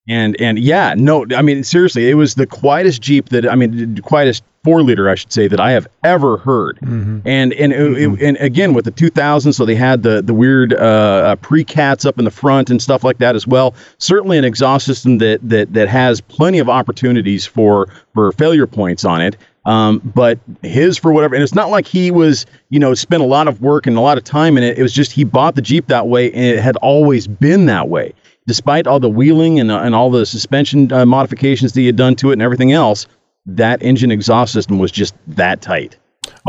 And 0.07 0.35
and 0.41 0.57
yeah, 0.57 0.95
no, 0.97 1.25
I 1.35 1.41
mean 1.41 1.63
seriously, 1.63 2.09
it 2.09 2.15
was 2.15 2.35
the 2.35 2.47
quietest 2.47 3.01
Jeep 3.01 3.29
that 3.29 3.47
I 3.47 3.55
mean 3.55 3.95
the 3.95 4.01
quietest 4.01 4.43
four 4.63 4.81
liter 4.81 5.07
I 5.09 5.15
should 5.15 5.31
say 5.31 5.47
that 5.47 5.59
I 5.59 5.71
have 5.71 5.87
ever 6.03 6.37
heard. 6.37 6.79
Mhm. 6.83 7.21
And 7.25 7.53
and 7.53 7.71
it- 7.71 7.97
it- 7.97 8.21
and 8.21 8.35
again 8.37 8.73
with 8.73 8.85
the 8.85 8.91
2000, 8.91 9.53
so 9.53 9.65
they 9.65 9.75
had 9.75 10.01
the 10.03 10.21
the 10.23 10.33
weird 10.33 10.73
uh, 10.73 10.77
uh, 10.77 11.35
pre-cats 11.35 12.05
up 12.05 12.17
in 12.17 12.25
the 12.25 12.31
front 12.31 12.69
and 12.71 12.81
stuff 12.81 13.03
like 13.03 13.19
that 13.19 13.35
as 13.35 13.45
well. 13.47 13.75
Certainly 13.99 14.37
an 14.39 14.43
exhaust 14.43 14.85
system 14.87 15.19
that 15.19 15.39
that 15.47 15.73
that 15.73 15.87
has 15.89 16.19
plenty 16.21 16.57
of 16.59 16.67
opportunities 16.69 17.45
for 17.45 17.87
for 18.15 18.31
failure 18.31 18.67
points 18.67 19.05
on 19.05 19.21
it. 19.21 19.37
Um, 19.69 20.01
but 20.15 20.39
his 20.63 20.97
for 20.97 21.13
whatever, 21.13 21.35
and 21.35 21.43
it's 21.43 21.53
not 21.53 21.69
like 21.69 21.85
he 21.85 22.09
was 22.09 22.47
you 22.69 22.79
know 22.79 22.95
spent 22.95 23.21
a 23.21 23.25
lot 23.25 23.47
of 23.47 23.61
work 23.61 23.85
and 23.85 23.95
a 23.95 24.01
lot 24.01 24.17
of 24.17 24.23
time 24.23 24.57
in 24.57 24.63
it. 24.63 24.79
It 24.79 24.81
was 24.81 24.91
just 24.91 25.11
he 25.11 25.23
bought 25.23 25.53
the 25.53 25.61
Jeep 25.61 25.85
that 25.87 26.07
way, 26.07 26.31
and 26.31 26.43
it 26.43 26.59
had 26.59 26.75
always 26.77 27.27
been 27.27 27.67
that 27.67 27.87
way. 27.87 28.15
Despite 28.47 28.87
all 28.87 28.99
the 28.99 29.09
wheeling 29.09 29.59
and, 29.59 29.69
uh, 29.69 29.81
and 29.81 29.93
all 29.93 30.09
the 30.09 30.25
suspension 30.25 30.91
uh, 30.91 31.05
modifications 31.05 31.73
that 31.73 31.81
he 31.81 31.85
had 31.85 31.97
done 31.97 32.15
to 32.15 32.31
it 32.31 32.33
and 32.33 32.41
everything 32.41 32.71
else, 32.71 33.05
that 33.45 33.83
engine 33.83 34.09
exhaust 34.09 34.53
system 34.53 34.79
was 34.79 34.91
just 34.91 35.13
that 35.27 35.61
tight. 35.61 35.97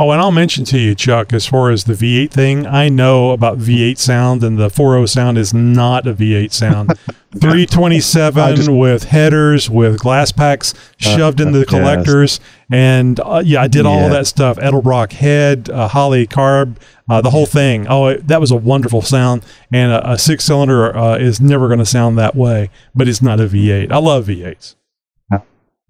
Oh, 0.03 0.13
and 0.13 0.21
I'll 0.21 0.33
mention 0.33 0.65
to 0.65 0.79
you, 0.79 0.95
Chuck, 0.95 1.35
as 1.35 1.47
far 1.47 1.71
as 1.71 1.85
the 1.85 1.93
V8 1.93 2.31
thing, 2.31 2.67
I 2.67 2.89
know 2.89 3.33
about 3.33 3.59
V8 3.59 3.99
sound, 3.99 4.43
and 4.43 4.59
the 4.59 4.69
4.0 4.69 5.07
sound 5.07 5.37
is 5.37 5.53
not 5.53 6.07
a 6.07 6.15
V8 6.15 6.53
sound. 6.53 6.99
327 7.39 8.57
just- 8.57 8.69
with 8.71 9.05
headers 9.05 9.69
with 9.69 9.99
glass 10.01 10.33
packs 10.33 10.73
shoved 10.97 11.39
into 11.39 11.53
the 11.53 11.59
yes. 11.61 11.69
collectors. 11.69 12.41
And 12.73 13.21
uh, 13.21 13.43
yeah 13.45 13.61
i 13.63 13.69
did 13.69 13.85
all 13.85 14.01
Yeah. 14.01 14.09
that 14.09 14.27
stuff. 14.27 14.57
Edelbrock 14.57 15.13
head 15.13 15.69
uh, 15.71 15.87
Holley 15.87 16.27
carb 16.27 16.77
uh, 17.09 17.21
the 17.21 17.31
whole 17.31 17.47
thing. 17.47 17.87
Oh 17.87 18.07
it, 18.07 18.27
that 18.27 18.41
was 18.41 18.51
a 18.51 18.57
wonderful 18.57 19.03
sound. 19.03 19.45
And 19.73 19.93
a, 19.93 20.13
a 20.13 20.19
six 20.19 20.45
cylinder 20.45 20.97
uh, 20.97 21.19
is 21.19 21.41
never 21.41 21.69
going 21.69 21.79
to 21.79 21.87
sound 21.87 22.19
that 22.19 22.35
way 22.35 22.71
but 22.95 23.07
it's 23.07 23.23
not 23.23 23.39
a 23.39 23.47
v8 23.47 23.93
i 23.93 23.99
love 23.99 24.27
v8s 24.27 24.75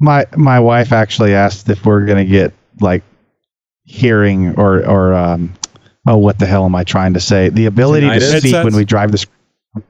My 0.01 0.27
my 0.37 0.59
wife 0.61 0.93
actually 0.93 1.35
asked 1.35 1.69
if 1.71 1.85
we're 1.87 2.05
gonna 2.05 2.25
get 2.25 2.53
like 2.81 3.03
hearing 3.91 4.55
or 4.57 4.86
or 4.86 5.14
um 5.14 5.53
oh 6.07 6.16
what 6.16 6.38
the 6.38 6.47
hell 6.47 6.64
am 6.64 6.74
I 6.74 6.84
trying 6.84 7.14
to 7.14 7.20
say? 7.20 7.49
The 7.49 7.66
ability 7.66 8.09
to 8.09 8.16
Tinnitus? 8.16 8.38
speak 8.41 8.64
when 8.64 8.74
we 8.74 8.84
drive 8.84 9.11
this 9.12 9.26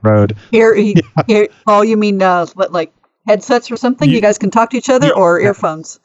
road. 0.01 0.35
Here, 0.51 0.73
here, 1.27 1.47
oh, 1.67 1.81
you 1.83 1.97
mean 1.97 2.21
uh, 2.21 2.45
what, 2.55 2.71
like 2.71 2.93
headsets 3.27 3.71
or 3.71 3.77
something? 3.77 4.09
You, 4.09 4.15
You- 4.15 4.21
guys 4.21 4.37
can 4.37 4.49
talk 4.51 4.71
to 4.71 4.77
each 4.77 4.89
other, 4.89 5.13
or 5.13 5.39
earphones? 5.39 5.99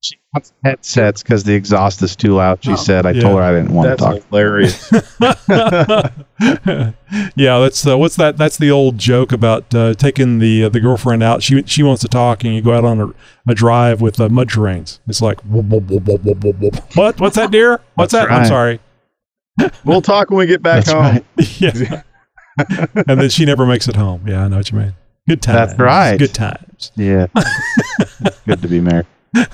She 0.00 0.14
wants 0.32 0.52
headsets 0.64 1.24
because 1.24 1.42
the 1.42 1.54
exhaust 1.54 2.00
is 2.02 2.14
too 2.14 2.34
loud. 2.34 2.62
She 2.62 2.70
Oh. 2.72 2.76
said 2.76 3.04
I 3.04 3.10
Yeah. 3.10 3.22
told 3.22 3.38
her 3.38 3.42
I 3.42 3.52
didn't 3.52 3.74
want 3.74 3.88
That's 3.88 4.02
to 4.02 4.20
talk. 4.20 4.28
hilarious. 4.30 4.92
yeah, 7.36 7.58
that's 7.58 7.86
uh, 7.86 7.98
what's 7.98 8.16
that? 8.16 8.36
That's 8.36 8.56
the 8.58 8.70
old 8.70 8.98
joke 8.98 9.32
about 9.32 9.74
uh, 9.74 9.94
taking 9.94 10.38
the 10.38 10.64
uh, 10.64 10.68
the 10.68 10.80
girlfriend 10.80 11.22
out. 11.22 11.42
She 11.42 11.62
she 11.66 11.82
wants 11.82 12.02
to 12.02 12.08
talk, 12.08 12.44
and 12.44 12.54
you 12.54 12.62
go 12.62 12.74
out 12.74 12.84
on 12.84 13.00
a, 13.00 13.08
a 13.50 13.54
drive 13.54 14.00
with 14.00 14.20
uh, 14.20 14.28
mud 14.28 14.48
terrains. 14.50 15.00
It's 15.08 15.20
like 15.20 15.40
what? 15.42 15.64
What's 15.64 17.36
that, 17.36 17.50
dear? 17.50 17.80
What's 17.94 18.12
That's 18.12 18.28
that? 18.28 18.30
I'm 18.30 18.46
sorry. 18.46 18.80
we'll 19.84 20.02
talk 20.02 20.30
when 20.30 20.38
we 20.38 20.46
get 20.46 20.62
back 20.62 20.84
That's 20.84 20.92
home. 20.92 21.02
right. 21.02 21.24
yeah, 21.60 22.02
and 23.08 23.20
then 23.20 23.28
she 23.30 23.44
never 23.44 23.66
makes 23.66 23.88
it 23.88 23.96
home. 23.96 24.22
Yeah, 24.28 24.44
I 24.44 24.48
know 24.48 24.58
what 24.58 24.70
you 24.70 24.78
mean. 24.78 24.94
Good 25.28 25.42
times. 25.42 25.70
That's 25.70 25.80
right. 25.80 26.16
Good 26.18 26.34
times. 26.34 26.92
Yeah. 26.96 27.26
Good 28.46 28.62
to 28.62 28.68
be 28.68 28.80
married. 28.80 29.06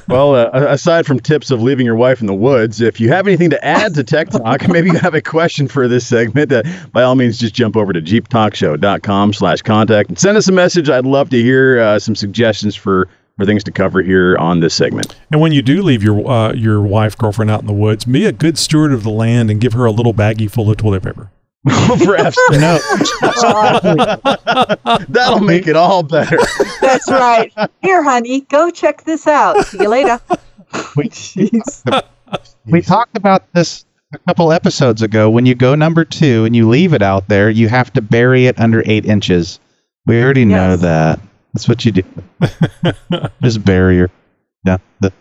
Well, 0.08 0.34
uh, 0.34 0.50
aside 0.52 1.06
from 1.06 1.18
tips 1.20 1.50
of 1.50 1.62
leaving 1.62 1.86
your 1.86 1.96
wife 1.96 2.20
in 2.20 2.26
the 2.26 2.34
woods, 2.34 2.80
if 2.80 3.00
you 3.00 3.08
have 3.08 3.26
anything 3.26 3.50
to 3.50 3.64
add 3.64 3.94
to 3.94 4.04
Tech 4.04 4.30
Talk, 4.30 4.68
maybe 4.68 4.90
you 4.90 4.98
have 4.98 5.14
a 5.14 5.22
question 5.22 5.68
for 5.68 5.88
this 5.88 6.06
segment, 6.06 6.52
uh, 6.52 6.62
by 6.92 7.02
all 7.02 7.14
means, 7.14 7.38
just 7.38 7.54
jump 7.54 7.76
over 7.76 7.92
to 7.92 8.00
jeeptalkshow.com 8.00 9.32
slash 9.32 9.62
contact 9.62 10.08
and 10.10 10.18
send 10.18 10.36
us 10.36 10.48
a 10.48 10.52
message. 10.52 10.88
I'd 10.88 11.06
love 11.06 11.30
to 11.30 11.40
hear 11.40 11.80
uh, 11.80 11.98
some 11.98 12.14
suggestions 12.14 12.76
for, 12.76 13.08
for 13.36 13.44
things 13.44 13.64
to 13.64 13.72
cover 13.72 14.02
here 14.02 14.36
on 14.38 14.60
this 14.60 14.74
segment. 14.74 15.16
And 15.30 15.40
when 15.40 15.52
you 15.52 15.62
do 15.62 15.82
leave 15.82 16.02
your 16.02 16.28
uh, 16.30 16.52
your 16.52 16.80
wife 16.80 17.16
girlfriend 17.16 17.50
out 17.50 17.60
in 17.60 17.66
the 17.66 17.72
woods, 17.72 18.04
be 18.04 18.26
a 18.26 18.32
good 18.32 18.58
steward 18.58 18.92
of 18.92 19.02
the 19.02 19.10
land 19.10 19.50
and 19.50 19.60
give 19.60 19.72
her 19.72 19.84
a 19.84 19.90
little 19.90 20.14
baggie 20.14 20.50
full 20.50 20.70
of 20.70 20.76
toilet 20.76 21.02
paper. 21.02 21.30
for 22.04 22.16
F's. 22.16 22.38
No. 22.50 22.78
That'll 25.08 25.40
make 25.40 25.66
it 25.66 25.76
all 25.76 26.02
better. 26.02 26.38
That's 26.80 27.10
right. 27.10 27.52
Here, 27.80 28.02
honey, 28.02 28.42
go 28.42 28.70
check 28.70 29.04
this 29.04 29.26
out. 29.26 29.64
See 29.66 29.78
you 29.78 29.88
later. 29.88 30.20
We, 30.94 31.08
Jeez. 31.08 32.02
we 32.66 32.82
talked 32.82 33.16
about 33.16 33.50
this 33.54 33.86
a 34.12 34.18
couple 34.18 34.52
episodes 34.52 35.00
ago. 35.00 35.30
When 35.30 35.46
you 35.46 35.54
go 35.54 35.74
number 35.74 36.04
two 36.04 36.44
and 36.44 36.54
you 36.54 36.68
leave 36.68 36.92
it 36.92 37.02
out 37.02 37.28
there, 37.28 37.48
you 37.48 37.68
have 37.68 37.90
to 37.94 38.02
bury 38.02 38.46
it 38.46 38.60
under 38.60 38.82
eight 38.84 39.06
inches. 39.06 39.58
We 40.06 40.22
already 40.22 40.44
know 40.44 40.76
that. 40.76 41.18
That's 41.54 41.66
what 41.68 41.84
you 41.86 41.92
do. 41.92 42.02
Just 43.42 43.64
bury 43.64 43.96
your. 43.96 44.10
Yeah. 44.66 44.78
The, 45.00 45.12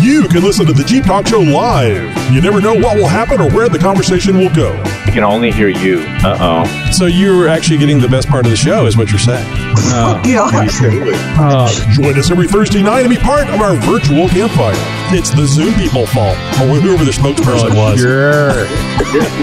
You 0.00 0.26
can 0.28 0.42
listen 0.42 0.66
to 0.66 0.72
the 0.72 0.82
Jeep 0.82 1.04
Talk 1.04 1.26
Show 1.28 1.40
live. 1.40 2.32
You 2.32 2.40
never 2.40 2.60
know 2.60 2.74
what 2.74 2.96
will 2.96 3.06
happen 3.08 3.40
or 3.40 3.48
where 3.50 3.68
the 3.68 3.78
conversation 3.78 4.36
will 4.36 4.52
go. 4.52 4.80
I 4.82 5.10
can 5.12 5.22
only 5.22 5.52
hear 5.52 5.68
you. 5.68 6.00
Uh 6.24 6.36
oh. 6.66 6.90
So 6.92 7.06
you're 7.06 7.46
actually 7.48 7.78
getting 7.78 8.00
the 8.00 8.08
best 8.08 8.28
part 8.28 8.44
of 8.44 8.50
the 8.50 8.56
show, 8.56 8.86
is 8.86 8.96
what 8.96 9.10
you're 9.10 9.18
saying. 9.20 9.46
Oh, 9.94 10.22
Yeah. 10.24 10.48
Absolutely. 10.52 11.12
Join 11.92 12.18
us 12.18 12.30
every 12.30 12.46
Thursday 12.48 12.82
night 12.82 13.00
and 13.00 13.10
be 13.10 13.16
part 13.18 13.48
of 13.48 13.60
our 13.60 13.74
virtual 13.76 14.28
campfire. 14.28 14.72
It's 15.12 15.28
the 15.30 15.44
Zoom 15.46 15.74
people 15.74 16.06
fault, 16.06 16.36
or 16.62 16.78
whoever 16.80 17.04
the 17.04 17.10
spokesperson 17.10 17.76
was. 17.76 17.98
Sure. 18.00 18.64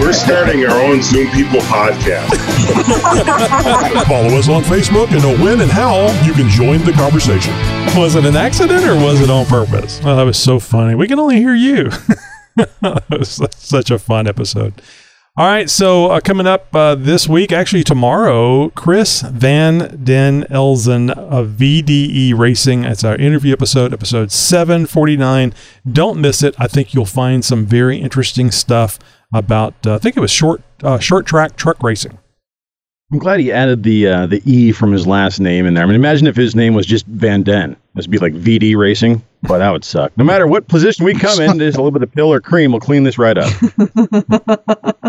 We're 0.00 0.12
starting 0.12 0.64
our 0.64 0.80
own 0.82 1.02
Zoom 1.02 1.30
People 1.30 1.60
podcast. 1.60 2.34
Follow 4.08 4.34
us 4.38 4.48
on 4.48 4.62
Facebook 4.64 5.12
and 5.12 5.22
know 5.22 5.36
when 5.44 5.60
and 5.60 5.70
how 5.70 6.08
you 6.24 6.32
can 6.32 6.48
join 6.48 6.82
the 6.82 6.92
conversation. 6.92 7.54
Was 7.96 8.14
it 8.14 8.24
an 8.24 8.36
accident 8.36 8.84
or 8.84 8.94
was 8.94 9.20
it 9.20 9.30
on 9.30 9.46
purpose? 9.46 10.00
Oh, 10.04 10.16
that 10.16 10.22
was 10.22 10.38
so 10.38 10.58
funny. 10.58 10.94
We 10.94 11.06
can 11.06 11.18
only 11.18 11.36
hear 11.36 11.54
you. 11.54 11.84
that 12.80 13.04
was 13.10 13.40
such 13.56 13.90
a 13.90 13.98
fun 13.98 14.26
episode. 14.26 14.80
All 15.36 15.46
right, 15.46 15.70
so 15.70 16.10
uh, 16.10 16.20
coming 16.20 16.46
up 16.46 16.74
uh, 16.74 16.94
this 16.94 17.28
week, 17.28 17.52
actually 17.52 17.84
tomorrow, 17.84 18.70
Chris 18.70 19.22
Van 19.22 20.00
Den 20.02 20.42
Elzen 20.44 21.10
of 21.10 21.50
VDE 21.50 22.36
Racing. 22.36 22.84
It's 22.84 23.04
our 23.04 23.16
interview 23.16 23.52
episode, 23.52 23.92
episode 23.92 24.32
749. 24.32 25.54
Don't 25.90 26.20
miss 26.20 26.42
it. 26.42 26.54
I 26.58 26.66
think 26.66 26.94
you'll 26.94 27.06
find 27.06 27.44
some 27.44 27.64
very 27.64 27.98
interesting 27.98 28.50
stuff 28.50 28.98
about, 29.32 29.86
uh, 29.86 29.94
I 29.94 29.98
think 29.98 30.16
it 30.16 30.20
was 30.20 30.30
short, 30.30 30.62
uh, 30.82 30.98
short 30.98 31.26
track 31.26 31.56
truck 31.56 31.82
racing. 31.82 32.18
I'm 33.12 33.18
glad 33.18 33.40
he 33.40 33.50
added 33.50 33.82
the 33.82 34.06
uh, 34.06 34.26
the 34.26 34.40
E 34.44 34.70
from 34.72 34.92
his 34.92 35.06
last 35.06 35.40
name 35.40 35.66
in 35.66 35.74
there. 35.74 35.82
I 35.82 35.86
mean, 35.86 35.96
imagine 35.96 36.26
if 36.28 36.36
his 36.36 36.54
name 36.54 36.74
was 36.74 36.86
just 36.86 37.06
Van 37.06 37.42
Den. 37.42 37.76
This 37.94 38.06
would 38.06 38.12
be 38.12 38.18
like 38.18 38.34
VD 38.34 38.76
Racing. 38.76 39.22
But 39.42 39.58
that 39.58 39.70
would 39.70 39.84
suck. 39.84 40.12
No 40.16 40.22
matter 40.24 40.46
what 40.46 40.68
position 40.68 41.04
we 41.04 41.14
come 41.14 41.40
in, 41.40 41.56
there's 41.58 41.74
a 41.74 41.78
little 41.78 41.90
bit 41.90 42.02
of 42.02 42.12
pill 42.12 42.32
or 42.32 42.40
cream. 42.40 42.70
We'll 42.72 42.80
clean 42.80 43.02
this 43.04 43.18
right 43.18 43.36
up. 43.38 43.50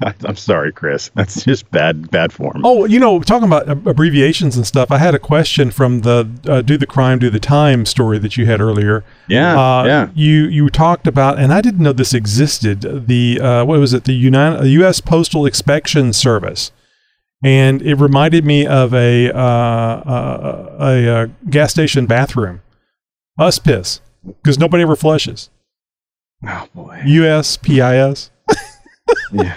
God, 0.00 0.14
I'm 0.24 0.36
sorry, 0.36 0.72
Chris. 0.72 1.10
That's 1.14 1.44
just 1.44 1.70
bad 1.70 2.10
bad 2.10 2.32
form. 2.32 2.62
Oh, 2.64 2.84
you 2.84 3.00
know, 3.00 3.20
talking 3.20 3.46
about 3.46 3.68
abbreviations 3.68 4.56
and 4.56 4.66
stuff, 4.66 4.90
I 4.90 4.98
had 4.98 5.14
a 5.14 5.18
question 5.18 5.70
from 5.70 6.00
the 6.02 6.28
uh, 6.46 6.62
"Do 6.62 6.76
the 6.76 6.86
Crime, 6.86 7.18
Do 7.18 7.30
the 7.30 7.40
Time" 7.40 7.86
story 7.86 8.18
that 8.18 8.36
you 8.36 8.46
had 8.46 8.60
earlier. 8.60 9.04
yeah, 9.28 9.58
Uh, 9.58 9.84
yeah. 9.84 10.08
You 10.14 10.44
you 10.46 10.68
talked 10.70 11.06
about, 11.06 11.38
and 11.38 11.52
I 11.52 11.60
didn't 11.60 11.80
know 11.80 11.92
this 11.92 12.12
existed. 12.14 13.06
The 13.08 13.40
uh, 13.40 13.64
what 13.64 13.80
was 13.80 13.92
it? 13.94 14.04
The 14.04 14.12
United 14.12 14.66
U.S. 14.68 15.00
Postal 15.00 15.46
Inspection 15.46 16.12
Service, 16.12 16.72
and 17.42 17.82
it 17.82 17.94
reminded 17.94 18.44
me 18.44 18.66
of 18.66 18.94
a 18.94 19.30
uh, 19.32 19.38
uh, 19.38 20.76
a, 20.80 21.08
uh 21.08 21.26
gas 21.48 21.70
station 21.70 22.06
bathroom. 22.06 22.62
Us 23.38 23.58
piss 23.58 24.00
because 24.24 24.58
nobody 24.58 24.82
ever 24.82 24.96
flushes. 24.96 25.50
Oh 26.46 26.68
boy. 26.74 27.02
USPIS. 27.04 28.30
Yeah. 29.32 29.56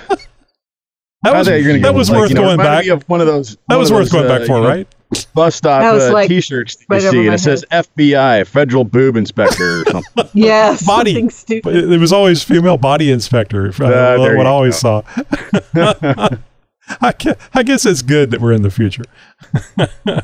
That 1.23 1.35
was 1.35 1.47
thought 1.47 1.53
you 1.53 1.79
that 1.79 1.93
was 1.93 2.09
like, 2.09 2.19
worth 2.19 2.29
you 2.29 2.35
know, 2.35 2.41
going 2.41 2.57
back. 2.57 2.85
of 2.87 3.03
one 3.03 3.21
of 3.21 3.27
those. 3.27 3.55
That 3.69 3.77
was 3.77 3.91
of 3.91 3.95
worth 3.95 4.09
those, 4.09 4.11
going 4.11 4.25
uh, 4.25 4.39
back 4.39 4.47
for, 4.47 4.57
you 4.57 4.63
know, 4.63 4.67
right? 4.67 4.87
Bus 5.33 5.55
stop 5.55 5.83
uh, 5.83 6.11
like 6.11 6.27
T-shirts 6.27 6.75
that 6.75 6.85
you 6.89 6.95
right 6.95 7.11
see, 7.11 7.19
and 7.19 7.27
my 7.27 7.33
it 7.35 7.37
says 7.37 7.63
FBI, 7.71 8.45
Federal 8.47 8.83
Boob 8.83 9.15
Inspector, 9.15 9.81
or 9.81 9.85
something. 9.91 10.29
Yeah, 10.33 10.75
Body. 10.85 11.13
something 11.13 11.29
stupid. 11.29 11.75
it, 11.75 11.91
it 11.93 11.97
was 11.99 12.11
always 12.11 12.43
female 12.43 12.77
body 12.77 13.11
inspector. 13.11 13.67
uh, 13.69 14.17
there 14.17 14.35
what 14.35 14.47
I 14.47 14.49
always 14.49 14.75
saw. 14.75 15.03
I, 17.03 17.11
guess, 17.13 17.35
I 17.53 17.63
guess 17.63 17.85
it's 17.85 18.01
good 18.01 18.31
that 18.31 18.41
we're 18.41 18.53
in 18.53 18.61
the 18.61 18.71
future. 18.71 19.03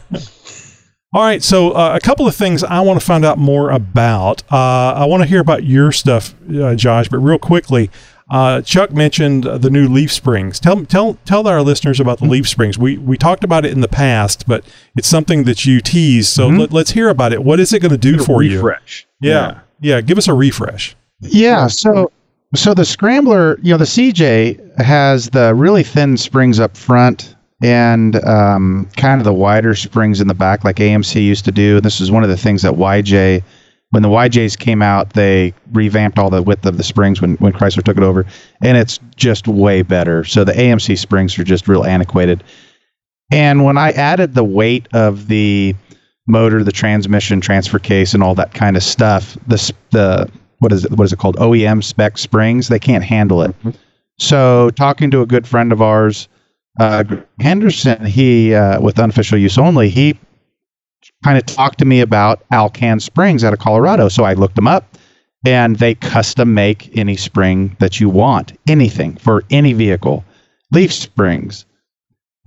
All 1.11 1.23
right, 1.23 1.41
so 1.41 1.71
uh, 1.71 1.95
a 1.95 1.99
couple 1.99 2.27
of 2.27 2.35
things 2.35 2.63
I 2.63 2.81
want 2.81 2.99
to 2.99 3.05
find 3.05 3.25
out 3.25 3.39
more 3.39 3.71
about. 3.71 4.43
Uh, 4.51 4.93
I 4.95 5.05
want 5.05 5.23
to 5.23 5.27
hear 5.27 5.39
about 5.39 5.63
your 5.63 5.91
stuff, 5.91 6.35
uh, 6.55 6.75
Josh, 6.75 7.09
but 7.09 7.17
real 7.17 7.39
quickly, 7.39 7.89
uh, 8.29 8.61
Chuck 8.61 8.91
mentioned 8.91 9.43
the 9.43 9.71
new 9.71 9.87
leaf 9.87 10.13
springs. 10.13 10.59
Tell 10.59 10.85
tell 10.85 11.15
tell 11.25 11.47
our 11.47 11.63
listeners 11.63 11.99
about 11.99 12.19
the 12.19 12.25
leaf 12.25 12.47
springs. 12.47 12.77
We 12.77 12.99
we 12.99 13.17
talked 13.17 13.43
about 13.43 13.65
it 13.65 13.71
in 13.71 13.81
the 13.81 13.87
past, 13.87 14.47
but 14.47 14.63
it's 14.95 15.07
something 15.07 15.45
that 15.45 15.65
you 15.65 15.81
tease. 15.81 16.29
So 16.29 16.47
let, 16.47 16.71
us 16.71 16.91
hear 16.91 17.09
about 17.09 17.33
it. 17.33 17.43
What 17.43 17.59
is 17.59 17.73
it 17.73 17.79
going 17.79 17.91
to 17.91 17.97
do 17.97 18.19
for 18.23 18.43
you? 18.43 18.57
Refresh. 18.57 19.07
Yeah, 19.19 19.61
yeah. 19.81 20.01
Give 20.01 20.19
us 20.19 20.27
a 20.27 20.33
refresh. 20.35 20.95
Yeah, 21.21 21.65
so 21.67 22.11
so 22.55 22.73
the 22.73 22.85
scrambler, 22.85 23.59
you 23.61 23.71
know, 23.71 23.77
the 23.77 23.85
CJ 23.85 24.81
has 24.81 25.29
the 25.29 25.53
really 25.53 25.83
thin 25.83 26.17
springs 26.17 26.59
up 26.59 26.75
front 26.75 27.35
and 27.61 28.15
um, 28.25 28.89
kind 28.95 29.19
of 29.21 29.25
the 29.25 29.33
wider 29.33 29.75
springs 29.75 30.21
in 30.21 30.27
the 30.27 30.33
back, 30.33 30.63
like 30.63 30.77
AMC 30.77 31.23
used 31.23 31.45
to 31.45 31.51
do. 31.51 31.79
This 31.81 32.01
is 32.01 32.09
one 32.09 32.23
of 32.23 32.29
the 32.29 32.37
things 32.37 32.61
that 32.63 32.73
YJ, 32.73 33.43
when 33.91 34.03
the 34.03 34.09
YJs 34.09 34.57
came 34.57 34.81
out, 34.81 35.11
they 35.13 35.53
revamped 35.73 36.17
all 36.17 36.29
the 36.29 36.41
width 36.41 36.65
of 36.65 36.77
the 36.77 36.83
springs 36.83 37.21
when 37.21 37.35
when 37.35 37.53
Chrysler 37.53 37.83
took 37.83 37.97
it 37.97 38.03
over, 38.03 38.25
and 38.63 38.77
it's 38.77 38.99
just 39.15 39.47
way 39.47 39.81
better. 39.81 40.23
So 40.23 40.43
the 40.43 40.53
AMC 40.53 40.97
springs 40.97 41.37
are 41.37 41.43
just 41.43 41.67
real 41.67 41.83
antiquated. 41.83 42.43
And 43.31 43.63
when 43.63 43.77
I 43.77 43.91
added 43.91 44.33
the 44.33 44.43
weight 44.43 44.87
of 44.93 45.27
the 45.27 45.75
motor, 46.27 46.63
the 46.63 46.71
transmission, 46.71 47.41
transfer 47.41 47.77
case, 47.77 48.13
and 48.13 48.23
all 48.23 48.35
that 48.35 48.53
kind 48.53 48.77
of 48.77 48.83
stuff, 48.83 49.37
the 49.47 49.73
the 49.91 50.31
what 50.59 50.71
is 50.71 50.85
it? 50.85 50.91
What 50.91 51.05
is 51.05 51.13
it 51.13 51.19
called? 51.19 51.37
OEM 51.37 51.83
spec 51.83 52.17
springs. 52.17 52.67
They 52.67 52.79
can't 52.79 53.03
handle 53.03 53.41
it. 53.41 53.55
So 54.17 54.69
talking 54.71 55.11
to 55.11 55.21
a 55.21 55.25
good 55.25 55.47
friend 55.47 55.71
of 55.71 55.81
ours, 55.81 56.27
uh, 56.79 57.03
Henderson, 57.39 58.05
he 58.05 58.53
uh, 58.53 58.81
with 58.81 58.99
unofficial 58.99 59.37
use 59.37 59.57
only, 59.57 59.89
he 59.89 60.17
kind 61.23 61.37
of 61.37 61.45
talked 61.45 61.79
to 61.79 61.85
me 61.85 62.01
about 62.01 62.43
Alcan 62.51 62.99
springs 62.99 63.43
out 63.43 63.53
of 63.53 63.59
Colorado. 63.59 64.09
So 64.09 64.23
I 64.25 64.33
looked 64.33 64.55
them 64.55 64.67
up, 64.67 64.97
and 65.45 65.77
they 65.77 65.95
custom 65.95 66.53
make 66.53 66.95
any 66.97 67.15
spring 67.15 67.75
that 67.79 67.99
you 67.99 68.09
want, 68.09 68.53
anything 68.67 69.15
for 69.15 69.43
any 69.49 69.73
vehicle, 69.73 70.25
leaf 70.71 70.91
springs. 70.93 71.65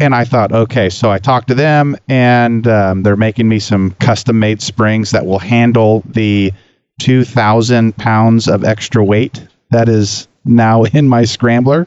and 0.01 0.15
I 0.15 0.25
thought, 0.25 0.53
okay, 0.53 0.91
so 0.91 1.11
I 1.11 1.19
talked 1.19 1.49
to 1.49 1.55
them, 1.55 1.97
and 2.09 2.67
um, 2.67 3.03
they're 3.03 3.17
making 3.17 3.49
me 3.49 3.59
some 3.59 3.93
custom 4.01 4.39
made 4.39 4.61
springs 4.61 5.13
that 5.13 5.27
will 5.27 5.39
handle 5.39 6.03
the 6.07 6.53
2,000 7.01 7.97
pounds 7.97 8.49
of 8.49 8.65
extra 8.65 9.05
weight 9.05 9.47
that 9.71 9.89
is 9.89 10.29
now 10.45 10.83
in 10.93 11.09
my 11.09 11.25
scrambler. 11.25 11.87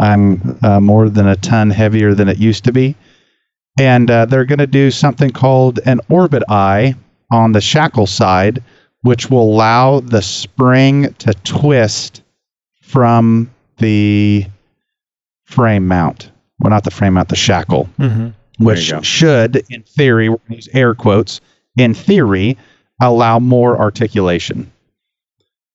I'm 0.00 0.58
uh, 0.62 0.80
more 0.80 1.08
than 1.08 1.28
a 1.28 1.36
ton 1.36 1.70
heavier 1.70 2.14
than 2.14 2.28
it 2.28 2.38
used 2.38 2.64
to 2.64 2.72
be. 2.72 2.96
And 3.78 4.10
uh, 4.10 4.26
they're 4.26 4.44
going 4.44 4.58
to 4.58 4.66
do 4.66 4.90
something 4.90 5.30
called 5.30 5.80
an 5.86 6.00
orbit 6.08 6.42
eye 6.48 6.94
on 7.30 7.52
the 7.52 7.60
shackle 7.60 8.06
side, 8.06 8.62
which 9.02 9.30
will 9.30 9.42
allow 9.42 10.00
the 10.00 10.20
spring 10.22 11.12
to 11.14 11.32
twist 11.44 12.22
from 12.82 13.50
the 13.78 14.46
frame 15.44 15.88
mount. 15.88 16.30
Well, 16.58 16.70
not 16.70 16.84
the 16.84 16.90
frame 16.90 17.14
mount, 17.14 17.28
the 17.28 17.36
shackle, 17.36 17.88
Mm-hmm. 17.98 18.64
which 18.64 18.92
should, 19.02 19.62
in 19.70 19.82
theory, 19.82 20.28
we're 20.28 20.36
going 20.36 20.50
to 20.50 20.56
use 20.56 20.68
air 20.74 20.94
quotes, 20.94 21.40
in 21.78 21.94
theory, 21.94 22.56
allow 23.08 23.38
more 23.38 23.78
articulation. 23.78 24.70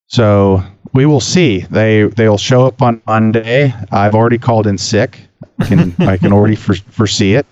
So 0.08 0.64
we 0.94 1.06
will 1.06 1.20
see. 1.20 1.60
They 1.60 2.04
they'll 2.04 2.38
show 2.38 2.66
up 2.66 2.82
on 2.82 3.02
Monday. 3.06 3.74
I've 3.92 4.16
already 4.16 4.38
called 4.38 4.68
in 4.68 4.78
sick. 4.78 5.20
I 5.60 5.66
can 5.66 5.96
I 6.00 6.18
can 6.18 6.32
already 6.32 6.56
for, 6.66 6.76
foresee 6.76 7.36
it. 7.36 7.46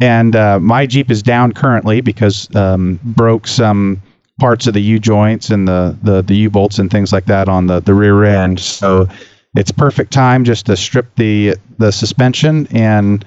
And 0.00 0.34
uh, 0.34 0.58
my 0.58 0.86
Jeep 0.86 1.10
is 1.10 1.22
down 1.22 1.52
currently 1.52 2.00
because 2.00 2.54
um, 2.56 2.98
broke 3.02 3.46
some 3.46 4.02
parts 4.40 4.66
of 4.66 4.74
the 4.74 4.82
U 4.82 4.98
joints 4.98 5.50
and 5.50 5.66
the 5.66 5.96
the, 6.02 6.22
the 6.22 6.34
U 6.36 6.50
bolts 6.50 6.78
and 6.78 6.90
things 6.90 7.12
like 7.12 7.26
that 7.26 7.48
on 7.48 7.66
the, 7.66 7.80
the 7.80 7.94
rear 7.94 8.24
end. 8.24 8.60
So 8.60 9.08
it's 9.54 9.70
perfect 9.70 10.12
time 10.12 10.44
just 10.44 10.66
to 10.66 10.76
strip 10.76 11.14
the 11.16 11.56
the 11.78 11.92
suspension 11.92 12.66
and 12.70 13.24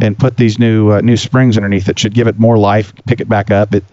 and 0.00 0.16
put 0.18 0.36
these 0.36 0.58
new 0.58 0.92
uh, 0.92 1.00
new 1.00 1.16
springs 1.16 1.56
underneath 1.56 1.88
it. 1.88 1.98
Should 1.98 2.14
give 2.14 2.26
it 2.26 2.38
more 2.38 2.58
life. 2.58 2.92
Pick 3.06 3.20
it 3.20 3.28
back 3.28 3.50
up. 3.50 3.74
It. 3.74 3.84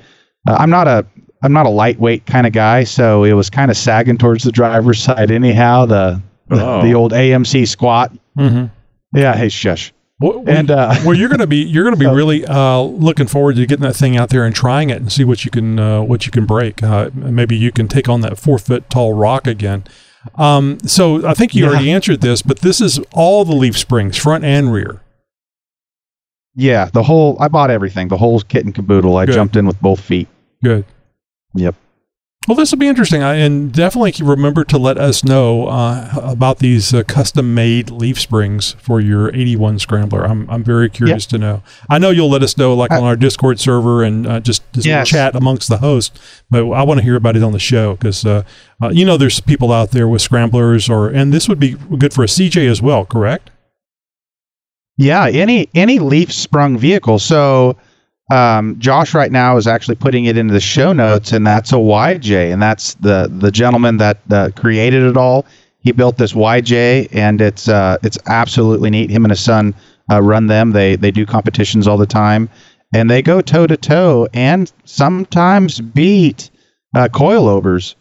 Uh, 0.47 0.55
I'm 0.59 0.69
not 0.69 0.87
a 0.87 1.05
I'm 1.43 1.53
not 1.53 1.65
a 1.65 1.69
lightweight 1.69 2.25
kind 2.25 2.47
of 2.47 2.53
guy, 2.53 2.83
so 2.85 3.23
it 3.23 3.33
was 3.33 3.49
kind 3.49 3.69
of 3.69 3.77
sagging 3.77 4.17
towards 4.17 4.43
the 4.43 4.51
driver's 4.51 4.99
side 5.01 5.31
anyhow. 5.31 5.85
The 5.85 6.21
Oh. 6.51 6.81
the 6.83 6.93
old 6.93 7.11
AMC 7.11 7.67
squat. 7.67 8.11
Mm-hmm. 8.37 8.65
Yeah, 9.17 9.35
hey 9.35 9.49
shush. 9.49 9.91
Well, 10.21 10.43
And 10.47 10.69
uh, 10.69 10.93
well, 11.05 11.15
you're 11.15 11.27
gonna 11.29 11.47
be 11.47 11.63
you're 11.63 11.83
gonna 11.83 11.95
be 11.97 12.05
really 12.21 12.45
uh, 12.45 12.81
looking 12.81 13.25
forward 13.27 13.55
to 13.55 13.65
getting 13.65 13.83
that 13.83 13.95
thing 13.95 14.15
out 14.15 14.29
there 14.29 14.45
and 14.45 14.53
trying 14.55 14.89
it 14.91 14.97
and 15.01 15.11
see 15.11 15.23
what 15.23 15.43
you 15.43 15.49
can 15.51 15.79
uh, 15.79 16.01
what 16.03 16.25
you 16.27 16.31
can 16.31 16.45
break. 16.45 16.83
Uh, 16.83 17.09
maybe 17.15 17.55
you 17.57 17.71
can 17.71 17.87
take 17.87 18.07
on 18.07 18.21
that 18.21 18.37
four 18.37 18.59
foot 18.59 18.89
tall 18.91 19.13
rock 19.13 19.47
again. 19.47 19.85
Um, 20.35 20.77
so 20.85 21.27
I 21.27 21.33
think 21.33 21.53
you 21.55 21.63
Yeah. 21.65 21.71
already 21.71 21.91
answered 21.91 22.21
this, 22.21 22.41
but 22.43 22.59
this 22.59 22.79
is 22.79 22.99
all 23.13 23.43
the 23.45 23.55
leaf 23.55 23.77
springs, 23.77 24.15
front 24.17 24.43
and 24.43 24.71
rear. 24.71 25.01
yeah, 26.55 26.85
the 26.93 27.03
whole 27.03 27.37
I 27.39 27.47
bought 27.47 27.69
everything, 27.69 28.07
the 28.07 28.17
whole 28.17 28.39
kit 28.41 28.65
and 28.65 28.73
caboodle. 28.73 29.17
I 29.17 29.25
Good. 29.25 29.35
jumped 29.35 29.55
in 29.55 29.65
with 29.65 29.79
both 29.81 29.99
feet. 29.99 30.27
Good. 30.63 30.85
Yep. 31.55 31.75
Well, 32.47 32.55
this 32.55 32.71
will 32.71 32.77
be 32.77 32.87
interesting, 32.87 33.23
I, 33.23 33.37
and 33.37 33.73
definitely 33.73 34.13
remember 34.23 34.63
to 34.65 34.77
let 34.77 34.99
us 34.99 35.23
know 35.23 35.65
uh, 35.65 36.11
about 36.21 36.59
these 36.59 36.93
uh, 36.93 37.01
custom-made 37.01 37.89
leaf 37.89 38.19
springs 38.21 38.73
for 38.77 39.01
your 39.01 39.33
81 39.33 39.79
Scrambler. 39.79 40.23
I'm 40.23 40.47
I'm 40.47 40.63
very 40.63 40.87
curious 40.91 41.25
to 41.27 41.39
know. 41.39 41.63
I 41.89 41.97
know 41.97 42.11
you'll 42.11 42.29
let 42.29 42.43
us 42.43 42.55
know, 42.55 42.75
like 42.75 42.91
Uh, 42.91 42.97
on 42.97 43.03
our 43.03 43.15
Discord 43.15 43.59
server, 43.59 44.03
and 44.03 44.27
uh, 44.27 44.39
just, 44.41 44.61
just 44.73 44.85
Yes. 44.85 45.09
chat 45.09 45.35
amongst 45.35 45.69
the 45.69 45.77
hosts. 45.77 46.19
But 46.51 46.69
I 46.69 46.83
want 46.83 46.99
to 46.99 47.03
hear 47.03 47.15
about 47.15 47.35
it 47.35 47.41
on 47.41 47.51
the 47.51 47.57
show 47.57 47.95
because 47.95 48.23
uh, 48.23 48.43
uh, 48.79 48.89
you 48.89 49.05
know 49.05 49.17
there's 49.17 49.39
people 49.39 49.71
out 49.71 49.89
there 49.89 50.07
with 50.07 50.21
scramblers, 50.21 50.87
or 50.87 51.07
and 51.09 51.33
this 51.33 51.49
would 51.49 51.59
be 51.59 51.71
good 51.97 52.13
for 52.13 52.23
a 52.23 52.27
CJ 52.27 52.69
as 52.69 52.79
well, 52.79 53.05
correct? 53.05 53.49
Yeah, 54.97 55.25
any 55.25 55.67
any 55.73 55.97
leaf 55.97 56.31
sprung 56.31 56.77
vehicle. 56.77 57.17
So 57.17 57.75
um, 58.31 58.79
Josh 58.79 59.13
right 59.13 59.31
now 59.31 59.57
is 59.57 59.67
actually 59.67 59.95
putting 59.95 60.25
it 60.25 60.37
into 60.37 60.53
the 60.53 60.59
show 60.59 60.93
notes, 60.93 61.31
and 61.31 61.45
that's 61.45 61.71
a 61.71 61.75
YJ, 61.75 62.51
and 62.51 62.61
that's 62.61 62.95
the 62.95 63.29
the 63.31 63.51
gentleman 63.51 63.97
that 63.97 64.17
uh, 64.31 64.49
created 64.55 65.03
it 65.03 65.17
all. 65.17 65.45
He 65.79 65.91
built 65.91 66.17
this 66.17 66.33
YJ, 66.33 67.09
and 67.11 67.39
it's 67.39 67.67
uh, 67.67 67.97
it's 68.01 68.17
absolutely 68.25 68.89
neat. 68.89 69.11
Him 69.11 69.25
and 69.25 69.31
his 69.31 69.41
son 69.41 69.75
uh, 70.11 70.21
run 70.21 70.47
them. 70.47 70.71
They 70.71 70.95
they 70.95 71.11
do 71.11 71.25
competitions 71.25 71.87
all 71.87 71.97
the 71.97 72.07
time, 72.07 72.49
and 72.93 73.09
they 73.09 73.21
go 73.21 73.41
toe 73.41 73.67
to 73.67 73.77
toe, 73.77 74.27
and 74.33 74.71
sometimes 74.85 75.79
beat 75.79 76.49
uh, 76.95 77.07
coilovers 77.09 77.93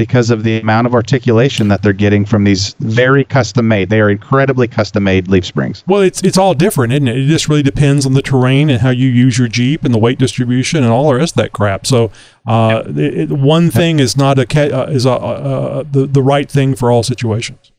because 0.00 0.30
of 0.30 0.42
the 0.42 0.58
amount 0.58 0.86
of 0.86 0.94
articulation 0.94 1.68
that 1.68 1.82
they're 1.82 1.92
getting 1.92 2.24
from 2.24 2.42
these 2.44 2.74
very 2.80 3.22
custom 3.22 3.68
made. 3.68 3.90
They 3.90 4.00
are 4.00 4.10
incredibly 4.10 4.66
custom 4.66 5.04
made 5.04 5.28
leaf 5.28 5.44
springs. 5.44 5.84
Well, 5.86 6.00
it's 6.00 6.22
it's 6.22 6.38
all 6.38 6.54
different, 6.54 6.92
isn't 6.94 7.06
it? 7.06 7.18
It 7.18 7.26
just 7.26 7.48
really 7.48 7.62
depends 7.62 8.06
on 8.06 8.14
the 8.14 8.22
terrain 8.22 8.70
and 8.70 8.80
how 8.80 8.90
you 8.90 9.08
use 9.08 9.38
your 9.38 9.46
Jeep 9.48 9.84
and 9.84 9.92
the 9.94 9.98
weight 9.98 10.18
distribution 10.18 10.82
and 10.82 10.90
all 10.92 11.08
the 11.10 11.14
rest 11.16 11.34
of 11.34 11.42
that 11.42 11.52
crap. 11.52 11.86
So, 11.86 12.10
uh, 12.46 12.82
it, 12.86 13.14
it- 13.14 13.30
one 13.30 13.70
thing 13.70 14.00
is 14.00 14.16
not 14.16 14.38
a 14.38 14.46
ca- 14.46 14.70
uh, 14.72 14.86
is 14.90 15.04
a, 15.06 15.12
uh, 15.12 15.84
the 15.90 16.06
the 16.06 16.22
right 16.22 16.50
thing 16.50 16.74
for 16.74 16.90
all 16.90 17.02
situations. 17.02 17.70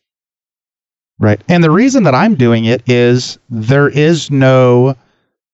Right. 1.19 1.41
And 1.49 1.63
the 1.63 1.71
reason 1.71 2.03
that 2.03 2.15
I'm 2.15 2.35
doing 2.35 2.65
it 2.65 2.81
is 2.89 3.37
there 3.49 3.89
is 3.89 4.31
no 4.31 4.95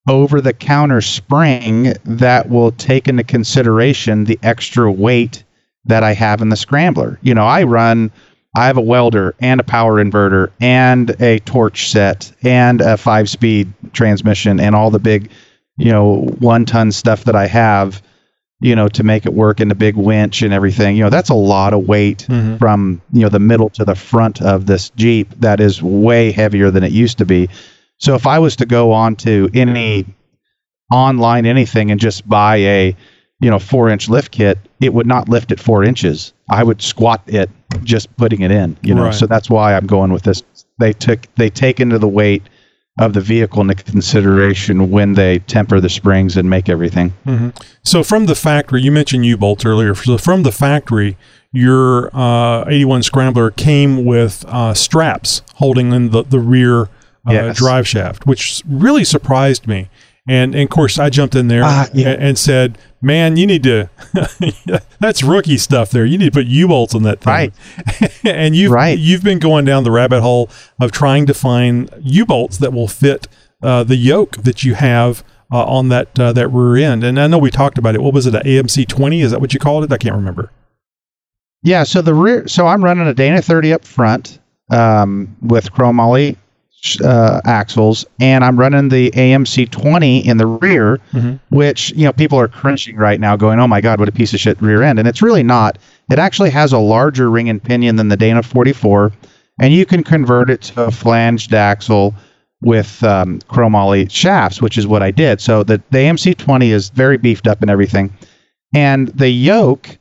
over 0.10 0.40
the 0.40 0.54
counter 0.54 1.02
spring 1.02 1.94
that 2.06 2.50
will 2.50 2.72
take 2.74 3.08
into 3.10 3.24
consideration 3.24 4.24
the 4.24 4.40
extra 4.44 4.90
weight 4.90 5.44
that 5.88 6.04
I 6.04 6.14
have 6.14 6.42
in 6.42 6.50
the 6.50 6.56
scrambler. 6.56 7.20
You 7.22 7.34
know, 7.34 7.46
I 7.46 7.64
run 7.64 8.12
I 8.56 8.66
have 8.66 8.78
a 8.78 8.82
welder 8.82 9.36
and 9.40 9.60
a 9.60 9.64
power 9.64 10.04
inverter 10.04 10.50
and 10.60 11.10
a 11.22 11.40
torch 11.40 11.90
set 11.92 12.32
and 12.44 12.82
a 12.82 12.96
5-speed 12.96 13.72
transmission 13.94 14.60
and 14.60 14.76
all 14.76 14.90
the 14.90 15.00
big, 15.00 15.30
you 15.78 15.92
know, 15.92 16.22
1 16.40 16.66
ton 16.66 16.92
stuff 16.92 17.26
that 17.26 17.36
I 17.36 17.46
have, 17.46 18.02
you 18.60 18.76
know, 18.76 18.88
to 18.88 19.04
make 19.04 19.28
it 19.28 19.34
work 19.34 19.60
and 19.60 19.70
the 19.70 19.76
big 19.76 19.96
winch 19.96 20.42
and 20.42 20.54
everything. 20.54 20.96
You 20.96 21.04
know, 21.04 21.10
that's 21.12 21.30
a 21.30 21.36
lot 21.36 21.74
of 21.74 21.88
weight 21.88 22.26
Mhm. 22.28 22.58
from 22.58 23.00
you 23.14 23.22
know 23.22 23.30
the 23.30 23.40
middle 23.40 23.70
to 23.72 23.86
the 23.86 23.94
front 23.94 24.42
of 24.42 24.66
this 24.66 24.90
Jeep 24.96 25.32
that 25.40 25.60
is 25.60 25.84
way 25.84 26.32
heavier 26.32 26.72
than 26.72 26.84
it 26.84 26.92
used 26.92 27.20
to 27.20 27.26
be. 27.26 27.50
So 28.00 28.16
if 28.16 28.26
I 28.26 28.40
was 28.40 28.56
to 28.56 28.66
go 28.66 28.92
on 28.92 29.16
to 29.18 29.50
any 29.54 30.06
online 30.92 31.46
anything 31.46 31.92
and 31.92 32.00
just 32.00 32.28
buy 32.28 32.56
a 32.58 32.96
you 33.40 33.50
know 33.50 33.60
four 33.60 33.90
inch 33.90 34.10
lift 34.10 34.32
kit, 34.32 34.58
it 34.82 34.94
would 34.94 35.08
not 35.08 35.30
lift 35.30 35.52
at 35.52 35.60
four 35.60 35.84
inches. 35.84 36.34
I 36.50 36.64
would 36.64 36.82
squat 36.82 37.22
it 37.28 37.50
just 37.84 38.16
putting 38.18 38.42
it 38.42 38.52
in. 38.52 38.78
You 38.82 38.96
know, 38.96 39.04
Right. 39.06 39.14
so 39.14 39.28
that's 39.28 39.50
why 39.50 39.76
I'm 39.76 39.86
going 39.88 40.12
with 40.14 40.24
this. 40.24 40.44
They 40.80 40.94
took 40.94 41.28
they 41.36 41.50
take 41.50 41.80
into 41.80 42.00
the 42.00 42.08
weight 42.08 42.44
of 43.00 43.14
the 43.14 43.22
vehicle 43.22 43.62
into 43.62 43.76
consideration 43.84 44.90
when 44.90 45.14
they 45.14 45.38
temper 45.40 45.80
the 45.80 45.90
springs 45.90 46.36
and 46.36 46.50
make 46.50 46.68
everything. 46.68 47.14
hmm 47.26 47.50
So, 47.84 48.04
from 48.04 48.26
the 48.26 48.34
factory, 48.34 48.82
you 48.82 48.92
mentioned 48.92 49.24
U 49.26 49.38
bolts 49.38 49.66
earlier. 49.66 49.94
So, 49.94 50.18
from 50.18 50.42
the 50.42 50.52
factory, 50.52 51.16
your 51.52 52.10
uh, 52.16 52.66
81 52.68 53.04
Scrambler 53.04 53.52
came 53.52 54.04
with 54.04 54.44
uh, 54.48 54.74
straps 54.74 55.44
holding 55.56 55.92
in 55.94 56.10
the 56.10 56.24
the 56.24 56.40
rear 56.40 56.84
uh, 56.84 57.34
Yes. 57.34 57.58
drive 57.58 57.88
shaft, 57.88 58.26
which 58.26 58.64
really 58.68 59.04
surprised 59.04 59.68
me. 59.68 59.90
And, 60.28 60.54
and 60.56 60.64
of 60.64 60.70
course, 60.70 61.00
I 61.00 61.10
jumped 61.10 61.36
in 61.36 61.48
there 61.48 61.62
Ah, 61.64 61.88
yeah. 61.94 62.10
and, 62.10 62.22
and 62.24 62.38
said, 62.38 62.78
"Man, 63.02 63.38
you 63.38 63.48
need 63.48 63.64
to. 63.64 63.90
that's 65.00 65.24
rookie 65.24 65.58
stuff. 65.58 65.92
There, 65.92 66.06
you 66.06 66.18
need 66.18 66.26
to 66.26 66.32
put 66.32 66.48
U 66.48 66.68
bolts 66.68 66.94
on 66.94 67.04
that 67.04 67.22
thing." 67.22 67.34
Right. 67.34 67.54
and 68.26 68.56
you've 68.56 68.72
Right. 68.72 68.98
you've 68.98 69.24
been 69.24 69.40
going 69.40 69.66
down 69.66 69.84
the 69.84 69.92
rabbit 69.92 70.22
hole 70.22 70.50
of 70.82 70.92
trying 70.92 71.26
to 71.28 71.34
find 71.34 71.90
U 72.02 72.26
bolts 72.26 72.58
that 72.58 72.74
will 72.74 72.88
fit 72.90 73.28
uh, 73.64 73.84
the 73.84 73.96
yoke 73.96 74.38
that 74.44 74.64
you 74.64 74.76
have 74.76 75.24
uh, 75.52 75.64
on 75.66 75.88
that 75.90 76.20
uh, 76.20 76.34
that 76.34 76.50
rear 76.50 76.76
end. 76.92 77.04
And 77.06 77.20
I 77.20 77.28
know 77.28 77.38
we 77.38 77.50
talked 77.50 77.78
about 77.78 77.96
it. 77.96 78.02
What 78.02 78.14
was 78.14 78.26
it? 78.28 78.36
An 78.36 78.42
AMC 78.44 78.88
twenty? 78.88 79.22
Is 79.22 79.32
that 79.32 79.40
what 79.40 79.54
you 79.54 79.60
called 79.60 79.86
it? 79.86 79.92
I 79.94 79.98
can't 79.98 80.16
remember. 80.16 80.52
Yeah, 81.64 81.84
so 81.84 82.02
the 82.02 82.14
rear, 82.14 82.48
so 82.48 82.68
I'm 82.68 82.84
running 82.84 83.08
a 83.08 83.14
Dana 83.16 83.42
30 83.42 83.74
up 83.74 83.84
front 83.84 84.40
um, 84.70 85.36
with 85.42 85.72
chromoly 85.74 86.38
uh, 87.04 87.42
axles, 87.46 88.06
and 88.20 88.44
I'm 88.44 88.58
running 88.58 88.90
the 88.90 89.12
AMC 89.12 89.70
20 89.70 90.26
in 90.28 90.38
the 90.38 90.46
rear, 90.46 91.00
Mhm. 91.14 91.40
which 91.50 91.92
you 91.96 92.06
know 92.06 92.14
people 92.14 92.40
are 92.40 92.48
cringing 92.48 92.96
right 92.96 93.20
now, 93.20 93.36
going, 93.36 93.60
"Oh 93.60 93.68
my 93.68 93.82
God, 93.82 94.00
what 94.00 94.08
a 94.10 94.12
piece 94.12 94.34
of 94.34 94.40
shit 94.40 94.62
rear 94.62 94.84
end!" 94.84 95.00
And 95.00 95.08
it's 95.08 95.22
really 95.22 95.44
not. 95.44 95.78
It 96.12 96.20
actually 96.20 96.52
has 96.52 96.74
a 96.74 96.78
larger 96.78 97.30
ring 97.30 97.50
and 97.50 97.62
pinion 97.62 97.96
than 97.96 98.08
the 98.10 98.16
Dana 98.18 98.44
44, 98.44 99.12
and 99.60 99.74
you 99.74 99.86
can 99.86 100.04
convert 100.04 100.50
it 100.50 100.62
to 100.64 100.84
a 100.86 100.92
flanged 100.92 101.54
axle 101.54 102.14
with 102.62 103.04
um, 103.04 103.40
chromoly 103.50 104.10
shafts, 104.10 104.62
which 104.62 104.78
is 104.78 104.88
what 104.88 105.04
I 105.04 105.12
did. 105.12 105.40
So 105.42 105.64
the, 105.64 105.82
the 105.92 106.00
AMC 106.00 106.36
20 106.38 106.72
is 106.72 106.90
very 106.90 107.18
beefed 107.18 107.48
up 107.48 107.62
and 107.62 107.70
everything, 107.70 108.12
and 108.76 109.10
the 109.10 109.30
yoke 109.30 109.98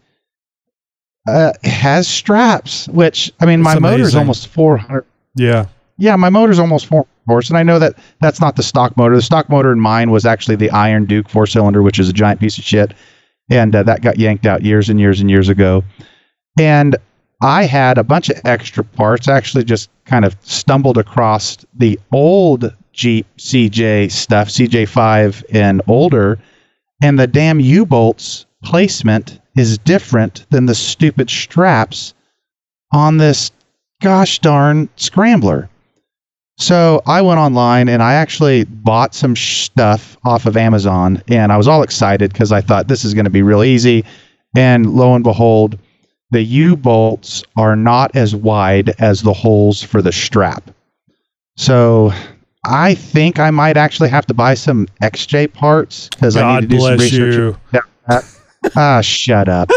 uh, 1.29 1.53
has 1.65 2.07
straps, 2.07 2.87
which 2.89 3.33
I 3.41 3.47
mean, 3.47 3.61
my 3.63 3.79
motor 3.79 4.05
is 4.05 4.15
almost 4.15 4.49
400. 4.49 5.05
Yeah. 5.35 5.67
Yeah, 5.99 6.17
my 6.17 6.31
motor's 6.31 6.59
almost 6.59 6.87
400 6.87 7.09
horse, 7.27 7.49
and 7.49 7.59
I 7.59 7.63
know 7.63 7.79
that 7.79 7.97
that's 8.21 8.41
not 8.41 8.57
the 8.57 8.63
stock 8.63 8.97
motor. 8.97 9.17
The 9.17 9.23
stock 9.23 9.49
motor 9.49 9.73
in 9.73 9.81
mine 9.81 10.11
was 10.11 10.25
actually 10.25 10.57
the 10.57 10.71
Iron 10.71 11.07
Duke 11.07 11.29
four 11.29 11.47
cylinder, 11.47 11.83
which 11.83 11.99
is 11.99 12.09
a 12.09 12.13
giant 12.13 12.41
piece 12.41 12.59
of 12.59 12.65
shit, 12.65 12.95
and 13.51 13.75
uh, 13.75 13.83
that 13.85 14.03
got 14.03 14.19
yanked 14.19 14.47
out 14.47 14.63
years 14.63 14.89
and 14.89 15.01
years 15.01 15.21
and 15.21 15.31
years 15.31 15.49
ago. 15.49 15.83
And 16.59 16.97
I 17.43 17.65
had 17.65 17.99
a 17.99 18.05
bunch 18.05 18.31
of 18.31 18.41
extra 18.45 18.85
parts. 18.85 19.29
I 19.29 19.37
actually 19.37 19.65
just 19.65 19.91
kind 20.05 20.25
of 20.25 20.37
stumbled 20.41 20.99
across 20.99 21.59
the 21.75 21.99
old 22.13 22.73
Jeep 22.93 23.27
CJ 23.37 24.11
stuff, 24.11 24.49
CJ5 24.49 25.45
and 25.53 25.83
older, 25.87 26.39
and 27.03 27.19
the 27.19 27.27
damn 27.27 27.61
U 27.61 27.85
bolts 27.85 28.47
placement 28.65 29.39
is 29.57 29.79
different 29.79 30.47
than 30.51 30.67
the 30.67 30.75
stupid 30.75 31.29
straps 31.29 32.15
on 32.93 33.19
this 33.19 33.51
gosh 34.01 34.39
darn 34.39 34.89
scrambler. 34.97 35.69
So 36.59 37.03
I 37.07 37.21
went 37.21 37.39
online 37.39 37.89
and 37.89 38.03
I 38.03 38.15
actually 38.15 38.65
bought 38.65 39.15
some 39.15 39.37
stuff 39.37 40.17
off 40.25 40.47
of 40.47 40.57
Amazon 40.57 41.23
and 41.29 41.53
I 41.53 41.57
was 41.57 41.69
all 41.69 41.83
excited 41.83 42.33
because 42.33 42.51
I 42.51 42.63
thought 42.63 42.89
this 42.89 43.05
is 43.05 43.13
going 43.13 43.25
to 43.25 43.31
be 43.31 43.43
real 43.43 43.63
easy. 43.63 44.05
And 44.57 44.95
lo 44.95 45.15
and 45.15 45.23
behold, 45.23 45.79
the 46.31 46.43
U 46.43 46.77
bolts 46.77 47.45
are 47.57 47.77
not 47.77 48.17
as 48.17 48.35
wide 48.35 48.95
as 49.01 49.21
the 49.23 49.35
holes 49.35 49.83
for 49.83 50.01
the 50.01 50.13
strap. 50.13 50.71
So 51.57 52.13
I 52.65 52.95
think 52.95 53.39
I 53.39 53.51
might 53.51 53.77
actually 53.77 54.09
have 54.09 54.27
to 54.27 54.35
buy 54.35 54.55
some 54.55 54.87
XJ 55.03 55.53
parts 55.53 56.09
because 56.09 56.37
I 56.37 56.55
need 56.55 56.71
to 56.71 56.77
do 56.77 56.81
some 56.81 56.97
bless 56.97 57.13
research. 57.13 57.57
you. 57.73 57.81
Ah, 58.75 59.01
shut 59.01 59.49
up. 59.49 59.71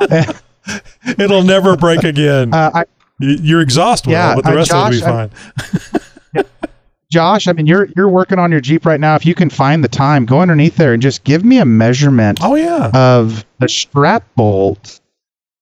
It'll 1.18 1.44
never 1.44 1.76
break 1.76 2.02
again. 2.02 2.52
Uh, 2.52 2.70
I, 2.74 2.84
Your 3.20 3.60
exhaust 3.60 4.06
will, 4.06 4.12
Yeah, 4.12 4.34
but 4.34 4.44
the 4.44 4.50
uh, 4.50 4.54
rest 4.56 4.72
of 4.72 4.92
Josh, 4.92 4.94
it'll 5.02 5.08
be 5.08 5.12
I- 5.12 6.42
fine. 6.42 6.44
Josh, 7.10 7.46
I 7.46 7.52
mean, 7.52 7.66
you're 7.66 7.88
you're 7.96 8.08
working 8.08 8.38
on 8.40 8.50
your 8.50 8.60
Jeep 8.60 8.84
right 8.84 8.98
now. 8.98 9.14
If 9.14 9.24
you 9.24 9.34
can 9.34 9.48
find 9.48 9.82
the 9.84 9.88
time, 9.88 10.26
go 10.26 10.40
underneath 10.40 10.76
there 10.76 10.92
and 10.92 11.00
just 11.00 11.22
give 11.22 11.44
me 11.44 11.58
a 11.58 11.64
measurement 11.64 12.40
Oh 12.42 12.56
yeah. 12.56 12.90
of 12.94 13.44
the 13.60 13.68
strap 13.68 14.24
bolt, 14.34 15.00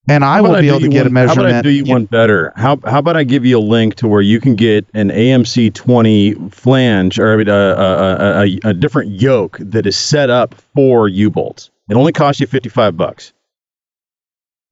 and 0.08 0.24
I 0.24 0.36
How 0.36 0.42
will 0.42 0.50
about 0.50 0.60
be 0.62 0.66
do 0.68 0.70
able 0.70 0.80
to 0.80 0.84
you 0.86 0.90
get 0.90 1.06
a 1.06 1.10
measurement. 1.10 1.36
How 1.36 1.42
about 1.42 1.48
I 1.50 1.52
measurement. 1.58 1.64
do 1.64 1.70
you 1.70 1.84
one 1.84 2.04
better? 2.06 2.52
How, 2.56 2.78
how 2.86 2.98
about 2.98 3.18
I 3.18 3.24
give 3.24 3.44
you 3.44 3.58
a 3.58 3.60
link 3.60 3.96
to 3.96 4.08
where 4.08 4.22
you 4.22 4.40
can 4.40 4.54
get 4.56 4.86
an 4.94 5.10
AMC 5.10 5.74
20 5.74 6.32
flange 6.48 7.18
or 7.18 7.34
I 7.34 7.36
mean, 7.36 7.48
a, 7.48 7.52
a, 7.52 8.14
a, 8.14 8.42
a, 8.64 8.70
a 8.70 8.74
different 8.74 9.10
yoke 9.12 9.58
that 9.60 9.86
is 9.86 9.98
set 9.98 10.30
up 10.30 10.54
for 10.74 11.08
U 11.08 11.28
bolts. 11.30 11.70
It 11.90 11.94
only 11.94 12.12
costs 12.12 12.40
you 12.40 12.46
55 12.46 12.96
bucks. 12.96 13.34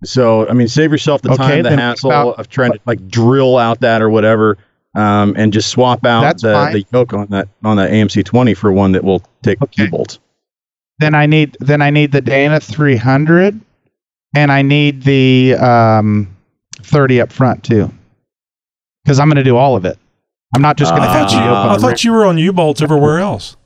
So, 0.04 0.48
I 0.48 0.52
mean, 0.52 0.68
save 0.68 0.90
yourself 0.90 1.22
the 1.22 1.30
Okay, 1.30 1.36
time, 1.36 1.62
the 1.62 1.76
hassle 1.76 2.10
about- 2.10 2.38
of 2.38 2.48
trying 2.48 2.72
to 2.72 2.80
like 2.86 3.08
drill 3.08 3.56
out 3.58 3.80
that 3.80 4.02
or 4.02 4.10
whatever, 4.10 4.58
um, 4.94 5.34
and 5.36 5.52
just 5.52 5.68
swap 5.70 6.04
out 6.04 6.38
the, 6.40 6.52
fine. 6.52 6.72
the 6.72 6.84
yoke 6.92 7.12
on 7.14 7.26
that 7.28 7.48
on 7.62 7.76
that 7.76 7.90
AMC 7.90 8.24
20 8.24 8.54
for 8.54 8.72
one 8.72 8.92
that 8.92 9.04
will 9.04 9.22
take 9.42 9.62
Okay. 9.62 9.84
U 9.84 9.90
bolts. 9.90 10.18
Then 10.98 11.14
I 11.14 11.26
need 11.26 11.56
then 11.60 11.82
I 11.82 11.90
need 11.90 12.12
the 12.12 12.20
Dana 12.20 12.60
300, 12.60 13.60
and 14.34 14.52
I 14.52 14.62
need 14.62 15.02
the 15.02 15.54
um, 15.54 16.36
30 16.82 17.20
up 17.20 17.32
front 17.32 17.64
too, 17.64 17.90
because 19.04 19.18
I'm 19.20 19.28
going 19.28 19.36
to 19.36 19.44
do 19.44 19.56
all 19.56 19.76
of 19.76 19.84
it. 19.84 19.98
I'm 20.54 20.62
not 20.62 20.76
just 20.76 20.90
going 20.90 21.02
to. 21.02 21.08
Uh, 21.08 21.12
have 21.12 21.30
thought 21.30 21.32
you. 21.44 21.50
I 21.50 21.76
thought 21.78 22.04
you 22.04 22.12
were 22.12 22.26
on 22.26 22.36
U-bolts 22.38 22.82
everywhere 22.82 23.18
else. 23.20 23.56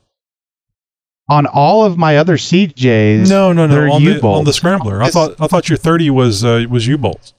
On 1.29 1.45
all 1.45 1.83
of 1.85 1.97
my 1.97 2.17
other 2.17 2.37
CJs. 2.37 3.29
No, 3.29 3.51
no, 3.53 3.67
no. 3.67 3.91
On 3.91 4.03
the, 4.03 4.21
on 4.21 4.45
the 4.45 4.53
scrambler, 4.53 5.01
I 5.03 5.09
thought 5.09 5.35
I 5.39 5.47
thought 5.47 5.69
your 5.69 5.77
30 5.77 6.09
was 6.09 6.43
uh, 6.45 6.65
was 6.69 6.87
U-bolts. 6.87 7.33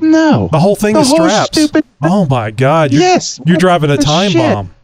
no, 0.00 0.48
The 0.50 0.58
whole 0.58 0.76
thing 0.76 0.94
the 0.94 1.00
is 1.00 1.08
whole 1.08 1.18
straps. 1.28 1.46
stupid. 1.46 1.84
Oh 2.02 2.26
my 2.26 2.50
God! 2.50 2.92
You're, 2.92 3.02
yes, 3.02 3.40
you're 3.46 3.56
driving 3.56 3.90
a 3.90 3.96
time 3.96 4.30
shit? 4.32 4.40
bomb. 4.40 4.74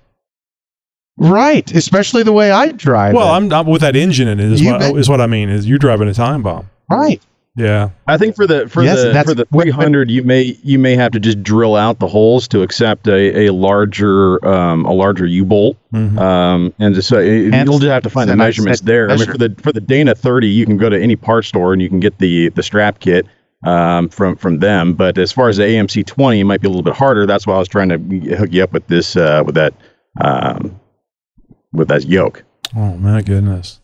Right, 1.19 1.71
especially 1.75 2.23
the 2.23 2.33
way 2.33 2.51
I 2.51 2.69
drive. 2.73 3.15
Well, 3.15 3.29
it. 3.35 3.37
I'm, 3.37 3.53
I'm 3.53 3.67
with 3.67 3.83
that 3.83 3.95
engine 3.97 4.27
in 4.29 4.41
it. 4.41 4.53
Is 4.53 4.61
You 4.63 4.73
what, 4.73 4.79
bet- 4.81 4.97
is 4.97 5.09
what 5.09 5.21
I 5.21 5.27
mean. 5.27 5.51
Is 5.51 5.69
you're 5.69 5.79
driving 5.79 6.09
a 6.09 6.15
time 6.15 6.43
bomb. 6.43 6.71
right. 6.89 7.21
Yeah. 7.61 7.91
I 8.07 8.17
think 8.19 8.37
for 8.37 8.47
the 8.47 8.69
for 8.69 8.83
Yes, 8.83 9.03
the 9.03 9.23
for 9.25 9.35
the 9.35 9.45
300, 9.47 10.11
you 10.11 10.23
may 10.23 10.57
you 10.63 10.79
may 10.79 10.97
have 10.97 11.13
to 11.13 11.21
just 11.21 11.43
drill 11.43 11.77
out 11.77 11.99
the 11.99 12.07
holes 12.09 12.49
to 12.49 12.63
accept 12.63 13.07
a, 13.07 13.47
a 13.47 13.53
larger 13.53 14.45
um, 14.47 14.85
a 14.85 14.93
larger 14.93 15.27
U 15.27 15.45
bolt, 15.45 15.77
Mhm. 15.93 16.19
um, 16.19 16.73
and 16.79 16.95
just, 16.95 17.09
so 17.09 17.19
it, 17.19 17.53
Hence- 17.53 17.69
you'll 17.69 17.79
just 17.79 17.91
have 17.91 18.03
to 18.05 18.11
find 18.11 18.31
the 18.31 18.37
measurements 18.37 18.81
said 18.81 18.87
there. 18.87 19.11
I 19.11 19.17
mean, 19.17 19.27
for 19.27 19.39
the 19.39 19.55
for 19.63 19.73
the 19.73 19.81
Dana 19.81 20.15
30, 20.15 20.49
you 20.49 20.65
can 20.67 20.77
go 20.77 20.89
to 20.89 21.01
any 21.01 21.17
part 21.17 21.45
store 21.45 21.73
and 21.73 21.83
you 21.83 21.89
can 21.89 22.01
get 22.01 22.19
the 22.19 22.49
the 22.51 22.63
strap 22.63 22.99
kit 23.01 23.27
um, 23.65 24.09
from 24.09 24.37
from 24.37 24.59
them. 24.61 24.95
But 24.95 25.19
as 25.19 25.31
far 25.33 25.49
as 25.49 25.57
the 25.59 25.65
AMC 25.65 26.07
20, 26.07 26.41
it 26.41 26.45
might 26.45 26.61
be 26.63 26.67
a 26.67 26.71
little 26.71 26.83
bit 26.83 26.95
harder. 26.95 27.27
That's 27.27 27.47
why 27.47 27.55
I 27.57 27.59
was 27.59 27.69
trying 27.69 27.91
to 27.91 28.37
hook 28.37 28.53
you 28.53 28.63
up 28.65 28.73
with 28.73 28.87
this 28.87 29.17
uh, 29.17 29.43
with 29.45 29.55
that 29.57 29.75
um, 30.21 30.81
with 31.73 31.89
that 31.89 32.05
yoke. 32.07 32.45
Oh 32.77 32.97
my 32.97 33.21
goodness. 33.23 33.80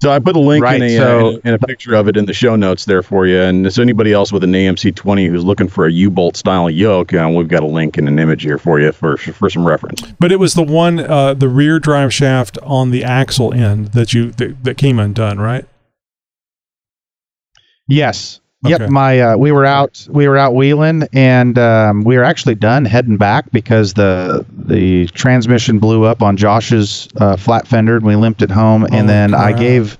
So 0.00 0.10
I 0.10 0.18
put 0.18 0.34
a 0.34 0.40
link 0.40 0.64
Right, 0.64 0.76
in, 0.80 0.82
a, 0.82 0.96
so- 0.96 1.28
uh, 1.36 1.40
in 1.44 1.54
a 1.54 1.58
picture 1.58 1.94
of 1.94 2.08
it 2.08 2.16
in 2.16 2.24
the 2.24 2.32
show 2.32 2.56
notes 2.56 2.86
there 2.86 3.02
for 3.02 3.26
you. 3.26 3.38
And 3.38 3.70
so 3.72 3.82
anybody 3.82 4.12
else 4.14 4.32
with 4.32 4.42
an 4.42 4.52
AMC 4.52 4.94
20 4.96 5.26
who's 5.26 5.44
looking 5.44 5.68
for 5.68 5.86
a 5.86 5.92
U-bolt 5.92 6.36
style 6.38 6.70
yoke, 6.70 7.12
uh, 7.12 7.30
we've 7.34 7.48
got 7.48 7.62
a 7.62 7.66
link 7.66 7.98
and 7.98 8.08
an 8.08 8.18
image 8.18 8.42
here 8.42 8.56
for 8.56 8.80
you 8.80 8.92
for 8.92 9.18
for 9.18 9.50
some 9.50 9.66
reference. 9.66 10.00
But 10.18 10.32
it 10.32 10.36
was 10.36 10.54
the 10.54 10.62
one, 10.62 11.00
uh, 11.00 11.34
the 11.34 11.48
rear 11.48 11.78
drive 11.78 12.14
shaft 12.14 12.56
on 12.62 12.90
the 12.92 13.04
axle 13.04 13.52
end 13.52 13.88
that 13.88 14.14
you 14.14 14.30
that, 14.32 14.64
that 14.64 14.76
came 14.78 14.98
undone, 14.98 15.38
right? 15.38 15.66
Yes. 17.86 18.39
Okay. 18.64 18.84
Yep. 18.84 18.90
My 18.90 19.20
uh, 19.20 19.36
we 19.38 19.52
were 19.52 19.64
out 19.64 20.06
we 20.10 20.28
were 20.28 20.36
out 20.36 20.54
wheeling 20.54 21.08
and 21.14 21.58
um, 21.58 22.02
we 22.02 22.16
were 22.18 22.24
actually 22.24 22.56
done 22.56 22.84
heading 22.84 23.16
back 23.16 23.50
because 23.52 23.94
the 23.94 24.44
the 24.52 25.06
transmission 25.08 25.78
blew 25.78 26.04
up 26.04 26.22
on 26.22 26.36
Josh's 26.36 27.08
uh, 27.16 27.36
flat 27.36 27.66
fender 27.66 27.96
and 27.96 28.04
we 28.04 28.16
limped 28.16 28.42
it 28.42 28.50
home 28.50 28.86
Oh, 28.92 28.94
and 28.94 29.08
then 29.08 29.32
I 29.32 29.52
gave 29.52 29.96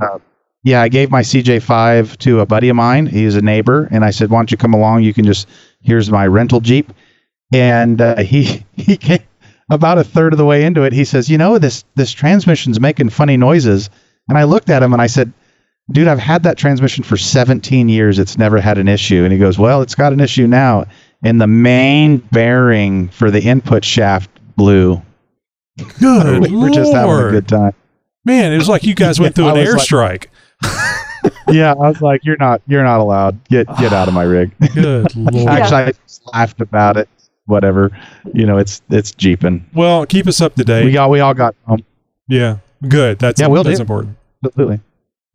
uh, 0.00 0.18
yeah 0.64 0.80
I 0.80 0.88
gave 0.88 1.10
my 1.10 1.22
CJ5 1.22 2.16
to 2.18 2.40
a 2.40 2.46
buddy 2.46 2.70
of 2.70 2.76
mine. 2.76 3.04
He's 3.06 3.36
a 3.36 3.42
neighbor 3.42 3.86
and 3.90 4.02
I 4.02 4.10
said 4.10 4.30
why 4.30 4.38
don't 4.38 4.50
you 4.50 4.56
come 4.56 4.72
along? 4.72 5.02
You 5.02 5.12
can 5.12 5.26
just 5.26 5.46
here's 5.82 6.10
my 6.10 6.26
rental 6.26 6.60
Jeep. 6.60 6.92
And 7.52 8.00
uh, 8.00 8.16
he 8.22 8.64
he 8.76 8.96
came 8.96 9.24
about 9.70 9.98
a 9.98 10.04
third 10.04 10.32
of 10.32 10.38
the 10.38 10.46
way 10.46 10.64
into 10.64 10.84
it. 10.84 10.94
He 10.94 11.04
says 11.04 11.28
you 11.28 11.36
know 11.36 11.58
this 11.58 11.84
this 11.96 12.12
transmission's 12.12 12.80
making 12.80 13.10
funny 13.10 13.36
noises. 13.36 13.90
And 14.26 14.38
I 14.38 14.44
looked 14.44 14.70
at 14.70 14.82
him 14.82 14.94
and 14.94 15.02
I 15.02 15.06
said 15.08 15.34
dude, 15.92 16.08
I've 16.08 16.18
had 16.18 16.42
that 16.44 16.56
transmission 16.58 17.04
for 17.04 17.16
17 17.16 17.88
years. 17.88 18.18
It's 18.18 18.38
never 18.38 18.60
had 18.60 18.78
an 18.78 18.88
issue. 18.88 19.24
And 19.24 19.32
he 19.32 19.38
goes, 19.38 19.58
well, 19.58 19.82
it's 19.82 19.94
got 19.94 20.12
an 20.12 20.20
issue 20.20 20.46
now. 20.46 20.86
And 21.22 21.40
the 21.40 21.46
main 21.46 22.18
bearing 22.18 23.08
for 23.08 23.30
the 23.30 23.40
input 23.42 23.84
shaft 23.84 24.30
blew. 24.56 25.00
Good 25.98 26.40
we 26.50 26.56
were 26.56 26.70
just 26.70 26.92
having 26.92 27.14
a 27.14 27.30
good 27.30 27.48
time. 27.48 27.74
Man, 28.24 28.52
it 28.52 28.56
was 28.58 28.68
like 28.68 28.84
you 28.84 28.94
guys 28.94 29.18
went 29.20 29.34
through 29.34 29.48
an 29.48 29.56
airstrike. 29.56 30.26
Yeah, 31.48 31.72
I 31.72 31.88
was 31.90 32.00
like, 32.00 32.24
you're 32.24 32.38
not, 32.38 32.62
you're 32.66 32.82
not 32.84 33.00
allowed. 33.00 33.44
Get, 33.48 33.66
get 33.76 33.92
out 33.92 34.08
of 34.08 34.14
my 34.14 34.22
rig. 34.22 34.52
Good 34.74 35.14
lord. 35.16 35.48
Actually, 35.48 35.82
I 35.82 35.92
just 36.06 36.22
laughed 36.32 36.60
about 36.62 36.96
it. 36.96 37.08
Whatever, 37.44 37.90
you 38.32 38.46
know, 38.46 38.56
it's 38.56 38.80
it's 38.88 39.10
jeeping. 39.10 39.68
Well, 39.74 40.06
keep 40.06 40.26
us 40.28 40.40
up 40.40 40.54
to 40.54 40.64
date. 40.64 40.84
We 40.86 40.96
all 40.96 41.10
we 41.10 41.20
all 41.20 41.34
got 41.34 41.54
home. 41.66 41.84
yeah, 42.28 42.58
good. 42.88 43.18
That's 43.18 43.40
Yeah, 43.40 43.48
we'll 43.48 43.64
that's 43.64 43.78
do. 43.78 43.82
important. 43.82 44.16
Absolutely. 44.46 44.80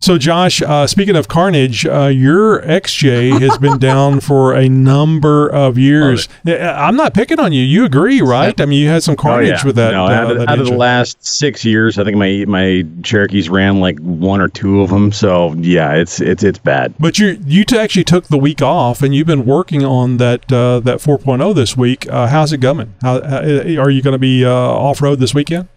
So, 0.06 0.20
Josh, 0.20 0.62
uh, 0.62 0.86
speaking 0.86 1.16
of 1.16 1.28
carnage, 1.28 1.84
uh, 1.84 2.12
your 2.14 2.62
XJ 2.62 3.42
has 3.42 3.58
been 3.58 3.80
down 3.80 4.20
for 4.22 4.54
a 4.54 4.70
number 4.70 5.50
of 5.50 5.80
years. 5.80 6.30
I'm 6.46 6.96
not 6.96 7.16
picking 7.16 7.40
on 7.40 7.54
you. 7.54 7.64
You 7.64 7.86
agree, 7.86 8.22
right? 8.22 8.62
I 8.62 8.66
mean, 8.68 8.84
you 8.84 8.88
had 8.88 9.02
some 9.02 9.16
carnage 9.16 9.64
with 9.64 9.78
that. 9.78 9.96
Oh, 9.96 10.06
No, 10.06 10.06
uh, 10.06 10.10
out, 10.12 10.32
of, 10.32 10.38
that 10.38 10.48
out 10.50 10.60
of 10.60 10.68
the 10.68 10.76
last 10.76 11.26
six 11.26 11.66
years, 11.66 11.98
I 11.98 12.04
think 12.04 12.18
my 12.18 12.46
my 12.48 12.86
Cherokees 13.02 13.50
ran 13.50 13.80
like 13.80 13.98
one 13.98 14.42
or 14.42 14.48
two 14.48 14.82
of 14.82 14.92
them. 14.92 15.12
So 15.12 15.54
yeah, 15.56 15.96
it's 15.96 16.22
it's 16.22 16.44
it's 16.44 16.60
bad. 16.60 16.94
But 17.00 17.18
you 17.18 17.40
you 17.44 17.66
t- 17.66 17.76
actually 17.76 18.04
took 18.04 18.26
the 18.26 18.38
week 18.38 18.62
off, 18.62 19.02
and 19.02 19.16
you've 19.16 19.26
been 19.26 19.48
working 19.48 19.84
on 19.84 20.18
that 20.18 20.54
uh, 20.54 20.82
that 20.82 21.00
4.0 21.00 21.56
this 21.56 21.76
week. 21.76 22.08
Uh, 22.12 22.28
how's 22.28 22.54
it 22.54 22.60
going? 22.60 22.94
How, 23.02 23.24
how 23.24 23.40
are 23.40 23.90
you 23.90 24.04
going 24.04 24.12
to 24.12 24.20
be 24.20 24.46
uh, 24.46 24.52
off 24.52 25.02
road 25.02 25.18
this 25.18 25.34
weekend? 25.34 25.68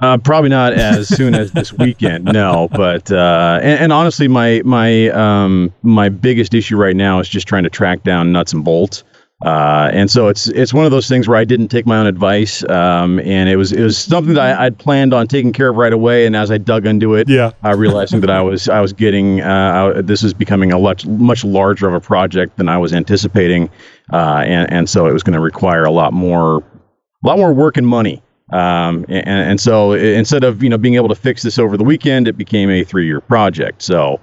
Uh, 0.00 0.16
probably 0.18 0.48
not 0.48 0.72
as 0.72 1.06
soon 1.08 1.34
as 1.34 1.52
this 1.52 1.72
weekend, 1.72 2.24
no. 2.24 2.68
But 2.72 3.10
uh, 3.12 3.60
and, 3.62 3.80
and 3.80 3.92
honestly, 3.92 4.26
my 4.26 4.62
my 4.64 5.08
um, 5.10 5.72
my 5.82 6.08
biggest 6.08 6.54
issue 6.54 6.76
right 6.76 6.96
now 6.96 7.20
is 7.20 7.28
just 7.28 7.46
trying 7.46 7.64
to 7.64 7.70
track 7.70 8.02
down 8.02 8.32
nuts 8.32 8.52
and 8.52 8.64
bolts. 8.64 9.04
Uh, 9.44 9.90
and 9.92 10.08
so 10.10 10.28
it's 10.28 10.46
it's 10.48 10.72
one 10.72 10.84
of 10.86 10.92
those 10.92 11.08
things 11.08 11.28
where 11.28 11.36
I 11.36 11.44
didn't 11.44 11.68
take 11.68 11.84
my 11.84 11.98
own 11.98 12.06
advice, 12.06 12.64
um, 12.70 13.18
and 13.20 13.48
it 13.50 13.56
was 13.56 13.70
it 13.72 13.82
was 13.82 13.98
something 13.98 14.34
that 14.34 14.58
I, 14.58 14.66
I'd 14.66 14.78
planned 14.78 15.12
on 15.12 15.26
taking 15.26 15.52
care 15.52 15.68
of 15.68 15.76
right 15.76 15.92
away. 15.92 16.26
And 16.26 16.34
as 16.36 16.50
I 16.50 16.58
dug 16.58 16.86
into 16.86 17.14
it, 17.14 17.28
Yeah. 17.28 17.50
uh, 17.64 17.74
realizing 17.76 18.20
that 18.20 18.30
I 18.30 18.40
was 18.40 18.68
I 18.68 18.80
was 18.80 18.92
getting 18.92 19.40
uh, 19.40 19.94
I, 19.96 20.00
this 20.00 20.22
is 20.22 20.32
becoming 20.32 20.72
a 20.72 20.78
much 20.78 21.04
much 21.06 21.44
larger 21.44 21.86
of 21.88 21.94
a 21.94 22.00
project 22.00 22.56
than 22.56 22.68
I 22.68 22.78
was 22.78 22.92
anticipating, 22.94 23.68
uh, 24.12 24.42
and 24.46 24.72
and 24.72 24.88
so 24.88 25.06
it 25.06 25.12
was 25.12 25.22
going 25.24 25.34
to 25.34 25.40
require 25.40 25.84
a 25.84 25.90
lot 25.90 26.12
more 26.12 26.58
a 27.24 27.26
lot 27.26 27.36
more 27.36 27.52
work 27.52 27.76
and 27.76 27.86
money. 27.86 28.22
Um, 28.52 29.04
and, 29.08 29.28
and 29.28 29.60
so 29.60 29.92
instead 29.92 30.44
of 30.44 30.62
you 30.62 30.68
know 30.68 30.78
being 30.78 30.94
able 30.94 31.08
to 31.08 31.14
fix 31.14 31.42
this 31.42 31.58
over 31.58 31.76
the 31.76 31.84
weekend, 31.84 32.28
it 32.28 32.36
became 32.36 32.70
a 32.70 32.84
three 32.84 33.06
year 33.06 33.20
project. 33.20 33.82
So 33.82 34.20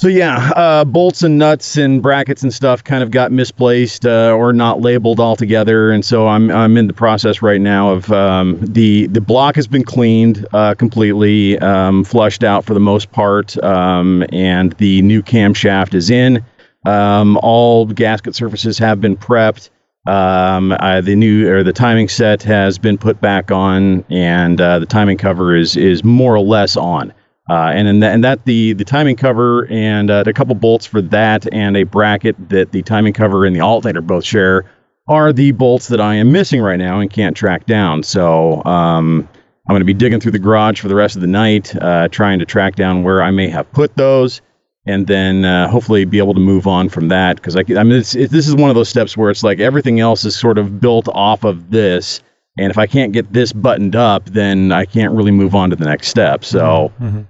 so 0.00 0.06
yeah, 0.06 0.52
uh, 0.54 0.84
bolts 0.84 1.24
and 1.24 1.38
nuts 1.38 1.76
and 1.76 2.00
brackets 2.00 2.44
and 2.44 2.54
stuff 2.54 2.84
kind 2.84 3.02
of 3.02 3.10
got 3.10 3.32
misplaced 3.32 4.06
uh, 4.06 4.30
or 4.30 4.52
not 4.52 4.80
labeled 4.80 5.18
altogether, 5.18 5.90
and 5.90 6.04
so 6.04 6.28
I'm 6.28 6.52
I'm 6.52 6.76
in 6.76 6.86
the 6.86 6.92
process 6.92 7.42
right 7.42 7.60
now 7.60 7.90
of 7.90 8.12
um, 8.12 8.60
the 8.60 9.08
the 9.08 9.20
block 9.20 9.56
has 9.56 9.66
been 9.66 9.82
cleaned 9.82 10.46
uh, 10.52 10.74
completely, 10.74 11.58
um, 11.58 12.04
flushed 12.04 12.44
out 12.44 12.64
for 12.64 12.74
the 12.74 12.80
most 12.80 13.10
part, 13.10 13.60
um, 13.64 14.24
and 14.32 14.72
the 14.74 15.02
new 15.02 15.20
camshaft 15.20 15.94
is 15.94 16.10
in. 16.10 16.44
Um, 16.86 17.36
all 17.38 17.84
gasket 17.84 18.36
surfaces 18.36 18.78
have 18.78 19.00
been 19.00 19.16
prepped. 19.16 19.68
Um, 20.08 20.72
uh, 20.72 21.00
the 21.00 21.14
new 21.14 21.50
or 21.52 21.62
the 21.62 21.72
timing 21.72 22.08
set 22.08 22.42
has 22.44 22.78
been 22.78 22.98
put 22.98 23.20
back 23.20 23.50
on, 23.50 24.04
and 24.10 24.60
uh, 24.60 24.78
the 24.78 24.86
timing 24.86 25.18
cover 25.18 25.54
is 25.54 25.76
is 25.76 26.02
more 26.02 26.34
or 26.34 26.40
less 26.40 26.76
on. 26.76 27.12
Uh, 27.50 27.72
and 27.74 27.88
in 27.88 28.00
that, 28.00 28.14
and 28.14 28.24
that 28.24 28.44
the 28.44 28.72
the 28.74 28.84
timing 28.84 29.16
cover 29.16 29.66
and 29.70 30.10
uh, 30.10 30.24
a 30.26 30.32
couple 30.32 30.54
bolts 30.54 30.86
for 30.86 31.00
that 31.00 31.46
and 31.52 31.76
a 31.76 31.84
bracket 31.84 32.36
that 32.48 32.72
the 32.72 32.82
timing 32.82 33.12
cover 33.12 33.44
and 33.44 33.54
the 33.54 33.60
alternator 33.60 34.00
both 34.00 34.24
share 34.24 34.64
are 35.08 35.32
the 35.32 35.52
bolts 35.52 35.88
that 35.88 36.00
I 36.00 36.14
am 36.16 36.32
missing 36.32 36.60
right 36.60 36.76
now 36.76 37.00
and 37.00 37.10
can't 37.10 37.36
track 37.36 37.66
down. 37.66 38.02
So 38.02 38.62
um, 38.64 39.26
I'm 39.66 39.74
going 39.74 39.80
to 39.80 39.86
be 39.86 39.94
digging 39.94 40.20
through 40.20 40.32
the 40.32 40.38
garage 40.38 40.80
for 40.80 40.88
the 40.88 40.94
rest 40.94 41.16
of 41.16 41.22
the 41.22 41.28
night, 41.28 41.74
uh, 41.76 42.08
trying 42.08 42.38
to 42.38 42.44
track 42.44 42.76
down 42.76 43.02
where 43.02 43.22
I 43.22 43.30
may 43.30 43.48
have 43.48 43.70
put 43.72 43.96
those, 43.96 44.42
and 44.88 45.06
then 45.06 45.44
uh, 45.44 45.68
hopefully 45.68 46.04
be 46.04 46.18
able 46.18 46.34
to 46.34 46.40
move 46.40 46.66
on 46.66 46.88
from 46.88 47.06
that. 47.08 47.36
Because 47.36 47.54
I, 47.54 47.60
I 47.76 47.84
mean, 47.84 47.92
it's, 47.92 48.14
it, 48.16 48.30
this 48.30 48.48
is 48.48 48.54
one 48.56 48.70
of 48.70 48.74
those 48.74 48.88
steps 48.88 49.16
where 49.16 49.30
it's 49.30 49.44
like 49.44 49.60
everything 49.60 50.00
else 50.00 50.24
is 50.24 50.34
sort 50.36 50.58
of 50.58 50.80
built 50.80 51.08
off 51.14 51.44
of 51.44 51.70
this, 51.70 52.20
and 52.58 52.70
if 52.70 52.78
I 52.78 52.86
can't 52.86 53.12
get 53.12 53.32
this 53.32 53.52
buttoned 53.52 53.94
up, 53.94 54.24
then 54.26 54.72
I 54.72 54.84
can't 54.84 55.12
really 55.14 55.30
move 55.30 55.54
on 55.54 55.70
to 55.70 55.76
the 55.76 55.84
next 55.84 56.08
step. 56.08 56.44
So. 56.44 56.90
Mm-hmm. 57.00 57.20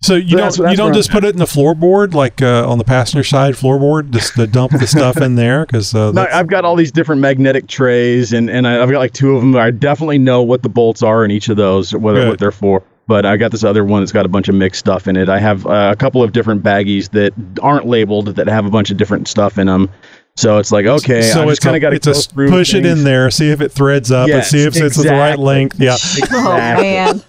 So 0.00 0.14
you 0.14 0.28
So 0.30 0.36
that's- 0.36 0.56
don't 0.56 0.62
you 0.62 0.68
that's 0.68 0.78
don't 0.78 0.94
just 0.94 1.10
I'm 1.10 1.14
put 1.14 1.24
it 1.24 1.30
in 1.30 1.38
the 1.40 1.44
floorboard 1.44 2.14
like 2.14 2.40
uh, 2.40 2.68
on 2.70 2.78
the 2.78 2.84
passenger 2.84 3.24
side 3.24 3.54
floorboard, 3.54 4.10
just 4.10 4.36
to 4.36 4.46
dump 4.46 4.70
the 4.70 4.86
stuff 4.86 5.16
in 5.16 5.34
there 5.34 5.66
because 5.66 5.92
uh, 5.92 6.12
No, 6.12 6.24
I've 6.32 6.46
got 6.46 6.64
all 6.64 6.76
these 6.76 6.92
different 6.92 7.20
magnetic 7.20 7.66
trays, 7.66 8.32
and, 8.32 8.48
and 8.48 8.68
I- 8.68 8.80
I've 8.80 8.90
got 8.92 8.98
like 9.00 9.12
two 9.12 9.34
of 9.34 9.40
them. 9.42 9.56
I 9.56 9.72
definitely 9.72 10.18
know 10.18 10.40
what 10.42 10.62
the 10.62 10.68
bolts 10.68 11.02
are 11.02 11.24
in 11.24 11.32
each 11.32 11.48
of 11.48 11.56
those, 11.56 11.92
whether 11.92 12.20
Good. 12.20 12.28
what 12.28 12.38
they're 12.38 12.52
for. 12.52 12.84
But 13.08 13.26
I 13.26 13.36
got 13.36 13.50
this 13.50 13.64
other 13.64 13.84
one 13.84 14.02
that's 14.02 14.12
got 14.12 14.26
a 14.26 14.28
bunch 14.28 14.48
of 14.48 14.54
mixed 14.54 14.78
stuff 14.78 15.08
in 15.08 15.16
it. 15.16 15.28
I 15.28 15.38
have 15.40 15.66
uh, 15.66 15.90
a 15.92 15.96
couple 15.96 16.22
of 16.22 16.32
different 16.32 16.62
baggies 16.62 17.10
that 17.10 17.32
aren't 17.62 17.86
labeled 17.86 18.26
that 18.36 18.46
have 18.46 18.66
a 18.66 18.70
bunch 18.70 18.90
of 18.90 18.98
different 18.98 19.26
stuff 19.26 19.58
in 19.58 19.66
them. 19.66 19.90
So 20.36 20.58
it's 20.58 20.70
like 20.70 20.86
okay, 20.86 21.22
so 21.22 21.40
I 21.40 21.44
it's 21.44 21.52
just 21.52 21.62
kind 21.62 21.74
a, 21.74 21.78
of 21.78 21.80
got 21.80 21.90
to 21.90 21.96
it's 21.96 22.06
a 22.06 22.34
go 22.34 22.48
push 22.48 22.74
it 22.74 22.86
in 22.86 23.02
there, 23.02 23.28
see 23.30 23.50
if 23.50 23.60
it 23.60 23.72
threads 23.72 24.12
up, 24.12 24.28
and 24.28 24.44
see 24.44 24.62
if 24.62 24.76
it's 24.76 24.96
at 24.98 25.04
the 25.04 25.10
right 25.10 25.38
length. 25.38 25.80
Yeah, 25.80 25.96
Oh 26.30 26.56
man. 26.56 27.22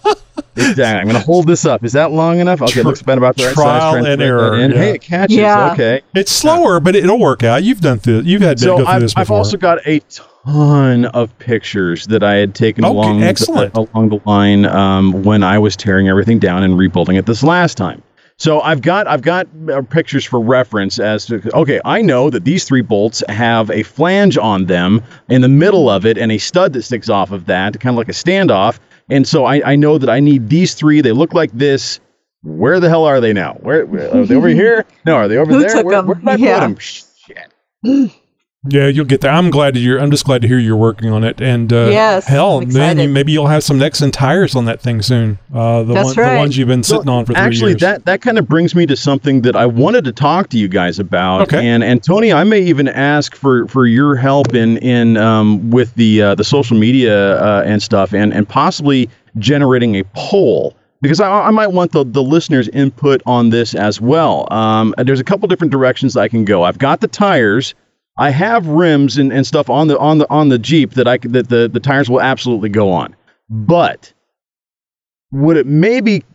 Exactly. 0.56 0.84
I'm 0.84 1.08
going 1.08 1.16
to 1.16 1.26
hold 1.26 1.48
this 1.48 1.66
up. 1.66 1.84
Is 1.84 1.94
that 1.94 2.12
long 2.12 2.40
enough? 2.40 2.62
Okay, 2.62 2.74
Tr- 2.74 2.80
it 2.80 2.86
looks 2.86 3.02
about 3.02 3.18
about 3.18 3.38
the 3.38 3.46
right 3.46 3.54
trial 3.54 3.80
size. 3.80 3.92
Trying 3.94 4.04
to 4.04 4.12
and 4.12 4.20
thread 4.20 4.28
error, 4.28 4.60
in. 4.60 4.72
yeah. 4.72 4.78
Hey, 4.78 4.92
it 4.96 5.02
catches. 5.02 5.38
Yeah. 5.38 5.72
Okay. 5.74 6.02
it's 6.14 6.32
slower, 6.32 6.80
but 6.80 6.96
it'll 6.96 7.20
work 7.20 7.44
out. 7.44 7.64
You've 7.64 7.82
done 7.82 8.00
through. 8.00 8.22
You've 8.22 8.42
had 8.42 8.58
to 8.58 8.64
so 8.64 8.78
go 8.78 8.84
through 8.84 8.88
I've, 8.88 9.02
this 9.02 9.14
I've 9.16 9.32
also 9.32 9.58
got 9.58 9.80
a 9.88 10.02
ton 10.46 11.06
of 11.06 11.38
pictures 11.40 12.08
that 12.08 12.24
I 12.24 12.36
had 12.36 12.56
taken 12.56 12.86
Okay, 12.86 12.94
along 12.94 13.24
excellent. 13.24 13.74
The, 13.74 13.82
along 13.82 14.10
the 14.10 14.20
line 14.26 14.66
um, 14.66 15.24
when 15.24 15.44
I 15.44 15.58
was 15.60 15.76
tearing 15.76 16.08
everything 16.08 16.40
down 16.40 16.64
and 16.64 16.78
rebuilding 16.78 17.16
it 17.16 17.26
this 17.26 17.44
last 17.44 17.78
time. 17.78 18.02
So 18.38 18.62
I've 18.62 18.82
got 18.82 19.06
I've 19.08 19.22
got 19.22 19.48
uh, 19.70 19.82
pictures 19.82 20.24
for 20.24 20.40
reference 20.40 20.98
as 20.98 21.26
to 21.26 21.42
okay 21.58 21.82
I 21.84 22.02
know 22.02 22.30
that 22.30 22.46
these 22.46 22.64
three 22.64 22.82
bolts 22.82 23.22
have 23.28 23.70
a 23.70 23.84
flange 23.84 24.38
on 24.38 24.66
them 24.66 25.04
in 25.28 25.42
the 25.42 25.50
middle 25.50 25.90
of 25.90 26.06
it 26.06 26.18
and 26.18 26.32
a 26.32 26.38
stud 26.38 26.72
that 26.74 26.84
sticks 26.84 27.10
off 27.10 27.32
of 27.32 27.48
that 27.48 27.78
kind 27.82 27.94
of 27.94 27.98
like 27.98 28.08
a 28.08 28.14
standoff 28.14 28.80
and 29.10 29.28
so 29.28 29.44
I, 29.44 29.74
I 29.74 29.76
know 29.76 29.98
that 29.98 30.10
I 30.10 30.22
need 30.22 30.48
these 30.48 30.74
three 30.74 31.02
they 31.02 31.12
look 31.12 31.34
like 31.34 31.52
this 31.52 32.00
where 32.44 32.80
the 32.80 32.88
hell 32.88 33.04
are 33.04 33.20
they 33.20 33.34
now 33.34 33.56
where 33.60 33.82
are 33.84 34.26
they 34.26 34.36
over 34.36 34.48
here 34.64 34.86
no 35.06 35.16
are 35.16 35.28
they 35.28 35.36
over 35.36 35.52
Who 35.52 35.60
there 35.60 35.74
took 35.76 35.86
where, 35.86 35.98
'em? 35.98 36.08
where 36.08 36.16
did 36.16 36.30
I 36.30 36.36
Yeah. 36.38 36.54
put 36.54 36.62
them 36.62 36.78
shit 36.78 37.54
yeah, 38.68 38.88
you'll 38.88 39.06
get 39.06 39.22
there. 39.22 39.32
I'm 39.32 39.50
glad 39.50 39.76
to 39.76 39.80
you're. 39.80 40.02
I'm 40.02 40.12
just 40.12 40.26
glad 40.26 40.42
to 40.42 40.48
hear 40.48 40.60
you're 40.60 40.76
working 40.76 41.10
on 41.10 41.24
it. 41.24 41.40
And 41.40 41.72
uh, 41.72 41.88
Yes, 41.90 42.26
hell, 42.28 42.60
I'm 42.62 42.74
man, 42.74 43.00
you, 43.00 43.08
maybe 43.08 43.32
you'll 43.32 43.48
have 43.48 43.64
some 43.64 43.80
Nexen 43.80 44.12
tires 44.12 44.54
on 44.54 44.66
that 44.66 44.82
thing 44.82 45.02
soon. 45.02 45.40
Uh, 45.54 45.84
the, 45.84 45.94
That's 45.94 46.18
one, 46.18 46.28
the 46.28 46.38
ones 46.38 46.58
you've 46.58 46.68
been 46.68 46.84
sitting 46.84 47.06
Well, 47.06 47.20
on 47.20 47.26
for 47.26 47.34
three 47.34 47.42
actually, 47.42 47.72
years. 47.72 47.82
that 47.82 48.04
that 48.04 48.22
kind 48.22 48.38
of 48.38 48.50
brings 48.50 48.76
me 48.76 48.86
to 48.88 48.98
something 48.98 49.44
that 49.44 49.56
I 49.56 49.66
wanted 49.66 50.04
to 50.06 50.12
talk 50.12 50.50
to 50.50 50.58
you 50.58 50.68
guys 50.68 51.00
about. 51.00 51.44
Okay. 51.44 51.66
And 51.66 51.86
and 51.86 52.04
Tony, 52.04 52.34
I 52.34 52.44
may 52.44 52.60
even 52.60 52.90
ask 52.90 53.34
for 53.34 53.66
for 53.70 53.86
your 53.86 54.16
help 54.16 54.54
in 54.54 54.78
in 54.80 55.16
um, 55.16 55.70
with 55.72 55.96
the 55.96 56.22
uh, 56.22 56.36
the 56.36 56.44
social 56.44 56.78
media 56.78 57.42
uh, 57.42 57.64
and 57.66 57.82
stuff, 57.82 58.14
and 58.14 58.34
and 58.34 58.48
possibly 58.48 59.10
generating 59.38 59.96
a 59.96 60.04
poll. 60.16 60.76
Because 61.02 61.22
I, 61.22 61.30
I 61.30 61.52
might 61.52 61.68
want 61.68 61.94
the, 61.94 62.04
the 62.04 62.22
listeners' 62.22 62.68
input 62.70 63.22
on 63.26 63.52
this 63.52 63.74
as 63.74 64.02
well. 64.02 64.52
Um, 64.52 64.94
there's 64.98 65.22
a 65.22 65.24
couple 65.24 65.48
different 65.48 65.72
directions 65.72 66.18
I 66.18 66.28
can 66.28 66.44
go. 66.44 66.64
I've 66.64 66.78
got 66.78 67.00
the 67.00 67.08
tires. 67.08 67.74
I 68.20 68.32
have 68.32 68.68
rims 68.68 69.18
and, 69.18 69.32
and 69.32 69.48
stuff 69.48 69.70
on 69.70 69.88
the 69.88 69.98
on 69.98 70.18
the 70.18 70.30
on 70.30 70.50
the 70.50 70.60
Jeep 70.60 70.92
that 70.92 71.08
I 71.08 71.18
that 71.20 71.48
the, 71.48 71.70
the 71.72 71.80
tires 71.80 72.10
will 72.10 72.22
absolutely 72.22 72.70
go 72.70 72.92
on. 72.92 73.16
But 73.50 74.14
would 75.32 75.56
it 75.56 75.66
maybe 75.66 76.26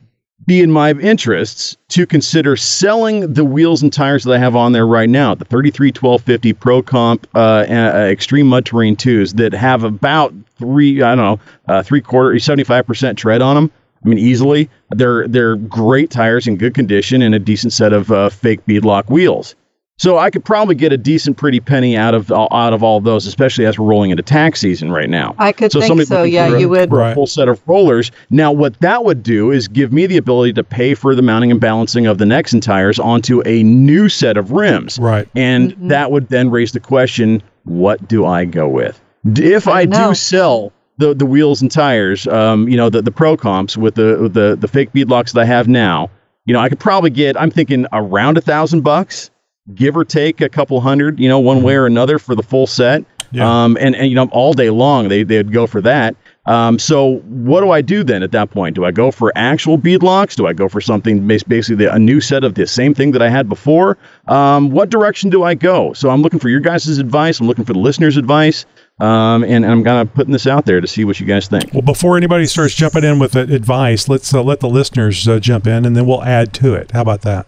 be 0.47 0.61
in 0.61 0.73
my 0.73 0.93
interests 0.93 1.77
to 1.89 2.07
consider 2.07 2.57
selling 2.57 3.33
the 3.33 3.45
wheels 3.45 3.83
and 3.83 3.93
tires 3.93 4.25
that 4.25 4.33
I 4.35 4.39
have 4.39 4.57
on 4.57 4.73
there 4.73 4.87
right 4.87 5.09
now, 5.09 5.35
the 5.35 5.45
33 5.45 5.89
1250 5.89 6.53
Pro 6.55 6.83
Comp 6.83 7.27
uh, 7.35 7.65
uh, 7.69 8.09
Extreme 8.11 8.49
Mud 8.49 8.67
Terrain 8.67 8.97
2s 8.97 9.37
that 9.37 9.53
have 9.53 9.85
about 9.85 10.35
three, 10.59 11.03
I 11.03 11.15
don't 11.15 11.25
know, 11.25 11.41
uh, 11.69 11.83
three 11.83 12.01
quarter, 12.01 12.35
75% 12.35 13.17
tread 13.17 13.43
on 13.43 13.55
them. 13.55 13.71
I 14.05 14.09
mean, 14.09 14.19
easily. 14.19 14.69
They're 14.91 15.27
they're 15.29 15.57
great 15.57 16.11
tires 16.11 16.47
in 16.47 16.57
good 16.57 16.75
condition 16.75 17.23
and 17.23 17.35
a 17.35 17.39
decent 17.39 17.73
set 17.73 17.93
of 17.93 18.11
uh, 18.11 18.29
fake 18.29 18.65
beadlock 18.67 19.09
wheels. 19.09 19.55
So 19.97 20.19
I 20.19 20.31
could 20.31 20.45
probably 20.45 20.75
get 20.75 20.93
a 20.93 20.97
decent, 20.97 21.37
pretty 21.37 21.61
penny 21.61 21.97
out 21.97 22.15
of 22.15 22.33
out 22.33 22.73
of 22.73 22.83
all 22.83 23.01
those, 23.01 23.27
especially 23.27 23.65
as 23.65 23.79
we're 23.79 23.87
rolling 23.87 24.11
into 24.11 24.25
tax 24.25 24.59
season 24.61 24.91
right 24.91 25.09
now. 25.09 25.37
I 25.39 25.53
could 25.53 25.71
think 25.71 25.85
so. 25.85 25.95
looking 25.95 26.33
Yeah, 26.33 26.49
for 26.51 26.57
a- 26.57 26.61
you 26.61 26.69
would. 26.69 26.89
for 26.91 27.01
a 27.11 27.15
full 27.15 27.29
set 27.29 27.49
of 27.49 27.63
rollers. 27.69 28.11
Now, 28.29 28.51
what 28.51 28.79
that 28.81 29.05
would 29.05 29.23
do 29.23 29.53
is 29.53 29.69
give 29.69 29.93
me 29.93 30.07
the 30.07 30.17
ability 30.17 30.53
to 30.55 30.65
pay 30.65 30.95
for 30.95 31.15
the 31.15 31.23
mounting 31.23 31.53
and 31.53 31.61
balancing 31.61 32.07
of 32.07 32.19
the 32.19 32.25
Nexen 32.25 32.61
tires 32.61 32.99
onto 32.99 33.41
a 33.47 33.63
new 33.63 34.09
set 34.09 34.37
of 34.37 34.51
rims. 34.51 34.99
right. 34.99 35.29
And 35.37 35.71
Mm-hmm. 35.75 35.89
that 35.89 36.11
would 36.11 36.29
then 36.29 36.51
raise 36.51 36.73
the 36.73 36.81
question: 36.81 37.41
What 37.63 38.09
do 38.09 38.27
I 38.27 38.47
go 38.47 38.67
with? 38.69 39.01
If 39.37 39.69
I, 39.69 39.81
I 39.83 39.85
do 39.87 40.13
sell 40.15 40.73
the, 40.99 41.15
the 41.15 41.25
wheels 41.25 41.63
and 41.63 41.71
tires, 41.71 42.27
um, 42.27 42.69
you 42.69 42.77
know, 42.77 42.91
the, 42.91 43.01
the 43.01 43.13
pro 43.13 43.37
comps 43.37 43.77
with 43.77 43.95
the 43.95 44.19
with 44.21 44.35
the 44.35 44.57
the 44.59 44.67
fake 44.67 44.93
beadlocks 44.93 45.33
that 45.35 45.41
I 45.43 45.45
have 45.45 45.69
now, 45.69 46.11
you 46.47 46.53
know, 46.53 46.59
I 46.61 46.69
could 46.69 46.81
probably 46.81 47.11
get. 47.11 47.41
I'm 47.41 47.53
thinking 47.53 47.87
around 47.93 48.37
a 48.37 48.41
thousand 48.41 48.81
bucks, 48.81 49.31
give 49.73 49.97
or 49.97 50.05
take 50.05 50.41
a 50.41 50.49
couple 50.49 50.81
hundred, 50.81 51.19
you 51.19 51.29
know, 51.29 51.41
one 51.41 51.63
way 51.63 51.75
or 51.75 51.87
another 51.87 52.19
for 52.19 52.35
the 52.35 52.43
full 52.43 52.67
set. 52.67 53.05
Yeah. 53.33 53.65
Um, 53.65 53.77
and, 53.81 53.97
and 53.97 54.09
you 54.09 54.15
know, 54.15 54.29
all 54.31 54.53
day 54.53 54.71
long 54.71 55.09
they 55.09 55.23
they'd 55.23 55.53
go 55.53 55.67
for 55.67 55.81
that. 55.81 56.15
Um, 56.47 56.79
so 56.79 57.17
what 57.21 57.63
do 57.63 57.71
I 57.71 57.81
do 57.81 58.05
then 58.05 58.23
at 58.23 58.33
that 58.33 58.51
point? 58.51 58.77
Do 58.77 58.85
I 58.85 58.91
go 58.91 59.11
for 59.11 59.33
actual 59.35 59.79
beadlocks? 59.79 60.37
Do 60.37 60.47
I 60.47 60.53
go 60.53 60.69
for 60.69 60.81
something 60.81 61.27
bas- 61.27 61.43
basically 61.43 61.87
a 61.87 61.99
new 61.99 62.21
set 62.21 62.45
of 62.45 62.55
the 62.55 62.67
same 62.67 62.95
thing 62.95 63.13
that 63.13 63.23
I 63.23 63.31
had 63.31 63.49
before? 63.49 63.97
Um, 64.29 64.71
what 64.71 64.91
direction 64.91 65.31
do 65.31 65.43
I 65.43 65.55
go? 65.55 65.95
So 65.95 66.11
I'm 66.11 66.21
looking 66.21 66.39
for 66.39 66.51
your 66.51 66.61
guys' 66.61 66.99
advice. 66.99 67.41
I'm 67.41 67.47
looking 67.47 67.65
for 67.65 67.73
the 67.73 67.79
listeners' 67.79 68.19
advice. 68.19 68.67
Um, 69.01 69.43
and, 69.43 69.65
and 69.65 69.67
I'm 69.67 69.83
kind 69.83 70.07
of 70.07 70.15
putting 70.15 70.33
this 70.33 70.47
out 70.47 70.67
there 70.67 70.81
to 70.81 70.87
see 70.87 71.05
what 71.05 71.19
you 71.19 71.27
guys 71.27 71.49
think. 71.49 71.73
Well, 71.73 71.83
before 71.83 72.17
anybody 72.17 72.47
starts 72.47 72.75
jumping 72.75 73.03
in 73.03 73.19
with 73.19 73.35
advice, 73.35 74.09
let's 74.09 74.33
uh, 74.33 74.43
let 74.43 74.61
the 74.61 74.69
listeners 74.69 75.27
uh, 75.27 75.41
jump 75.41 75.67
in, 75.67 75.85
and 75.85 75.97
then 75.97 76.07
we'll 76.07 76.23
add 76.23 76.53
to 76.55 76.75
it. 76.75 76.93
How 76.93 77.01
about 77.01 77.23
that? 77.23 77.47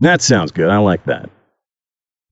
That 0.00 0.20
sounds 0.20 0.50
good. 0.50 0.70
I 0.70 0.78
like 0.78 1.04
that. 1.04 1.30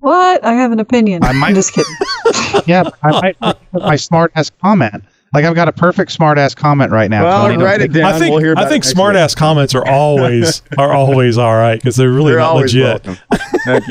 What? 0.03 0.45
I 0.45 0.53
have 0.55 0.73
an 0.73 0.81
opinion. 0.81 1.23
I 1.25 1.33
might- 1.33 1.49
I'm 1.49 1.55
just 1.55 1.73
kidding. 1.73 1.95
yeah, 2.67 2.91
I 3.03 3.21
might 3.21 3.39
put 3.41 3.83
my 3.83 3.97
smart 3.97 4.33
ass 4.35 4.51
comment. 4.61 5.03
Like 5.33 5.45
I've 5.47 5.55
got 5.55 5.67
a 5.69 5.73
perfect 5.73 6.13
smart 6.13 6.37
ass 6.39 6.55
comment 6.55 6.91
right 6.93 7.09
now. 7.09 7.25
Well, 7.25 7.49
Tony. 7.49 7.63
Write 7.65 7.81
it 7.81 7.93
down. 7.93 8.13
I 8.13 8.19
think 8.19 8.33
we'll 8.33 8.43
hear 8.43 8.55
I 8.57 8.69
think 8.69 8.85
smart 8.85 9.17
ass 9.17 9.35
comments 9.35 9.75
are 9.75 9.87
always 9.87 10.61
are 10.77 10.93
always 10.93 11.39
all 11.39 11.55
right 11.55 11.79
because 11.81 11.97
they're 11.97 12.11
really 12.11 12.33
They're 12.33 12.41
not 12.41 12.51
always 12.51 12.75
legit. 12.75 13.07
welcome. 13.07 13.17
Heck 13.65 13.83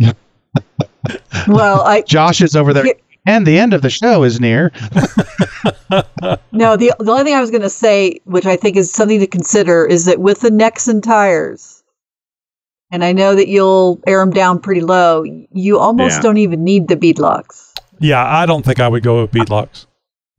yeah. 0.00 0.12
Well, 1.48 1.80
I 1.82 2.02
Josh 2.02 2.40
is 2.40 2.54
over 2.54 2.72
there, 2.72 2.86
Yeah. 2.86 2.92
and 3.26 3.44
the 3.46 3.58
end 3.58 3.74
of 3.74 3.82
the 3.82 3.90
show 3.90 4.22
is 4.22 4.38
near. 4.40 4.70
no. 6.52 6.76
The 6.76 6.94
the 7.00 7.10
only 7.10 7.24
thing 7.24 7.34
I 7.34 7.40
was 7.40 7.50
going 7.50 7.62
to 7.62 7.68
say, 7.70 8.20
which 8.24 8.46
I 8.46 8.56
think 8.56 8.76
is 8.76 8.92
something 8.92 9.18
to 9.20 9.26
consider, 9.26 9.84
is 9.84 10.04
that 10.04 10.20
with 10.20 10.40
the 10.40 10.50
Nexen 10.50 11.02
tires, 11.02 11.71
and 12.92 13.02
I 13.04 13.12
know 13.12 13.34
that 13.34 13.48
you'll 13.48 14.00
air 14.06 14.20
them 14.20 14.30
down 14.30 14.60
pretty 14.60 14.82
low. 14.82 15.24
You 15.50 15.78
almost 15.78 16.16
Yeah. 16.16 16.20
don't 16.22 16.36
even 16.36 16.62
need 16.62 16.86
the 16.88 16.96
beadlocks. 16.96 17.72
Yeah, 17.98 18.24
I 18.24 18.46
don't 18.46 18.64
think 18.64 18.78
I 18.80 18.86
would 18.86 19.02
go 19.02 19.22
with 19.22 19.32
beadlocks. 19.32 19.86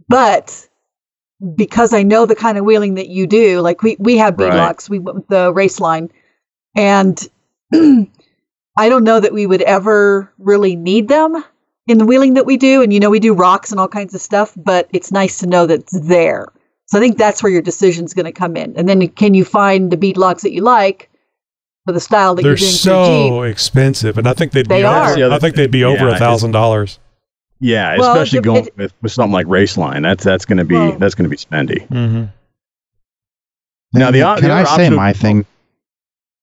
But 0.07 0.67
because 1.55 1.93
I 1.93 2.03
know 2.03 2.25
the 2.25 2.35
kind 2.35 2.57
of 2.57 2.63
wheeling 2.65 2.93
that 2.93 3.09
you 3.09 3.25
do, 3.27 3.59
like 3.59 3.81
we, 3.81 3.97
we 3.99 4.17
have 4.17 4.37
Right. 4.37 4.51
beadlocks, 4.51 4.89
we 4.89 4.99
went 4.99 5.15
with 5.17 5.27
the 5.27 5.51
Raceline, 5.51 6.09
and 6.75 7.27
I 7.73 8.89
don't 8.89 9.03
know 9.03 9.19
that 9.19 9.33
we 9.33 9.45
would 9.47 9.61
ever 9.63 10.31
really 10.37 10.75
need 10.75 11.07
them 11.07 11.43
in 11.87 11.97
the 11.97 12.05
wheeling 12.05 12.35
that 12.35 12.45
we 12.45 12.57
do. 12.57 12.81
And 12.81 12.93
you 12.93 12.99
know, 12.99 13.09
we 13.09 13.19
do 13.19 13.33
rocks 13.33 13.71
and 13.71 13.79
all 13.79 13.87
kinds 13.87 14.13
of 14.13 14.21
stuff, 14.21 14.53
but 14.55 14.87
it's 14.93 15.11
nice 15.11 15.39
to 15.39 15.47
know 15.47 15.65
that 15.65 15.79
it's 15.81 15.99
there. 16.07 16.47
So 16.85 16.97
I 16.97 17.01
think 17.01 17.17
that's 17.17 17.41
where 17.41 17.51
your 17.51 17.61
decision's 17.61 18.13
going 18.13 18.25
to 18.25 18.31
come 18.31 18.55
in. 18.55 18.75
And 18.77 18.87
then 18.87 19.07
can 19.09 19.33
you 19.33 19.43
find 19.45 19.89
the 19.91 19.97
beadlocks 19.97 20.41
that 20.41 20.51
you 20.53 20.61
like 20.61 21.09
for 21.85 21.91
the 21.91 21.99
style 21.99 22.35
that 22.35 22.43
They're 22.43 22.51
you're 22.51 22.57
doing 22.57 22.71
for 22.71 22.89
your 22.89 23.05
Jeep? 23.05 23.29
so 23.31 23.41
expensive, 23.43 24.17
and 24.17 24.27
I 24.27 24.33
think 24.33 24.51
they'd 24.53 24.67
They 24.67 24.81
be 24.81 24.85
are. 24.85 25.11
over. 25.17 25.33
I 25.33 25.39
think 25.39 25.55
they'd 25.55 25.71
be 25.71 25.83
over 25.83 26.07
a 26.09 26.17
thousand 26.17 26.51
dollars. 26.51 26.99
Yeah, 27.59 27.97
Well, 27.97 28.13
especially 28.13 28.39
it- 28.39 28.43
going 28.43 28.65
it- 28.67 28.77
with, 28.77 28.93
with 29.01 29.11
something 29.11 29.31
like 29.31 29.47
Raceline. 29.47 30.03
That's 30.03 30.23
that's 30.23 30.45
going 30.45 30.57
to 30.57 30.65
be 30.65 30.75
Well- 30.75 30.97
that's 30.97 31.15
going 31.15 31.23
to 31.23 31.29
be 31.29 31.37
spendy. 31.37 31.87
Mm-hmm. 31.87 32.25
Now, 33.95 34.11
the 34.11 34.19
can 34.21 34.43
the 34.43 34.51
I 34.51 34.63
say 34.63 34.71
option- 34.85 34.95
my 34.95 35.13
thing? 35.13 35.45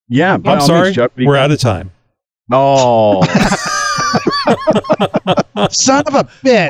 Yeah, 0.08 0.36
by 0.38 0.52
I'm 0.54 0.60
all 0.60 0.66
sorry, 0.66 0.92
Chuck, 0.92 1.12
what 1.12 1.16
do 1.16 1.22
you 1.22 1.28
we're 1.28 1.36
out 1.36 1.50
of 1.50 1.58
time. 1.60 1.90
Oh, 2.52 3.22
Son 5.70 6.02
of 6.06 6.14
a 6.14 6.24
bitch. 6.44 6.68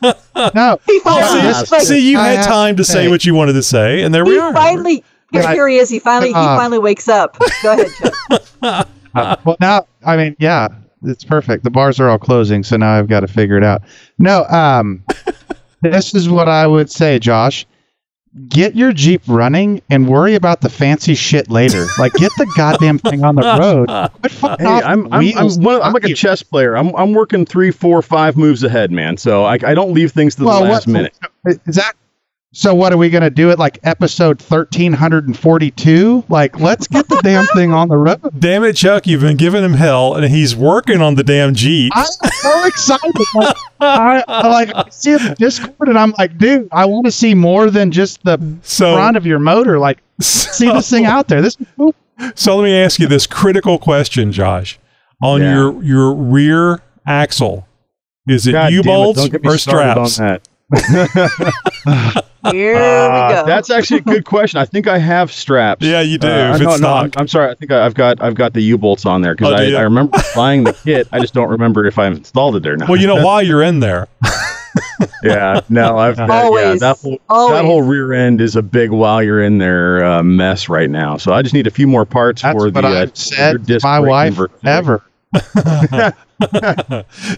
No. 0.54 0.78
He 0.86 1.00
finally, 1.00 1.40
This- 1.42 1.72
like, 1.72 1.82
See, 1.82 2.10
you 2.12 2.18
I 2.18 2.28
had 2.28 2.44
time 2.44 2.76
to 2.76 2.82
to 2.82 2.84
say 2.84 3.04
say- 3.04 3.08
what 3.08 3.24
you 3.24 3.34
wanted 3.34 3.54
to 3.54 3.62
say, 3.62 4.02
and 4.02 4.14
there 4.14 4.24
he 4.24 4.32
we 4.32 4.38
are. 4.38 4.52
finally. 4.52 5.02
Here, 5.32 5.42
I- 5.42 5.52
here 5.54 5.68
he 5.68 5.76
is. 5.76 5.88
He 5.88 5.98
finally 5.98 6.28
he 6.28 6.34
Uh, 6.34 6.56
finally 6.56 6.78
wakes 6.78 7.08
up. 7.08 7.36
Go 7.62 7.72
ahead, 7.72 7.88
Chuck. 7.98 8.88
Uh, 9.14 9.36
well, 9.44 9.56
now, 9.60 9.86
I 10.06 10.16
mean, 10.16 10.36
yeah, 10.38 10.68
it's 11.04 11.24
perfect. 11.24 11.64
The 11.64 11.70
bars 11.70 11.98
are 12.00 12.08
all 12.08 12.18
closing, 12.18 12.62
so 12.62 12.76
now 12.76 12.98
I've 12.98 13.08
got 13.08 13.20
to 13.20 13.28
figure 13.28 13.56
it 13.56 13.64
out. 13.64 13.82
No, 14.18 14.44
um, 14.46 15.02
this 15.82 16.14
is 16.14 16.28
what 16.28 16.48
I 16.48 16.66
would 16.66 16.90
say, 16.90 17.18
Josh. 17.18 17.66
Get 18.48 18.76
your 18.76 18.92
Jeep 18.92 19.22
running 19.26 19.80
and 19.90 20.06
worry 20.06 20.34
about 20.34 20.60
the 20.60 20.68
fancy 20.68 21.14
shit 21.14 21.50
later. 21.50 21.86
Like, 21.98 22.12
get 22.12 22.30
the 22.36 22.46
goddamn 22.56 22.98
thing 22.98 23.24
on 23.24 23.34
the 23.34 23.42
road. 23.42 24.10
Quit 24.20 24.60
Hey, 24.60 24.66
off 24.66 24.82
I'm 24.84 25.12
I'm, 25.12 25.36
I'm, 25.36 25.48
one, 25.62 25.80
I'm 25.82 25.92
like 25.94 26.04
a 26.04 26.14
chess 26.14 26.42
player. 26.42 26.76
I'm 26.76 26.94
I'm 26.94 27.14
working 27.14 27.46
three, 27.46 27.70
four, 27.70 28.00
five 28.02 28.36
moves 28.36 28.62
ahead, 28.62 28.92
man. 28.92 29.16
So 29.16 29.44
I, 29.44 29.54
I 29.54 29.74
don't 29.74 29.92
leave 29.92 30.12
things 30.12 30.34
to 30.36 30.42
the 30.42 30.46
Well, 30.46 30.60
last 30.62 30.86
what- 30.86 30.92
minute. 30.92 31.18
Is 31.66 31.76
that 31.76 31.94
so? 32.52 32.74
What 32.74 32.92
are 32.92 32.96
we 32.96 33.10
going 33.10 33.22
to 33.22 33.30
do 33.30 33.50
it 33.50 33.58
like 33.58 33.78
episode 33.82 34.38
thirteen 34.40 34.92
hundred 34.92 35.26
and 35.26 35.38
forty-two? 35.38 36.24
Like, 36.28 36.58
let's 36.60 36.86
get 36.86 37.08
the 37.08 37.20
damn 37.22 37.46
thing 37.54 37.72
on 37.72 37.88
the 37.88 37.96
road. 37.96 38.20
Damn 38.38 38.64
it, 38.64 38.74
Chuck! 38.74 39.06
You've 39.06 39.20
been 39.20 39.36
giving 39.36 39.62
him 39.64 39.74
hell, 39.74 40.14
and 40.14 40.24
he's 40.26 40.56
working 40.56 41.00
on 41.00 41.14
the 41.14 41.24
damn 41.24 41.54
Jeep. 41.54 41.92
I'm 41.94 42.06
so 42.06 42.64
excited. 42.66 43.12
Like, 43.34 43.56
I, 43.80 44.24
I 44.28 44.48
like 44.48 44.70
I 44.74 44.88
see 44.90 45.12
the 45.12 45.34
Discord, 45.38 45.88
and 45.88 45.98
I'm 45.98 46.14
like, 46.18 46.38
dude, 46.38 46.68
I 46.72 46.84
want 46.86 47.06
to 47.06 47.12
see 47.12 47.34
more 47.34 47.70
than 47.70 47.90
just 47.90 48.22
the 48.24 48.38
So- 48.62 48.94
front 48.94 49.16
of 49.16 49.26
your 49.26 49.38
motor. 49.38 49.78
Like, 49.78 49.98
see 50.20 50.66
this 50.72 50.90
thing 50.90 51.04
out 51.04 51.28
there. 51.28 51.42
This 51.42 51.56
cool. 51.76 51.94
So 52.34 52.56
let 52.56 52.64
me 52.64 52.74
ask 52.76 52.98
you 52.98 53.06
this 53.06 53.26
critical 53.26 53.78
question, 53.78 54.32
Josh. 54.32 54.78
On 55.22 55.40
Yeah. 55.40 55.54
your 55.54 55.82
your 55.82 56.14
rear 56.14 56.80
axle, 57.06 57.66
is 58.26 58.46
it 58.46 58.52
God 58.52 58.72
U-bolts 58.72 59.20
don't 59.20 59.30
get 59.32 59.42
me 59.42 59.48
or 59.50 59.58
straps? 59.58 60.18
On 60.72 60.78
that. 61.84 62.24
Here 62.52 62.76
Uh, 62.76 63.28
we 63.28 63.34
go. 63.34 63.46
That's 63.46 63.68
actually 63.70 63.98
a 63.98 64.02
good 64.02 64.24
question. 64.24 64.60
I 64.60 64.64
think 64.64 64.86
I 64.86 64.98
have 64.98 65.32
straps. 65.32 65.84
Yeah, 65.84 66.00
you 66.00 66.18
do, 66.18 66.28
Uh, 66.28 66.54
if 66.54 66.60
no, 66.62 66.70
it's 66.72 66.80
no, 66.80 66.92
I'm. 66.94 67.10
I'm 67.16 67.28
sorry. 67.28 67.50
I 67.50 67.54
think 67.54 67.72
I, 67.72 67.84
I've 67.84 67.94
got 67.94 68.22
I've 68.22 68.34
got 68.36 68.52
the 68.54 68.60
U 68.62 68.78
bolts 68.78 69.04
on 69.04 69.22
there 69.22 69.34
because 69.34 69.52
Oh, 69.52 69.56
I. 69.56 69.78
I 69.78 69.82
remember 69.82 70.16
buying 70.34 70.64
the 70.64 70.72
kit. 70.72 71.08
I 71.12 71.18
just 71.20 71.34
don't 71.34 71.50
remember 71.50 71.84
if 71.86 71.98
I've 71.98 72.12
installed 72.12 72.56
it 72.56 72.66
or 72.66 72.76
not. 72.76 72.88
Well, 72.88 73.00
you 73.00 73.06
know 73.06 73.22
why 73.26 73.42
you're 73.42 73.62
in 73.62 73.80
there. 73.80 74.06
yeah, 75.22 75.60
no, 75.68 75.98
I've 75.98 76.16
that, 76.16 76.28
yeah, 76.54 76.74
that 76.78 76.98
whole 76.98 77.18
that 77.50 77.64
whole 77.64 77.82
rear 77.82 78.12
end 78.12 78.40
is 78.40 78.54
a 78.56 78.62
big 78.62 78.90
while 78.90 79.22
you're 79.22 79.42
in 79.42 79.58
there 79.58 80.04
uh, 80.04 80.22
mess 80.22 80.68
right 80.68 80.88
now. 80.90 81.16
So 81.16 81.32
I 81.32 81.42
just 81.42 81.54
need 81.54 81.66
a 81.66 81.70
few 81.72 81.88
more 81.88 82.04
parts 82.04 82.42
That's 82.42 82.56
for 82.56 82.66
what 82.66 82.74
the 82.74 82.86
uh, 82.86 83.02
I've 83.02 83.16
said 83.16 83.66
disc 83.66 83.82
my 83.84 83.98
wife 83.98 84.38
ever. 84.64 85.02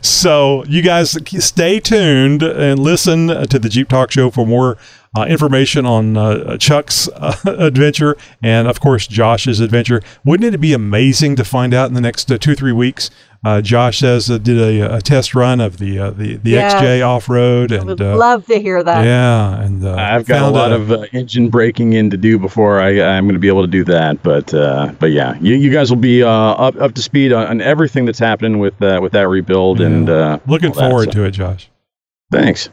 So 0.03 0.65
you 0.65 0.83
guys 0.83 1.17
stay 1.45 1.81
tuned 1.81 2.43
and 2.43 2.79
listen 2.79 3.29
to 3.29 3.59
the 3.59 3.69
Jeep 3.69 3.89
Talk 3.89 4.11
Show 4.11 4.31
for 4.31 4.47
more 4.47 4.77
uh, 5.17 5.25
information 5.29 5.85
on 5.87 6.17
uh, 6.17 6.57
Chuck's 6.57 7.09
uh, 7.09 7.35
adventure 7.59 8.17
and, 8.43 8.69
of 8.69 8.81
course, 8.81 9.07
Josh's 9.09 9.59
adventure. 9.61 10.03
Wouldn't 10.25 10.55
it 10.55 10.59
be 10.59 10.73
amazing 10.73 11.35
to 11.37 11.45
find 11.45 11.75
out 11.75 11.89
in 11.89 11.95
the 11.95 12.01
next 12.01 12.31
uh, 12.31 12.39
two 12.39 12.55
three 12.55 12.73
weeks? 12.73 13.11
Uh, 13.43 13.63
Josh 13.63 14.01
says 14.01 14.31
uh, 14.31 14.37
did 14.37 14.59
a, 14.59 14.97
a 14.97 15.01
test 15.01 15.35
run 15.35 15.61
of 15.61 15.79
the 15.79 15.99
uh, 15.99 16.11
the 16.11 16.37
the 16.37 16.51
Yes. 16.51 16.75
XJ 16.75 17.05
off 17.07 17.29
road 17.31 17.73
I 17.73 17.77
and 17.77 17.87
would 17.87 18.01
uh, 18.01 18.15
love 18.17 18.45
to 18.47 18.61
hear 18.61 18.83
that. 18.85 19.03
yeah, 19.05 19.59
and 19.63 19.83
uh, 19.83 19.95
I've 19.95 20.27
got 20.27 20.37
a 20.37 20.41
found 20.41 20.55
lot 20.55 20.73
of 20.73 20.93
uh, 20.93 21.07
engine 21.13 21.49
braking 21.49 21.95
in 21.95 22.11
to 22.11 22.19
do 22.19 22.39
before 22.39 22.81
I, 22.81 23.01
I'm 23.01 23.25
going 23.25 23.33
to 23.33 23.41
be 23.41 23.49
able 23.49 23.63
to 23.63 23.67
do 23.71 23.83
that. 23.85 24.23
But 24.23 24.53
uh, 24.53 24.93
but 25.01 25.13
yeah, 25.13 25.39
you, 25.41 25.55
you 25.57 25.73
guys 25.73 25.89
will 25.91 25.97
be 25.97 26.23
uh, 26.23 26.29
up 26.29 26.77
up 26.77 26.93
to 26.95 27.03
speed 27.03 27.33
on, 27.33 27.47
on 27.47 27.61
everything 27.63 28.05
that's 28.05 28.19
happening 28.19 28.59
with 28.59 28.81
uh, 28.83 29.01
with 29.03 29.13
that 29.13 29.27
rebuild 29.27 29.81
and 29.81 30.11
uh, 30.11 30.39
looking 30.47 30.69
all 30.73 30.75
that, 30.75 30.91
forward 30.91 31.05
so 31.07 31.13
to 31.21 31.25
it, 31.25 31.31
Josh. 31.31 31.71
Thanks. 32.31 32.69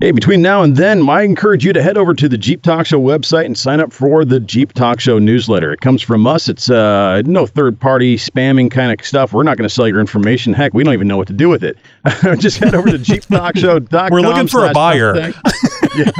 Hey, 0.00 0.10
between 0.10 0.42
now 0.42 0.62
and 0.62 0.76
then, 0.76 1.08
I 1.08 1.22
encourage 1.22 1.64
you 1.64 1.72
to 1.74 1.80
head 1.80 1.96
over 1.96 2.12
to 2.12 2.28
the 2.28 2.36
Jeep 2.36 2.62
Talk 2.62 2.86
Show 2.86 3.00
website 3.00 3.44
and 3.44 3.56
sign 3.56 3.78
up 3.78 3.92
for 3.92 4.24
the 4.24 4.40
Jeep 4.40 4.72
Talk 4.72 4.98
Show 4.98 5.20
newsletter. 5.20 5.72
It 5.72 5.80
comes 5.80 6.02
from 6.02 6.26
us. 6.26 6.48
It's 6.48 6.68
uh, 6.68 7.22
no 7.24 7.46
third 7.46 7.78
party 7.78 8.16
spamming 8.16 8.68
kind 8.68 8.90
of 8.98 9.06
stuff. 9.06 9.32
We're 9.32 9.44
not 9.44 9.58
going 9.58 9.68
to 9.68 9.72
sell 9.72 9.86
your 9.86 10.00
information. 10.00 10.54
Heck, 10.54 10.74
we 10.74 10.82
don't 10.82 10.94
even 10.94 11.06
know 11.06 11.18
what 11.18 11.28
to 11.28 11.32
do 11.32 11.48
with 11.48 11.62
it. 11.62 11.76
Just 12.40 12.58
head 12.58 12.74
over 12.74 12.90
to 12.90 12.98
jeeptalkshow.com. 12.98 14.08
We're 14.10 14.22
looking 14.22 14.48
for 14.48 14.66
a 14.66 14.72
buyer. 14.72 15.14
yeah. 15.94 16.10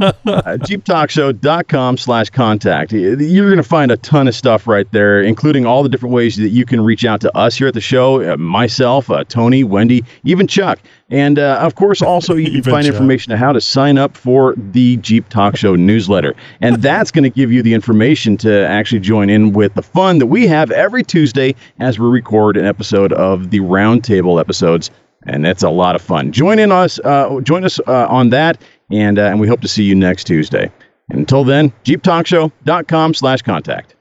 Uh, 0.00 0.56
jeeptalkshow.com 0.64 1.98
slash 1.98 2.30
contact. 2.30 2.92
You're 2.92 3.48
going 3.48 3.56
to 3.58 3.62
find 3.62 3.90
a 3.90 3.98
ton 3.98 4.26
of 4.28 4.34
stuff 4.34 4.66
right 4.66 4.90
there, 4.92 5.20
including 5.20 5.66
all 5.66 5.82
the 5.82 5.90
different 5.90 6.14
ways 6.14 6.36
that 6.36 6.48
you 6.48 6.64
can 6.64 6.80
reach 6.80 7.04
out 7.04 7.20
to 7.20 7.36
us 7.36 7.56
here 7.56 7.66
at 7.66 7.74
the 7.74 7.80
show, 7.82 8.32
uh, 8.32 8.38
myself, 8.38 9.10
uh, 9.10 9.24
Tony, 9.24 9.64
Wendy, 9.64 10.02
even 10.24 10.46
Chuck. 10.46 10.78
And 11.10 11.38
uh, 11.38 11.58
of 11.62 11.74
course, 11.74 12.02
also 12.02 12.34
you 12.34 12.50
can 12.62 12.70
find 12.70 12.86
information 12.86 13.32
on 13.32 13.38
how 13.38 13.52
to 13.52 13.60
sign 13.60 13.98
up 13.98 14.16
for 14.16 14.54
the 14.56 14.96
Jeep 14.98 15.28
Talk 15.28 15.56
Show 15.56 15.74
newsletter. 15.74 16.34
And 16.60 16.76
that's 16.82 17.10
going 17.10 17.24
to 17.24 17.30
give 17.30 17.50
you 17.50 17.62
the 17.62 17.74
information 17.74 18.36
to 18.38 18.66
actually 18.66 19.00
join 19.00 19.30
in 19.30 19.52
with 19.52 19.74
the 19.74 19.82
fun 19.82 20.18
that 20.18 20.26
we 20.26 20.46
have 20.46 20.70
every 20.70 21.02
Tuesday 21.02 21.54
as 21.80 21.98
we 21.98 22.06
record 22.06 22.56
an 22.56 22.66
episode 22.66 23.12
of 23.12 23.50
the 23.50 23.60
Roundtable 23.60 24.38
episodes. 24.38 24.90
And 25.24 25.44
that's 25.44 25.62
a 25.62 25.70
lot 25.70 25.94
of 25.96 26.02
fun. 26.02 26.32
Join 26.32 26.58
in 26.58 26.70
us, 26.70 26.98
uh, 27.00 27.40
join 27.42 27.64
us 27.64 27.80
uh, 27.86 28.06
on 28.08 28.30
that, 28.30 28.60
and 28.90 29.18
uh, 29.18 29.22
and 29.22 29.40
we 29.40 29.48
hope 29.48 29.60
to 29.62 29.68
see 29.68 29.82
you 29.82 29.94
next 29.94 30.24
Tuesday. 30.24 30.70
And 31.10 31.20
Until 31.20 31.42
then, 31.42 31.72
jeeptalkshow.com 31.84 33.14
slash 33.14 33.42
contact. 33.42 33.94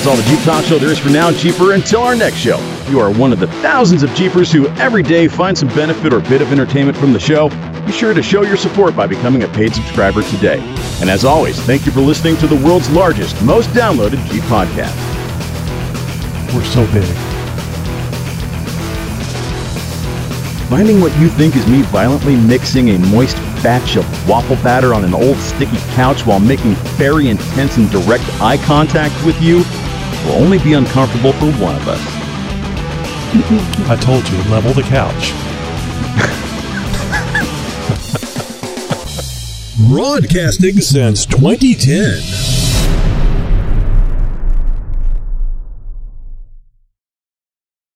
That's 0.00 0.08
all 0.08 0.16
the 0.16 0.30
Jeep 0.30 0.42
Talk 0.46 0.64
Show 0.64 0.78
there 0.78 0.88
is 0.88 0.98
for 0.98 1.10
now, 1.10 1.30
Jeeper. 1.30 1.74
Until 1.74 2.00
our 2.00 2.16
next 2.16 2.36
show, 2.36 2.56
you 2.88 2.98
are 3.00 3.12
one 3.12 3.34
of 3.34 3.38
the 3.38 3.48
thousands 3.60 4.02
of 4.02 4.08
Jeepers 4.14 4.50
who 4.50 4.66
every 4.78 5.02
day 5.02 5.28
find 5.28 5.58
some 5.58 5.68
benefit 5.68 6.14
or 6.14 6.20
bit 6.20 6.40
of 6.40 6.50
entertainment 6.52 6.96
from 6.96 7.12
the 7.12 7.20
show. 7.20 7.50
Be 7.84 7.92
sure 7.92 8.14
to 8.14 8.22
show 8.22 8.40
your 8.40 8.56
support 8.56 8.96
by 8.96 9.06
becoming 9.06 9.42
a 9.42 9.48
paid 9.48 9.74
subscriber 9.74 10.22
today. 10.22 10.58
And 11.02 11.10
as 11.10 11.26
always, 11.26 11.60
thank 11.60 11.84
you 11.84 11.92
for 11.92 12.00
listening 12.00 12.38
to 12.38 12.46
the 12.46 12.56
world's 12.56 12.88
largest, 12.88 13.42
most 13.42 13.68
downloaded 13.70 14.26
Jeep 14.30 14.42
podcast. 14.44 14.96
We're 16.54 16.64
so 16.64 16.90
big. 16.94 17.39
Finding 20.70 21.00
what 21.00 21.12
you 21.18 21.28
think 21.28 21.56
is 21.56 21.66
me 21.66 21.82
violently 21.82 22.36
mixing 22.36 22.90
a 22.90 22.98
moist 23.08 23.36
batch 23.60 23.96
of 23.96 24.28
waffle 24.28 24.54
batter 24.62 24.94
on 24.94 25.04
an 25.04 25.12
old 25.12 25.36
sticky 25.38 25.78
couch 25.96 26.24
while 26.24 26.38
making 26.38 26.74
very 26.96 27.28
intense 27.28 27.76
and 27.76 27.90
direct 27.90 28.22
eye 28.40 28.56
contact 28.56 29.12
with 29.26 29.42
you 29.42 29.64
will 30.24 30.40
only 30.40 30.58
be 30.58 30.74
uncomfortable 30.74 31.32
for 31.32 31.50
one 31.60 31.74
of 31.74 31.88
us. 31.88 32.00
I 33.90 33.96
told 34.00 34.28
you, 34.28 34.38
level 34.48 34.72
the 34.72 34.82
couch. 34.82 35.32
Broadcasting 39.88 40.80
since 40.80 41.26
2010. 41.26 42.59